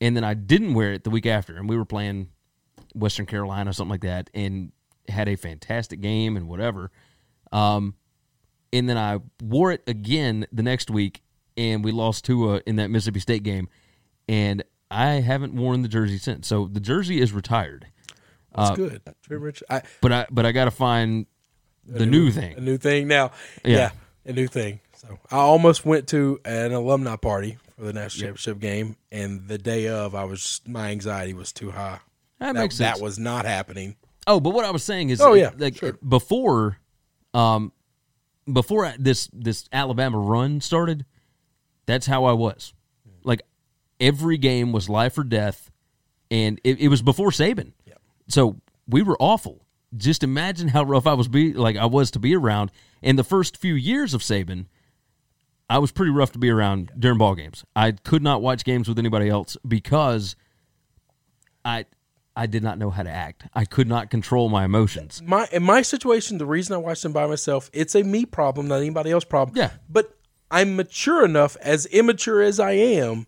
and 0.00 0.16
then 0.16 0.24
I 0.24 0.34
didn't 0.34 0.74
wear 0.74 0.92
it 0.92 1.04
the 1.04 1.10
week 1.10 1.26
after, 1.26 1.56
and 1.56 1.68
we 1.68 1.76
were 1.76 1.84
playing 1.84 2.30
Western 2.94 3.26
Carolina 3.26 3.72
something 3.72 3.90
like 3.90 4.02
that, 4.02 4.30
and 4.32 4.72
had 5.08 5.28
a 5.28 5.36
fantastic 5.36 6.00
game 6.00 6.36
and 6.36 6.48
whatever. 6.48 6.90
Um, 7.52 7.94
and 8.72 8.88
then 8.88 8.98
I 8.98 9.20
wore 9.42 9.72
it 9.72 9.82
again 9.86 10.46
the 10.52 10.62
next 10.62 10.90
week, 10.90 11.22
and 11.56 11.84
we 11.84 11.92
lost 11.92 12.24
to 12.26 12.60
in 12.66 12.76
that 12.76 12.90
Mississippi 12.90 13.20
State 13.20 13.42
game, 13.42 13.68
and 14.28 14.64
I 14.90 15.14
haven't 15.14 15.54
worn 15.54 15.82
the 15.82 15.88
jersey 15.88 16.18
since. 16.18 16.48
So 16.48 16.66
the 16.66 16.80
jersey 16.80 17.20
is 17.20 17.32
retired, 17.32 17.86
that's 18.54 18.70
uh, 18.70 18.74
good. 18.74 19.02
Trey 19.22 19.36
Rich, 19.36 19.62
I, 19.68 19.82
but 20.00 20.12
I 20.12 20.26
but 20.30 20.46
I 20.46 20.52
got 20.52 20.66
to 20.66 20.70
find 20.70 21.26
the 21.86 22.06
new 22.06 22.28
a 22.28 22.32
thing. 22.32 22.54
A 22.56 22.60
new 22.60 22.76
thing 22.76 23.08
now. 23.08 23.32
Yeah. 23.64 23.76
Yeah. 23.76 23.90
a 24.26 24.32
new 24.32 24.46
thing. 24.46 24.80
So 24.96 25.18
I 25.30 25.36
almost 25.36 25.84
went 25.84 26.08
to 26.08 26.40
an 26.44 26.72
alumni 26.72 27.16
party 27.16 27.58
for 27.76 27.84
the 27.84 27.92
national 27.92 28.28
championship 28.28 28.58
game, 28.60 28.96
and 29.10 29.48
the 29.48 29.58
day 29.58 29.88
of, 29.88 30.14
I 30.14 30.24
was 30.24 30.60
my 30.66 30.90
anxiety 30.90 31.34
was 31.34 31.52
too 31.52 31.72
high. 31.72 31.98
That 32.38 32.54
makes 32.54 32.76
sense. 32.76 32.98
That 32.98 33.04
was 33.04 33.18
not 33.18 33.44
happening. 33.44 33.96
Oh, 34.26 34.40
but 34.40 34.50
what 34.50 34.64
I 34.64 34.70
was 34.70 34.82
saying 34.82 35.10
is, 35.10 35.20
Oh, 35.20 35.34
yeah, 35.34 35.50
like 35.56 35.76
sure. 35.76 35.92
before, 36.06 36.78
um, 37.34 37.72
before 38.50 38.86
I, 38.86 38.96
this 38.98 39.28
this 39.32 39.68
Alabama 39.72 40.18
run 40.18 40.60
started, 40.60 41.04
that's 41.86 42.06
how 42.06 42.24
I 42.24 42.32
was. 42.32 42.72
Like 43.22 43.42
every 44.00 44.36
game 44.38 44.72
was 44.72 44.88
life 44.88 45.16
or 45.18 45.24
death, 45.24 45.70
and 46.30 46.60
it, 46.64 46.78
it 46.80 46.88
was 46.88 47.02
before 47.02 47.30
Saban. 47.30 47.72
So 48.28 48.56
we 48.88 49.02
were 49.02 49.16
awful. 49.20 49.66
Just 49.96 50.22
imagine 50.22 50.68
how 50.68 50.82
rough 50.82 51.06
I 51.06 51.12
was 51.14 51.28
be 51.28 51.52
like 51.52 51.76
I 51.76 51.86
was 51.86 52.10
to 52.12 52.18
be 52.18 52.34
around. 52.34 52.72
And 53.02 53.18
the 53.18 53.24
first 53.24 53.56
few 53.58 53.74
years 53.74 54.14
of 54.14 54.22
Saban, 54.22 54.66
I 55.68 55.78
was 55.78 55.92
pretty 55.92 56.10
rough 56.10 56.32
to 56.32 56.38
be 56.38 56.48
around 56.50 56.90
during 56.98 57.18
ball 57.18 57.34
games. 57.34 57.64
I 57.76 57.92
could 57.92 58.22
not 58.22 58.40
watch 58.42 58.64
games 58.64 58.88
with 58.88 58.98
anybody 58.98 59.28
else 59.28 59.56
because 59.66 60.36
I 61.64 61.84
I 62.36 62.46
did 62.46 62.62
not 62.62 62.78
know 62.78 62.90
how 62.90 63.02
to 63.04 63.10
act. 63.10 63.46
I 63.54 63.64
could 63.64 63.86
not 63.86 64.10
control 64.10 64.48
my 64.48 64.64
emotions. 64.64 65.22
my 65.22 65.48
in 65.52 65.62
my 65.62 65.82
situation, 65.82 66.38
the 66.38 66.46
reason 66.46 66.74
I 66.74 66.78
watch 66.78 67.02
them 67.02 67.12
by 67.12 67.26
myself, 67.26 67.70
it's 67.72 67.94
a 67.94 68.02
me 68.02 68.24
problem, 68.26 68.68
not 68.68 68.76
anybody 68.80 69.10
else 69.12 69.24
problem. 69.24 69.56
Yeah. 69.56 69.70
But 69.88 70.16
I'm 70.50 70.76
mature 70.76 71.24
enough, 71.24 71.56
as 71.60 71.86
immature 71.86 72.42
as 72.42 72.58
I 72.60 72.72
am, 72.72 73.26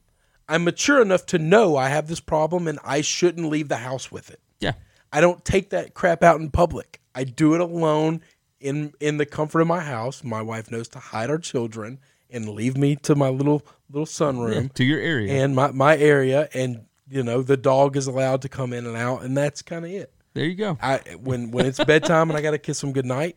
I'm 0.49 0.65
mature 0.65 1.01
enough 1.03 1.27
to 1.27 1.39
know 1.39 1.77
I 1.77 1.89
have 1.89 2.09
this 2.09 2.21
problem 2.21 2.69
and 2.69 2.79
I 2.85 3.01
shouldn't 3.01 3.49
leave 3.49 3.69
the 3.69 3.77
house 3.79 4.11
with 4.13 4.31
it. 4.31 4.41
Yeah. 4.61 4.73
I 5.13 5.21
don't 5.21 5.45
take 5.45 5.71
that 5.71 5.95
crap 5.95 6.23
out 6.23 6.41
in 6.41 6.51
public. 6.51 7.01
I 7.15 7.25
do 7.25 7.55
it 7.55 7.61
alone 7.61 8.23
in 8.61 8.93
in 9.01 9.19
the 9.19 9.27
comfort 9.27 9.61
of 9.61 9.67
my 9.69 9.81
house. 9.81 10.25
My 10.25 10.43
wife 10.43 10.71
knows 10.71 10.89
to 10.89 10.99
hide 10.99 11.31
our 11.31 11.39
children 11.39 12.01
and 12.29 12.49
leave 12.49 12.77
me 12.77 12.97
to 12.97 13.15
my 13.15 13.29
little 13.29 13.63
little 13.89 14.07
sunroom 14.07 14.73
To 14.75 14.85
your 14.85 14.99
area. 14.99 15.33
and 15.45 15.55
my, 15.55 15.71
my 15.71 15.97
area 15.97 16.49
and 16.53 16.87
you 17.09 17.23
know 17.23 17.43
the 17.43 17.57
dog 17.57 17.97
is 17.97 18.07
allowed 18.07 18.43
to 18.43 18.49
come 18.49 18.73
in 18.73 18.87
and 18.87 18.97
out 18.97 19.23
and 19.23 19.37
that's 19.37 19.63
kind 19.63 19.85
of 19.85 19.91
it. 19.91 20.13
there 20.35 20.45
you 20.45 20.55
go. 20.55 20.79
I 20.83 20.99
when 21.23 21.51
when 21.51 21.67
it's 21.67 21.83
bedtime 21.85 22.31
and 22.31 22.37
I 22.39 22.43
got 22.43 22.53
to 22.53 22.59
kiss 22.59 22.81
them 22.81 22.93
goodnight, 22.93 23.37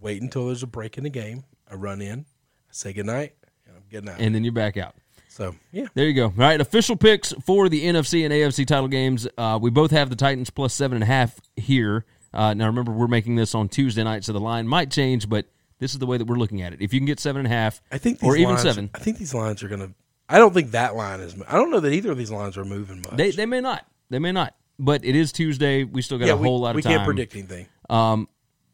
wait 0.00 0.22
until 0.22 0.46
there's 0.46 0.62
a 0.62 0.66
break 0.66 0.96
in 0.98 1.04
the 1.04 1.10
game. 1.10 1.44
I 1.70 1.74
run 1.74 2.00
in, 2.00 2.20
I 2.20 2.72
say 2.72 2.92
goodnight, 2.92 3.34
and 3.66 3.76
I'm 3.76 3.82
getting 3.90 4.08
out. 4.10 4.20
And 4.20 4.34
then 4.34 4.44
you're 4.44 4.52
back 4.52 4.76
out. 4.76 4.94
so 5.28 5.54
yeah, 5.72 5.86
There 5.94 6.06
you 6.06 6.14
go. 6.14 6.26
All 6.26 6.32
right, 6.36 6.60
official 6.60 6.96
picks 6.96 7.32
for 7.44 7.68
the 7.68 7.84
NFC 7.84 8.24
and 8.24 8.32
AFC 8.32 8.66
title 8.66 8.88
games. 8.88 9.26
Uh, 9.36 9.58
we 9.60 9.70
both 9.70 9.90
have 9.90 10.10
the 10.10 10.16
Titans 10.16 10.50
plus 10.50 10.72
seven 10.74 10.96
and 10.96 11.02
a 11.02 11.06
half 11.06 11.40
here. 11.56 12.04
Uh, 12.32 12.52
now 12.54 12.66
remember, 12.66 12.92
we're 12.92 13.06
making 13.06 13.36
this 13.36 13.54
on 13.54 13.68
Tuesday 13.68 14.02
night, 14.04 14.24
so 14.24 14.32
the 14.32 14.40
line 14.40 14.66
might 14.68 14.90
change, 14.90 15.28
but 15.28 15.46
this 15.78 15.92
is 15.92 15.98
the 15.98 16.06
way 16.06 16.16
that 16.18 16.26
we're 16.26 16.36
looking 16.36 16.62
at 16.62 16.72
it. 16.72 16.80
If 16.80 16.92
you 16.92 17.00
can 17.00 17.06
get 17.06 17.18
seven 17.20 17.40
and 17.40 17.46
a 17.46 17.50
half, 17.56 17.80
I 17.92 17.98
think 17.98 18.18
these 18.20 18.28
or 18.28 18.36
even 18.36 18.50
lines- 18.54 18.62
seven, 18.62 18.90
I 18.94 18.98
think 18.98 19.18
these 19.18 19.34
lines 19.34 19.62
are 19.62 19.68
gonna. 19.68 19.90
I 20.28 20.38
don't 20.38 20.54
think 20.54 20.70
that 20.72 20.96
line 20.96 21.20
is. 21.20 21.34
I 21.46 21.52
don't 21.56 21.70
know 21.70 21.80
that 21.80 21.92
either 21.92 22.10
of 22.12 22.18
these 22.18 22.30
lines 22.30 22.56
are 22.56 22.64
moving 22.64 22.98
much. 22.98 23.16
they 23.16 23.30
they 23.30 23.46
may 23.46 23.60
not. 23.60 23.86
They 24.10 24.18
may 24.18 24.32
not. 24.32 24.54
But 24.78 25.04
it 25.04 25.14
is 25.14 25.30
Tuesday. 25.32 25.84
We 25.84 26.02
still 26.02 26.18
got 26.18 26.26
yeah, 26.26 26.32
a 26.32 26.36
we, 26.36 26.48
whole 26.48 26.60
lot 26.60 26.70
of 26.70 26.76
we 26.76 26.82
time. 26.82 26.92
We 26.92 26.96
can't 26.96 27.06
predict 27.06 27.34
anything. 27.36 27.66
Um, 27.88 28.28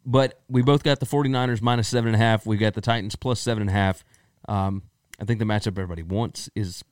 but 0.05 0.39
we 0.49 0.63
both 0.63 0.81
got 0.83 0.99
the 0.99 1.05
49ers 1.05 1.61
minus 1.61 1.87
seven 1.87 2.07
and 2.07 2.15
a 2.15 2.25
half. 2.25 2.45
We 2.45 2.57
got 2.57 2.73
the 2.73 2.81
Titans 2.81 3.15
plus 3.15 3.39
seven 3.39 3.61
and 3.61 3.69
a 3.69 3.73
half. 3.73 4.03
Um, 4.49 4.81
I 5.19 5.25
think 5.25 5.37
the 5.39 5.45
matchup 5.45 5.67
everybody 5.77 6.03
wants 6.03 6.49
is 6.55 6.83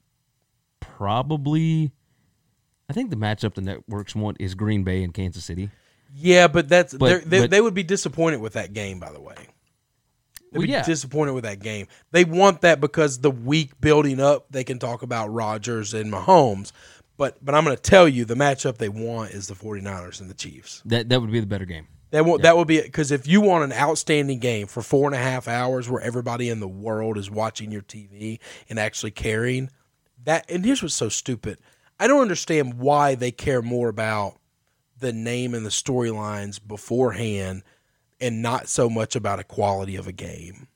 probably. 0.80 1.92
I 2.90 2.94
think 2.94 3.10
the 3.10 3.16
matchup 3.16 3.54
the 3.54 3.62
networks 3.62 4.16
want 4.16 4.38
is 4.40 4.56
Green 4.56 4.84
Bay 4.84 5.04
and 5.04 5.14
Kansas 5.14 5.44
City. 5.44 5.70
Yeah, 6.16 6.48
but 6.48 6.68
that's 6.70 6.94
But- 6.94 7.08
they're- 7.08 7.20
they 7.20 7.40
but- 7.42 7.50
they 7.52 7.62
would 7.62 7.74
be 7.76 7.84
disappointed 7.84 8.42
with 8.42 8.54
that 8.54 8.74
game. 8.74 9.00
By 9.00 9.12
the 9.12 9.22
way, 9.22 9.36
they'd 10.52 10.60
Well, 10.60 10.68
be 10.68 10.72
yeah. 10.74 10.84
disappointed 10.84 11.34
with 11.34 11.44
that 11.44 11.60
game. 11.60 11.88
They 12.12 12.26
want 12.26 12.62
that 12.62 12.80
because 12.82 13.20
the 13.20 13.32
week 13.32 13.80
building 13.82 14.20
up, 14.20 14.48
they 14.50 14.64
can 14.64 14.80
talk 14.80 15.02
about 15.02 15.28
Rodgers 15.34 15.94
and 15.94 16.12
Mahomes. 16.12 16.72
But 17.18 17.44
but 17.44 17.54
I'm 17.56 17.66
going 17.66 17.76
to 17.76 17.82
tell 17.82 18.08
you, 18.08 18.26
the 18.26 18.36
matchup 18.36 18.78
they 18.78 18.90
want 18.90 19.32
is 19.32 19.48
the 19.48 19.54
49ers 19.54 20.22
and 20.22 20.30
the 20.30 20.34
Chiefs. 20.34 20.82
That 20.86 21.10
that 21.10 21.20
would 21.22 21.32
be 21.32 21.40
the 21.40 21.46
better 21.46 21.66
game. 21.66 21.88
That 22.12 22.26
will 22.26 22.40
that 22.40 22.58
would 22.58 22.68
be 22.68 22.82
because 22.82 23.12
if 23.12 23.28
you 23.28 23.42
want 23.42 23.66
an 23.66 23.74
outstanding 23.74 24.40
game 24.40 24.68
for 24.68 24.82
four 24.82 25.06
and 25.08 25.16
a 25.16 25.20
half 25.20 25.48
hours 25.48 25.90
where 25.90 26.02
everybody 26.02 26.50
in 26.50 26.60
the 26.60 26.68
world 26.68 27.18
is 27.18 27.30
watching 27.30 27.72
your 27.72 27.82
TV 27.84 28.40
and 28.70 28.80
actually 28.80 29.12
caring, 29.12 29.70
that 30.24 30.46
and 30.50 30.66
here's 30.66 30.82
what's 30.82 30.96
so 30.96 31.10
stupid. 31.10 31.60
I 32.00 32.08
don't 32.08 32.22
understand 32.22 32.76
why 32.76 33.14
they 33.16 33.32
care 33.32 33.62
more 33.62 33.90
about 33.90 34.40
the 34.98 35.14
name 35.14 35.54
and 35.54 35.66
the 35.66 35.70
storylines 35.70 36.60
beforehand 36.66 37.64
and 38.22 38.42
not 38.42 38.68
so 38.68 38.90
much 38.90 39.16
about 39.16 39.40
a 39.40 39.44
quality 39.44 39.96
of 39.96 40.08
a 40.08 40.12
game. 40.12 40.68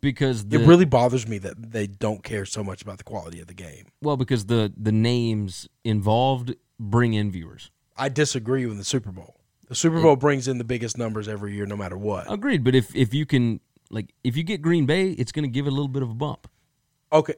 Because 0.00 0.46
the, 0.48 0.60
It 0.60 0.66
really 0.66 0.84
bothers 0.84 1.26
me 1.26 1.38
that 1.38 1.72
they 1.72 1.86
don't 1.86 2.22
care 2.22 2.44
so 2.44 2.62
much 2.62 2.82
about 2.82 2.98
the 2.98 3.04
quality 3.04 3.40
of 3.40 3.46
the 3.46 3.54
game. 3.54 3.86
well 4.02 4.16
because 4.16 4.46
the 4.46 4.72
the 4.76 4.92
names 4.92 5.66
involved 5.82 6.54
bring 6.78 7.14
in 7.14 7.30
viewers. 7.30 7.70
I 7.96 8.08
disagree 8.08 8.66
with 8.66 8.76
the 8.76 8.84
Super 8.84 9.12
Bowl. 9.12 9.36
The 9.68 9.74
Super 9.74 10.02
Bowl 10.02 10.16
brings 10.16 10.46
in 10.46 10.58
the 10.58 10.64
biggest 10.64 10.98
numbers 10.98 11.26
every 11.26 11.54
year, 11.54 11.64
no 11.64 11.76
matter 11.76 11.96
what. 11.96 12.30
Agreed, 12.30 12.62
but 12.64 12.74
if 12.74 12.94
if 12.94 13.14
you 13.14 13.24
can 13.24 13.60
like 13.90 14.12
if 14.22 14.36
you 14.36 14.42
get 14.42 14.60
Green 14.60 14.84
Bay, 14.84 15.10
it's 15.12 15.32
going 15.32 15.44
to 15.44 15.48
give 15.48 15.66
it 15.66 15.70
a 15.70 15.74
little 15.74 15.88
bit 15.88 16.02
of 16.02 16.10
a 16.10 16.14
bump. 16.14 16.48
Okay. 17.12 17.34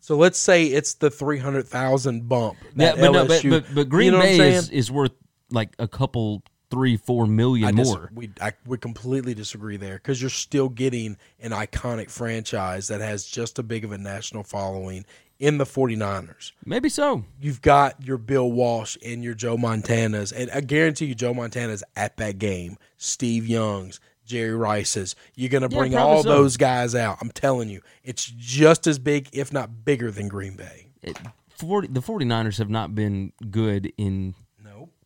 So 0.00 0.16
let's 0.16 0.38
say 0.38 0.66
it's 0.66 0.94
the 0.94 1.10
300,000 1.10 2.28
bump. 2.28 2.56
Yeah, 2.76 2.94
that 2.94 3.00
but 3.00 3.12
no, 3.12 3.26
but, 3.26 3.42
but 3.42 3.74
but 3.74 3.88
Green 3.88 4.12
you 4.12 4.18
know 4.18 4.20
Bay 4.20 4.54
is, 4.54 4.70
is 4.70 4.90
worth 4.90 5.12
like 5.50 5.70
a 5.78 5.88
couple, 5.88 6.42
three, 6.70 6.96
four 6.96 7.26
million 7.26 7.68
I 7.68 7.72
dis- 7.72 7.88
more. 7.88 8.10
we 8.14 8.30
I 8.40 8.52
we 8.66 8.78
completely 8.78 9.34
disagree 9.34 9.76
there 9.76 9.94
because 9.94 10.20
you're 10.20 10.30
still 10.30 10.68
getting 10.68 11.16
an 11.40 11.52
iconic 11.52 12.10
franchise 12.10 12.88
that 12.88 13.00
has 13.00 13.24
just 13.24 13.58
a 13.58 13.62
big 13.62 13.84
of 13.84 13.92
a 13.92 13.98
national 13.98 14.42
following 14.42 15.04
in 15.38 15.58
the 15.58 15.64
49ers. 15.64 16.52
Maybe 16.64 16.88
so. 16.88 17.24
You've 17.40 17.60
got 17.60 18.02
your 18.02 18.18
Bill 18.18 18.50
Walsh 18.50 18.96
and 19.04 19.22
your 19.22 19.34
Joe 19.34 19.56
Montanas, 19.56 20.32
and 20.34 20.50
I 20.50 20.60
guarantee 20.60 21.06
you 21.06 21.14
Joe 21.14 21.34
Montana's 21.34 21.84
at 21.94 22.16
that 22.16 22.38
game. 22.38 22.78
Steve 22.96 23.46
Young's, 23.46 24.00
Jerry 24.24 24.54
Rice's. 24.54 25.14
You're 25.34 25.50
going 25.50 25.62
to 25.62 25.68
bring 25.68 25.92
probably 25.92 26.16
all 26.16 26.22
so. 26.22 26.28
those 26.30 26.56
guys 26.56 26.94
out. 26.94 27.18
I'm 27.20 27.30
telling 27.30 27.68
you, 27.68 27.82
it's 28.02 28.24
just 28.24 28.86
as 28.86 28.98
big, 28.98 29.28
if 29.32 29.52
not 29.52 29.84
bigger, 29.84 30.10
than 30.10 30.28
Green 30.28 30.56
Bay. 30.56 30.86
It, 31.02 31.18
40, 31.58 31.88
the 31.88 32.00
49ers 32.00 32.58
have 32.58 32.70
not 32.70 32.94
been 32.94 33.32
good 33.50 33.92
in 33.98 34.34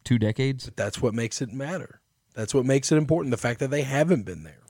two 0.05 0.19
decades. 0.19 0.71
that's 0.77 1.01
what 1.03 1.15
makes 1.15 1.41
it 1.43 1.53
matter. 1.53 2.01
That's 2.35 2.55
what 2.55 2.65
makes 2.65 2.93
it 2.93 2.97
important. 2.97 3.31
The 3.33 3.37
fact 3.37 3.61
that 3.61 3.71
they 3.71 3.83
haven't 3.83 4.23
been 4.23 4.45
there. 4.45 4.61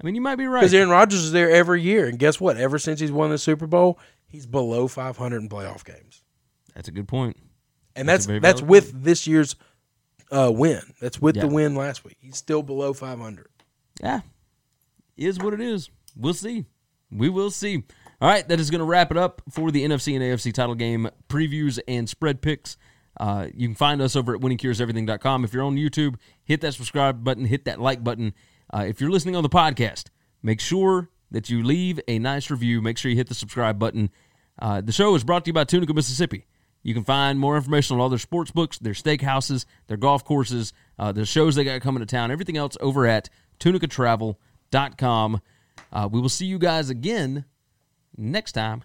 I 0.00 0.04
mean, 0.04 0.14
you 0.14 0.20
might 0.20 0.36
be 0.36 0.46
right. 0.46 0.60
Because 0.60 0.74
Aaron 0.74 0.90
Rodgers 0.90 1.24
is 1.24 1.32
there 1.32 1.50
every 1.50 1.82
year, 1.82 2.06
and 2.06 2.18
guess 2.18 2.40
what? 2.40 2.56
Ever 2.56 2.78
since 2.78 3.00
he's 3.00 3.10
won 3.10 3.30
the 3.30 3.38
Super 3.38 3.66
Bowl, 3.66 3.98
he's 4.26 4.46
below 4.46 4.86
500 4.86 5.42
in 5.42 5.48
playoff 5.48 5.84
games, 5.84 6.22
That's 6.74 6.86
a 6.88 6.92
good 6.92 7.08
point. 7.08 7.36
and 7.96 8.08
That's 8.08 8.26
that's 8.26 8.42
that's, 8.42 8.62
with 8.62 9.02
this 9.02 9.26
year's 9.26 9.56
uh, 10.30 10.52
win. 10.54 10.82
That's 11.00 11.20
with 11.20 11.34
the 11.40 11.48
win 11.48 11.74
last 11.74 12.04
week. 12.04 12.16
He's 12.20 12.36
still 12.36 12.62
below 12.62 12.92
500. 12.92 13.48
Yeah, 14.00 14.20
is 15.16 15.38
what 15.38 15.54
it 15.54 15.60
is. 15.60 15.90
We'll 16.14 16.34
see. 16.34 16.66
We 17.10 17.28
will 17.28 17.50
see. 17.50 17.82
All 18.20 18.28
right, 18.28 18.46
that 18.48 18.60
is 18.60 18.70
going 18.70 18.80
to 18.80 18.84
wrap 18.84 19.10
it 19.10 19.16
up 19.16 19.42
for 19.50 19.70
the 19.70 19.84
NFC 19.84 20.14
and 20.14 20.22
AFC 20.22 20.52
title 20.52 20.74
game 20.74 21.08
previews 21.28 21.78
and 21.88 22.08
spread 22.08 22.42
picks. 22.42 22.76
Uh, 23.18 23.48
you 23.54 23.66
can 23.66 23.74
find 23.74 24.00
us 24.00 24.14
over 24.16 24.34
at 24.34 24.40
winningcureseverything.com. 24.40 25.44
If 25.44 25.52
you're 25.52 25.64
on 25.64 25.76
YouTube, 25.76 26.16
hit 26.44 26.60
that 26.60 26.74
subscribe 26.74 27.24
button, 27.24 27.44
hit 27.44 27.64
that 27.64 27.80
like 27.80 28.04
button. 28.04 28.32
Uh, 28.72 28.84
if 28.86 29.00
you're 29.00 29.10
listening 29.10 29.36
on 29.36 29.42
the 29.42 29.48
podcast, 29.48 30.04
make 30.42 30.60
sure 30.60 31.10
that 31.30 31.50
you 31.50 31.62
leave 31.62 32.00
a 32.08 32.18
nice 32.18 32.50
review. 32.50 32.80
Make 32.80 32.98
sure 32.98 33.10
you 33.10 33.16
hit 33.16 33.28
the 33.28 33.34
subscribe 33.34 33.78
button. 33.78 34.10
Uh, 34.58 34.80
the 34.80 34.92
show 34.92 35.14
is 35.14 35.24
brought 35.24 35.44
to 35.44 35.48
you 35.48 35.52
by 35.52 35.64
Tunica, 35.64 35.92
Mississippi. 35.92 36.46
You 36.82 36.94
can 36.94 37.04
find 37.04 37.38
more 37.38 37.56
information 37.56 37.96
on 37.96 38.00
all 38.00 38.08
their 38.08 38.18
sports 38.18 38.50
books, 38.50 38.78
their 38.78 38.92
steakhouses, 38.92 39.66
their 39.88 39.96
golf 39.96 40.24
courses, 40.24 40.72
uh, 40.98 41.12
the 41.12 41.26
shows 41.26 41.54
they 41.54 41.64
got 41.64 41.80
coming 41.80 42.00
to 42.00 42.06
town, 42.06 42.30
everything 42.30 42.56
else 42.56 42.76
over 42.80 43.06
at 43.06 43.28
tunicatravel.com. 43.60 45.40
Uh, 45.92 46.08
we 46.10 46.20
will 46.20 46.28
see 46.28 46.46
you 46.46 46.58
guys 46.58 46.88
again 46.88 47.44
next 48.16 48.52
time. 48.52 48.84